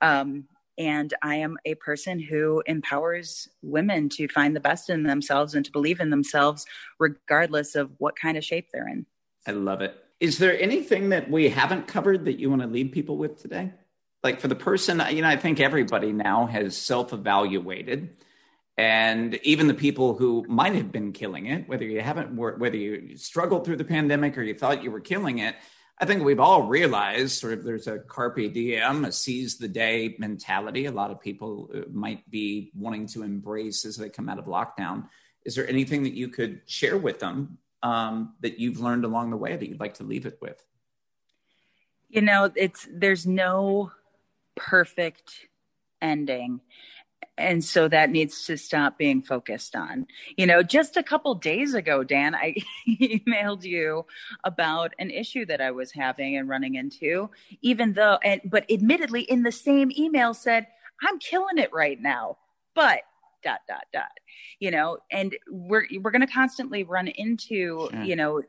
Um, 0.02 0.44
and 0.78 1.12
I 1.22 1.36
am 1.36 1.58
a 1.66 1.74
person 1.74 2.18
who 2.18 2.62
empowers 2.64 3.48
women 3.60 4.08
to 4.10 4.28
find 4.28 4.56
the 4.56 4.60
best 4.60 4.88
in 4.88 5.02
themselves 5.02 5.54
and 5.54 5.64
to 5.64 5.70
believe 5.70 6.00
in 6.00 6.08
themselves, 6.08 6.64
regardless 6.98 7.74
of 7.74 7.90
what 7.98 8.16
kind 8.16 8.38
of 8.38 8.44
shape 8.44 8.68
they're 8.72 8.88
in. 8.88 9.04
I 9.46 9.50
love 9.50 9.82
it. 9.82 9.94
Is 10.20 10.36
there 10.36 10.60
anything 10.60 11.08
that 11.08 11.30
we 11.30 11.48
haven't 11.48 11.88
covered 11.88 12.26
that 12.26 12.38
you 12.38 12.50
want 12.50 12.60
to 12.62 12.68
leave 12.68 12.92
people 12.92 13.16
with 13.16 13.40
today? 13.40 13.72
Like 14.22 14.40
for 14.40 14.48
the 14.48 14.54
person, 14.54 15.02
you 15.10 15.22
know, 15.22 15.28
I 15.28 15.36
think 15.36 15.60
everybody 15.60 16.12
now 16.12 16.46
has 16.46 16.76
self 16.76 17.14
evaluated. 17.14 18.16
And 18.76 19.34
even 19.42 19.66
the 19.66 19.74
people 19.74 20.14
who 20.14 20.44
might 20.48 20.74
have 20.74 20.92
been 20.92 21.12
killing 21.12 21.46
it, 21.46 21.68
whether 21.68 21.84
you 21.84 22.00
haven't, 22.00 22.34
whether 22.34 22.76
you 22.76 23.16
struggled 23.16 23.64
through 23.64 23.76
the 23.76 23.84
pandemic 23.84 24.36
or 24.36 24.42
you 24.42 24.54
thought 24.54 24.84
you 24.84 24.90
were 24.90 25.00
killing 25.00 25.38
it, 25.38 25.56
I 25.98 26.06
think 26.06 26.22
we've 26.22 26.40
all 26.40 26.62
realized 26.62 27.32
sort 27.38 27.52
of 27.52 27.64
there's 27.64 27.86
a 27.86 27.98
carpe 27.98 28.54
diem, 28.54 29.04
a 29.04 29.12
seize 29.12 29.58
the 29.58 29.68
day 29.68 30.16
mentality. 30.18 30.86
A 30.86 30.92
lot 30.92 31.10
of 31.10 31.20
people 31.20 31.70
uh, 31.74 31.80
might 31.92 32.30
be 32.30 32.72
wanting 32.74 33.06
to 33.08 33.22
embrace 33.22 33.84
as 33.84 33.96
they 33.96 34.08
come 34.08 34.30
out 34.30 34.38
of 34.38 34.46
lockdown. 34.46 35.08
Is 35.44 35.54
there 35.54 35.68
anything 35.68 36.04
that 36.04 36.14
you 36.14 36.28
could 36.28 36.62
share 36.64 36.96
with 36.96 37.20
them 37.20 37.58
um, 37.82 38.34
that 38.40 38.58
you've 38.58 38.80
learned 38.80 39.04
along 39.04 39.30
the 39.30 39.36
way 39.36 39.56
that 39.56 39.68
you'd 39.68 39.80
like 39.80 39.94
to 39.94 40.04
leave 40.04 40.26
it 40.26 40.38
with? 40.40 40.62
You 42.08 42.22
know, 42.22 42.50
it's 42.54 42.88
there's 42.92 43.26
no 43.26 43.92
perfect 44.56 45.46
ending. 46.02 46.60
And 47.38 47.64
so 47.64 47.88
that 47.88 48.10
needs 48.10 48.44
to 48.46 48.58
stop 48.58 48.98
being 48.98 49.22
focused 49.22 49.74
on. 49.74 50.06
You 50.36 50.46
know, 50.46 50.62
just 50.62 50.98
a 50.98 51.02
couple 51.02 51.34
days 51.34 51.72
ago, 51.72 52.04
Dan, 52.04 52.34
I 52.34 52.56
emailed 52.88 53.64
you 53.64 54.04
about 54.44 54.94
an 54.98 55.10
issue 55.10 55.46
that 55.46 55.60
I 55.60 55.70
was 55.70 55.92
having 55.92 56.36
and 56.36 56.48
running 56.48 56.74
into, 56.74 57.30
even 57.62 57.94
though, 57.94 58.18
and, 58.22 58.42
but 58.44 58.70
admittedly, 58.70 59.22
in 59.22 59.42
the 59.42 59.52
same 59.52 59.90
email 59.96 60.34
said, 60.34 60.66
I'm 61.02 61.18
killing 61.18 61.56
it 61.56 61.72
right 61.72 62.00
now. 62.00 62.36
But 62.74 63.00
dot 63.42 63.60
dot 63.68 63.84
dot 63.92 64.10
you 64.58 64.70
know 64.70 64.98
and 65.10 65.36
we're 65.50 65.86
we're 66.00 66.10
going 66.10 66.26
to 66.26 66.32
constantly 66.32 66.82
run 66.84 67.08
into 67.08 67.88
sure. 67.90 68.02
you 68.02 68.16
know 68.16 68.42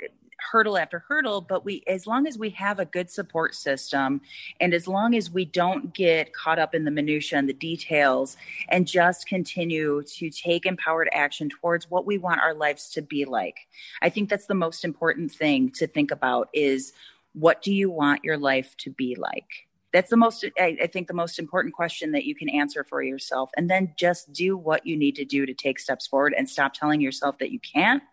hurdle 0.51 0.77
after 0.77 0.99
hurdle 1.07 1.39
but 1.39 1.63
we 1.63 1.83
as 1.87 2.07
long 2.07 2.25
as 2.25 2.37
we 2.37 2.49
have 2.49 2.79
a 2.79 2.85
good 2.85 3.09
support 3.09 3.53
system 3.53 4.19
and 4.59 4.73
as 4.73 4.87
long 4.87 5.13
as 5.13 5.29
we 5.29 5.45
don't 5.45 5.93
get 5.93 6.33
caught 6.33 6.57
up 6.57 6.73
in 6.73 6.83
the 6.83 6.91
minutia 6.91 7.37
and 7.37 7.47
the 7.47 7.53
details 7.53 8.37
and 8.69 8.87
just 8.87 9.27
continue 9.27 10.01
to 10.03 10.29
take 10.29 10.65
empowered 10.65 11.09
action 11.13 11.47
towards 11.49 11.89
what 11.89 12.05
we 12.05 12.17
want 12.17 12.39
our 12.39 12.53
lives 12.53 12.89
to 12.89 13.01
be 13.01 13.23
like 13.23 13.67
i 14.01 14.09
think 14.09 14.29
that's 14.29 14.47
the 14.47 14.55
most 14.55 14.83
important 14.83 15.31
thing 15.31 15.69
to 15.69 15.85
think 15.85 16.11
about 16.11 16.49
is 16.53 16.93
what 17.33 17.61
do 17.61 17.73
you 17.73 17.89
want 17.89 18.23
your 18.23 18.37
life 18.37 18.75
to 18.77 18.89
be 18.89 19.15
like 19.15 19.67
that's 19.93 20.09
the 20.09 20.17
most 20.17 20.45
I, 20.57 20.77
I, 20.81 20.87
think 20.87 21.07
the 21.07 21.13
most 21.13 21.39
important 21.39 21.73
question 21.73 22.11
that 22.11 22.25
you 22.25 22.35
can 22.35 22.49
answer 22.49 22.83
for 22.83 23.01
yourself 23.03 23.51
and 23.57 23.69
then 23.69 23.93
just 23.97 24.31
do 24.33 24.57
what 24.57 24.85
you 24.85 24.97
need 24.97 25.15
to 25.17 25.25
do 25.25 25.45
to 25.45 25.53
take 25.53 25.79
steps 25.79 26.07
forward 26.07 26.33
and 26.37 26.49
stop 26.49 26.73
telling 26.73 27.01
yourself 27.01 27.37
that 27.39 27.51
you 27.51 27.59
can't 27.59 28.03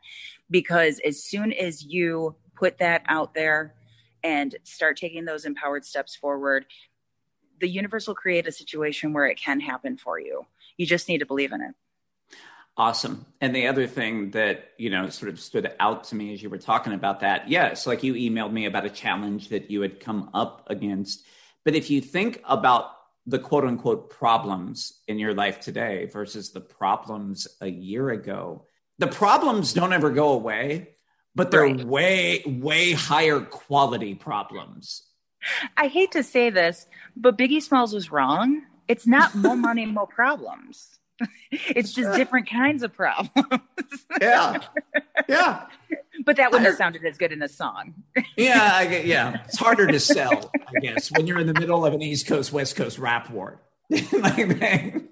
because 0.50 1.00
as 1.04 1.22
soon 1.22 1.52
as 1.52 1.84
you 1.84 2.34
put 2.54 2.78
that 2.78 3.02
out 3.06 3.34
there 3.34 3.74
and 4.24 4.56
start 4.64 4.96
taking 4.96 5.24
those 5.24 5.44
empowered 5.44 5.84
steps 5.84 6.14
forward 6.14 6.66
the 7.60 7.68
universe 7.68 8.06
will 8.06 8.14
create 8.14 8.46
a 8.46 8.52
situation 8.52 9.12
where 9.12 9.26
it 9.26 9.36
can 9.36 9.60
happen 9.60 9.96
for 9.96 10.18
you 10.18 10.46
you 10.76 10.86
just 10.86 11.08
need 11.08 11.18
to 11.18 11.26
believe 11.26 11.52
in 11.52 11.60
it 11.60 11.74
Awesome. 12.76 13.26
And 13.40 13.56
the 13.56 13.66
other 13.66 13.88
thing 13.88 14.30
that, 14.30 14.70
you 14.78 14.88
know, 14.88 15.08
sort 15.08 15.30
of 15.30 15.40
stood 15.40 15.72
out 15.80 16.04
to 16.04 16.14
me 16.14 16.32
as 16.32 16.40
you 16.40 16.48
were 16.48 16.58
talking 16.58 16.92
about 16.92 17.18
that, 17.20 17.48
yes, 17.48 17.88
like 17.88 18.04
you 18.04 18.14
emailed 18.14 18.52
me 18.52 18.66
about 18.66 18.84
a 18.84 18.88
challenge 18.88 19.48
that 19.48 19.68
you 19.68 19.80
had 19.80 19.98
come 19.98 20.30
up 20.32 20.62
against 20.70 21.26
but 21.68 21.74
if 21.74 21.90
you 21.90 22.00
think 22.00 22.40
about 22.48 22.92
the 23.26 23.38
quote 23.38 23.64
unquote 23.64 24.08
problems 24.08 25.02
in 25.06 25.18
your 25.18 25.34
life 25.34 25.60
today 25.60 26.06
versus 26.06 26.50
the 26.50 26.62
problems 26.62 27.46
a 27.60 27.66
year 27.66 28.08
ago, 28.08 28.64
the 28.98 29.06
problems 29.06 29.74
don't 29.74 29.92
ever 29.92 30.08
go 30.08 30.30
away, 30.30 30.94
but 31.34 31.50
they're 31.50 31.64
right. 31.64 31.84
way, 31.84 32.42
way 32.46 32.92
higher 32.92 33.40
quality 33.40 34.14
problems. 34.14 35.02
I 35.76 35.88
hate 35.88 36.12
to 36.12 36.22
say 36.22 36.48
this, 36.48 36.86
but 37.14 37.36
Biggie 37.36 37.60
Smalls 37.60 37.92
was 37.92 38.10
wrong. 38.10 38.62
It's 38.88 39.06
not 39.06 39.34
more 39.34 39.54
money, 39.68 39.84
more 39.84 40.06
problems. 40.06 40.98
it's 41.50 41.92
just 41.92 42.16
different 42.16 42.48
kinds 42.48 42.82
of 42.82 42.94
problems. 42.94 43.60
yeah. 44.22 44.60
Yeah 45.28 45.66
but 46.28 46.36
that 46.36 46.52
wouldn't 46.52 46.66
have 46.66 46.76
sounded 46.76 47.06
as 47.06 47.16
good 47.16 47.32
in 47.32 47.40
a 47.40 47.48
song. 47.48 47.94
yeah, 48.36 48.70
I, 48.74 48.98
yeah, 48.98 49.44
it's 49.46 49.56
harder 49.56 49.86
to 49.86 49.98
sell, 49.98 50.50
I 50.54 50.78
guess, 50.80 51.10
when 51.10 51.26
you're 51.26 51.38
in 51.38 51.46
the 51.46 51.58
middle 51.58 51.86
of 51.86 51.94
an 51.94 52.02
East 52.02 52.26
Coast 52.26 52.52
West 52.52 52.76
Coast 52.76 52.98
rap 52.98 53.30
war. 53.30 53.62
like, 53.90 55.08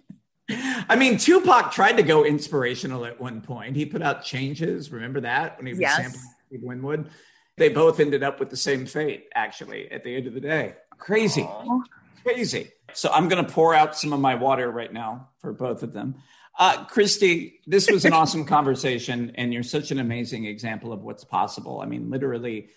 I 0.50 0.94
mean, 0.94 1.16
Tupac 1.16 1.72
tried 1.72 1.96
to 1.96 2.02
go 2.02 2.26
inspirational 2.26 3.06
at 3.06 3.18
one 3.18 3.40
point. 3.40 3.76
He 3.76 3.86
put 3.86 4.02
out 4.02 4.24
Changes. 4.24 4.92
Remember 4.92 5.22
that 5.22 5.56
when 5.56 5.64
he 5.64 5.72
was 5.72 5.80
yes. 5.80 5.96
sampling 5.96 6.22
Steve 6.48 6.62
Winwood? 6.62 7.08
They 7.56 7.70
both 7.70 7.98
ended 7.98 8.22
up 8.22 8.38
with 8.38 8.50
the 8.50 8.56
same 8.58 8.84
fate, 8.84 9.28
actually, 9.34 9.90
at 9.90 10.04
the 10.04 10.14
end 10.14 10.26
of 10.26 10.34
the 10.34 10.40
day. 10.40 10.74
Crazy. 10.98 11.44
Aww. 11.44 11.80
Crazy. 12.24 12.72
So 12.92 13.10
I'm 13.10 13.30
going 13.30 13.42
to 13.42 13.50
pour 13.50 13.74
out 13.74 13.96
some 13.96 14.12
of 14.12 14.20
my 14.20 14.34
water 14.34 14.70
right 14.70 14.92
now 14.92 15.30
for 15.38 15.54
both 15.54 15.82
of 15.82 15.94
them. 15.94 16.16
Uh, 16.58 16.84
Christy, 16.84 17.60
this 17.66 17.90
was 17.90 18.04
an 18.04 18.12
awesome 18.14 18.44
conversation, 18.44 19.32
and 19.34 19.52
you're 19.52 19.62
such 19.62 19.90
an 19.90 19.98
amazing 19.98 20.46
example 20.46 20.92
of 20.92 21.02
what's 21.02 21.24
possible. 21.24 21.80
I 21.80 21.86
mean, 21.86 22.10
literally, 22.10 22.68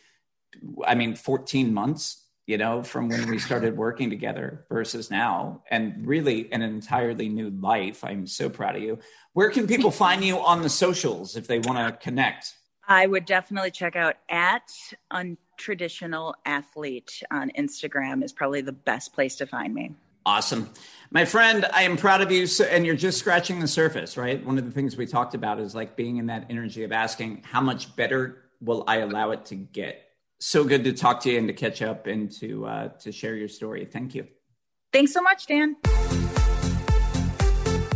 I 0.86 0.95
mean, 0.95 1.15
14 1.15 1.73
months, 1.73 2.25
you 2.45 2.57
know, 2.57 2.84
from 2.84 3.09
when 3.09 3.30
we 3.30 3.39
started 3.39 3.77
working 3.77 4.09
together 4.09 4.65
versus 4.69 5.09
now, 5.09 5.63
and 5.69 6.05
really 6.05 6.51
an 6.51 6.61
entirely 6.61 7.30
new 7.30 7.51
life. 7.51 8.03
I'm 8.03 8.27
so 8.27 8.49
proud 8.49 8.75
of 8.75 8.82
you. 8.82 8.99
Where 9.34 9.49
can 9.49 9.67
people 9.67 9.91
find 9.91 10.23
you 10.23 10.39
on 10.39 10.61
the 10.61 10.69
socials 10.69 11.38
if 11.38 11.47
they 11.47 11.59
want 11.59 11.77
to 11.77 12.03
connect? 12.03 12.55
I 12.88 13.05
would 13.05 13.25
definitely 13.25 13.69
check 13.69 13.95
out 13.95 14.15
at 14.30 14.71
untraditional 15.13 16.34
athlete 16.43 17.21
on 17.30 17.51
Instagram 17.51 18.23
is 18.23 18.34
probably 18.34 18.61
the 18.61 18.71
best 18.71 19.13
place 19.13 19.36
to 19.36 19.45
find 19.45 19.75
me. 19.75 19.93
Awesome. 20.26 20.70
My 21.11 21.26
friend, 21.26 21.65
I 21.74 21.84
am 21.84 21.97
proud 21.97 22.22
of 22.22 22.32
you. 22.32 22.45
And 22.70 22.86
you're 22.86 22.95
just 22.95 23.17
scratching 23.17 23.59
the 23.59 23.67
surface, 23.67 24.15
right? 24.15 24.45
One 24.45 24.57
of 24.57 24.65
the 24.65 24.72
things 24.72 24.95
we 24.95 25.07
talked 25.07 25.34
about 25.34 25.59
is 25.59 25.74
like 25.74 25.95
being 25.95 26.17
in 26.17 26.28
that 26.28 26.45
energy 26.49 26.84
of 26.84 26.91
asking, 26.91 27.43
how 27.43 27.61
much 27.61 27.95
better 27.95 28.43
will 28.61 28.84
I 28.88 28.97
allow 28.97 29.32
it 29.32 29.45
to 29.47 29.55
get? 29.55 30.05
So 30.39 30.63
good 30.63 30.84
to 30.84 30.93
talk 30.93 31.22
to 31.22 31.32
you 31.32 31.38
and 31.39 31.47
to 31.47 31.53
catch 31.53 31.82
up 31.82 32.05
and 32.05 32.32
to, 32.34 32.65
uh, 32.65 32.88
to 32.99 33.11
share 33.11 33.36
your 33.36 33.47
story. 33.47 33.86
Thank 33.86 34.13
you. 34.13 34.28
Thanks 34.93 35.13
so 35.13 35.22
much, 35.22 35.47
Dan. 35.47 35.76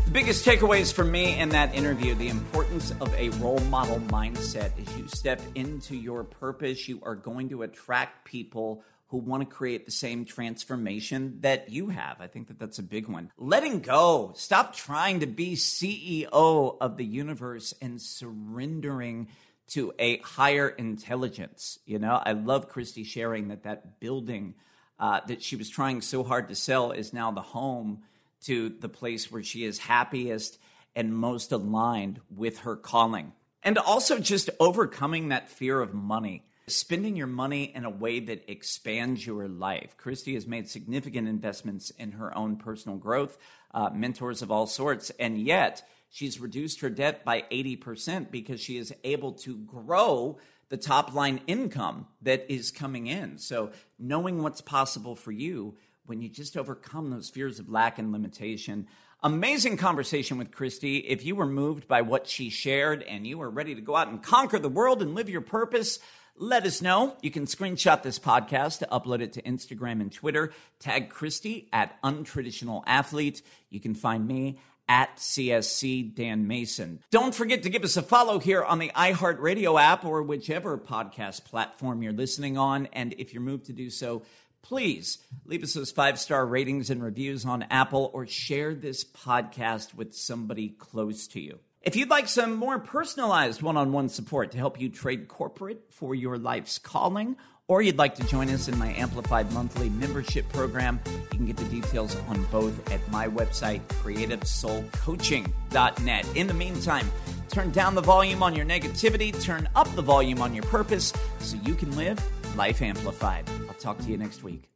The 0.06 0.12
biggest 0.12 0.46
takeaways 0.46 0.92
for 0.94 1.04
me 1.04 1.40
in 1.40 1.50
that 1.50 1.74
interview 1.74 2.16
the 2.16 2.30
importance 2.30 2.92
of 3.00 3.14
a 3.16 3.30
role 3.30 3.60
model 3.62 4.00
mindset. 4.00 4.72
As 4.80 4.98
you 4.98 5.08
step 5.08 5.42
into 5.56 5.96
your 5.96 6.24
purpose, 6.24 6.88
you 6.88 7.00
are 7.04 7.16
going 7.16 7.50
to 7.50 7.64
attract 7.64 8.26
people 8.26 8.84
who 9.14 9.20
want 9.20 9.48
to 9.48 9.56
create 9.56 9.86
the 9.86 9.92
same 9.92 10.26
transformation 10.26 11.38
that 11.42 11.70
you 11.70 11.90
have. 11.90 12.20
I 12.20 12.26
think 12.26 12.48
that 12.48 12.58
that's 12.58 12.80
a 12.80 12.84
big 12.84 13.08
one. 13.08 13.32
Letting 13.38 13.82
go. 13.82 14.34
Stop 14.36 14.76
trying 14.76 15.20
to 15.20 15.28
be 15.28 15.56
CEO 15.56 16.78
of 16.82 16.98
the 16.98 17.06
universe 17.06 17.76
and 17.80 18.02
surrendering 18.02 19.28
to 19.68 19.94
a 20.00 20.18
higher 20.18 20.68
intelligence. 20.68 21.78
You 21.86 22.00
know, 22.00 22.20
I 22.26 22.32
love 22.32 22.70
Christy 22.70 23.04
sharing 23.04 23.50
that 23.50 23.66
that 23.66 24.00
building 24.00 24.56
uh, 24.98 25.20
that 25.28 25.44
she 25.44 25.58
was 25.58 25.70
trying 25.70 26.02
so 26.02 26.24
hard 26.24 26.50
to 26.50 26.56
sell 26.56 26.92
is 26.92 27.14
now 27.14 27.30
the 27.30 27.42
home 27.42 28.02
to 28.46 28.70
the 28.70 28.90
place 28.90 29.32
where 29.32 29.44
she 29.44 29.64
is 29.64 29.78
happiest 29.78 30.58
and 30.96 31.16
most 31.16 31.52
aligned 31.52 32.20
with 32.36 32.62
her 32.62 32.76
calling. 32.76 33.34
And 33.62 33.78
also 33.78 34.18
just 34.18 34.50
overcoming 34.60 35.30
that 35.30 35.50
fear 35.50 35.80
of 35.80 35.94
money 35.94 36.46
spending 36.68 37.16
your 37.16 37.28
money 37.28 37.72
in 37.76 37.86
a 37.86 37.90
way 37.90 38.20
that 38.20 38.50
expands 38.50 39.26
your 39.26 39.48
life. 39.48 39.96
Christy 39.98 40.34
has 40.36 40.48
made 40.48 40.70
significant 40.70 41.28
investments 41.28 41.90
in 41.92 42.14
her 42.14 42.36
own 42.38 42.56
personal 42.56 42.98
growth, 42.98 43.38
uh, 43.74 43.90
mentors 43.94 44.42
of 44.42 44.52
all 44.52 44.68
sorts, 44.68 45.12
and 45.20 45.38
yet 45.38 45.88
she's 46.10 46.40
reduced 46.40 46.82
her 46.82 46.90
debt 46.90 47.26
by 47.26 47.44
80% 47.52 48.32
because 48.32 48.62
she 48.62 48.78
is 48.78 48.94
able 49.04 49.34
to 49.34 49.58
grow 49.58 50.38
the 50.70 50.78
top 50.78 51.14
line 51.14 51.42
income 51.48 52.08
that 52.22 52.46
is 52.50 52.72
coming 52.72 53.08
in. 53.08 53.38
So, 53.38 53.72
knowing 54.00 54.42
what's 54.42 54.62
possible 54.62 55.16
for 55.16 55.32
you 55.32 55.76
when 56.06 56.22
you 56.22 56.30
just 56.30 56.58
overcome 56.58 57.10
those 57.10 57.30
fears 57.30 57.60
of 57.60 57.70
lack 57.70 57.98
and 57.98 58.12
limitation. 58.12 58.88
Amazing 59.22 59.78
conversation 59.78 60.38
with 60.38 60.52
Christy. 60.52 60.98
If 60.98 61.24
you 61.26 61.36
were 61.36 61.46
moved 61.46 61.88
by 61.88 62.02
what 62.02 62.28
she 62.28 62.50
shared 62.50 63.04
and 63.04 63.26
you 63.26 63.42
are 63.42 63.50
ready 63.50 63.74
to 63.76 63.82
go 63.82 63.96
out 63.96 64.10
and 64.10 64.22
conquer 64.22 64.60
the 64.60 64.68
world 64.68 65.02
and 65.02 65.16
live 65.16 65.30
your 65.30 65.42
purpose, 65.42 66.00
let 66.36 66.66
us 66.66 66.82
know. 66.82 67.16
You 67.22 67.32
can 67.32 67.46
screenshot 67.46 68.02
this 68.02 68.20
podcast 68.20 68.80
to 68.80 68.88
upload 68.92 69.22
it 69.22 69.34
to 69.34 69.42
Instagram 69.44 70.02
and 70.02 70.12
Twitter. 70.12 70.52
Tag 70.80 71.10
Christy 71.10 71.70
at 71.72 72.02
Untraditional 72.02 72.84
Athlete. 72.88 73.42
You 73.70 73.80
can 73.80 73.94
find 73.94 74.28
me 74.28 74.60
at 74.90 75.16
CSC 75.18 76.14
Dan 76.14 76.48
Mason. 76.48 77.00
Don't 77.12 77.34
forget 77.34 77.64
to 77.64 77.70
give 77.70 77.84
us 77.84 77.98
a 77.98 78.02
follow 78.02 78.40
here 78.40 78.64
on 78.64 78.80
the 78.80 78.92
iHeartRadio 78.96 79.80
app 79.80 80.04
or 80.06 80.24
whichever 80.24 80.78
podcast 80.78 81.46
platform 81.46 82.02
you're 82.04 82.12
listening 82.12 82.58
on. 82.58 82.88
And 82.94 83.14
if 83.18 83.34
you're 83.34 83.44
moved 83.44 83.66
to 83.66 83.74
do 83.74 83.90
so, 83.90 84.24
please 84.62 85.20
leave 85.46 85.64
us 85.64 85.74
those 85.74 85.92
five 85.92 86.20
star 86.20 86.46
ratings 86.46 86.90
and 86.90 87.04
reviews 87.04 87.46
on 87.46 87.64
Apple 87.64 88.10
or 88.14 88.26
share 88.26 88.74
this 88.74 89.04
podcast 89.04 89.94
with 89.94 90.14
somebody 90.14 90.70
close 90.70 91.28
to 91.28 91.40
you. 91.40 91.60
If 91.84 91.96
you'd 91.98 92.10
like 92.10 92.30
some 92.30 92.56
more 92.56 92.80
personalized 92.80 93.62
one 93.62 93.76
on 93.76 93.92
one 93.92 94.08
support 94.08 94.52
to 94.52 94.58
help 94.58 94.80
you 94.80 94.88
trade 94.88 95.28
corporate 95.28 95.82
for 95.90 96.16
your 96.16 96.38
life's 96.38 96.80
calling, 96.80 97.36
or 97.68 97.82
you'd 97.82 97.98
like 97.98 98.16
to 98.16 98.26
join 98.26 98.50
us 98.52 98.70
in 98.70 98.80
my 98.80 98.94
Amplified 98.94 99.52
Monthly 99.52 99.90
membership 99.90 100.48
program, 100.48 101.02
you 101.06 101.38
can 101.38 101.46
get 101.46 101.58
the 101.58 101.66
details 101.66 102.16
on 102.30 102.42
both 102.46 102.90
at 102.90 103.02
my 103.12 103.28
website, 103.28 103.82
creativesoulcoaching.net. 104.02 106.28
In 106.36 106.48
the 106.48 106.54
meantime, 106.54 107.12
turn 107.50 107.70
down 107.72 107.96
the 107.96 108.02
volume 108.02 108.44
on 108.44 108.56
your 108.56 108.66
negativity, 108.66 109.38
turn 109.44 109.68
up 109.76 109.94
the 109.94 110.02
volume 110.02 110.42
on 110.42 110.54
your 110.54 110.64
purpose 110.64 111.12
so 111.40 111.58
you 111.66 111.76
can 111.76 111.94
live 111.98 112.18
life 112.56 112.82
amplified. 112.82 113.44
I'll 113.68 113.74
talk 113.74 113.98
to 113.98 114.06
you 114.06 114.18
next 114.18 114.42
week. 114.42 114.73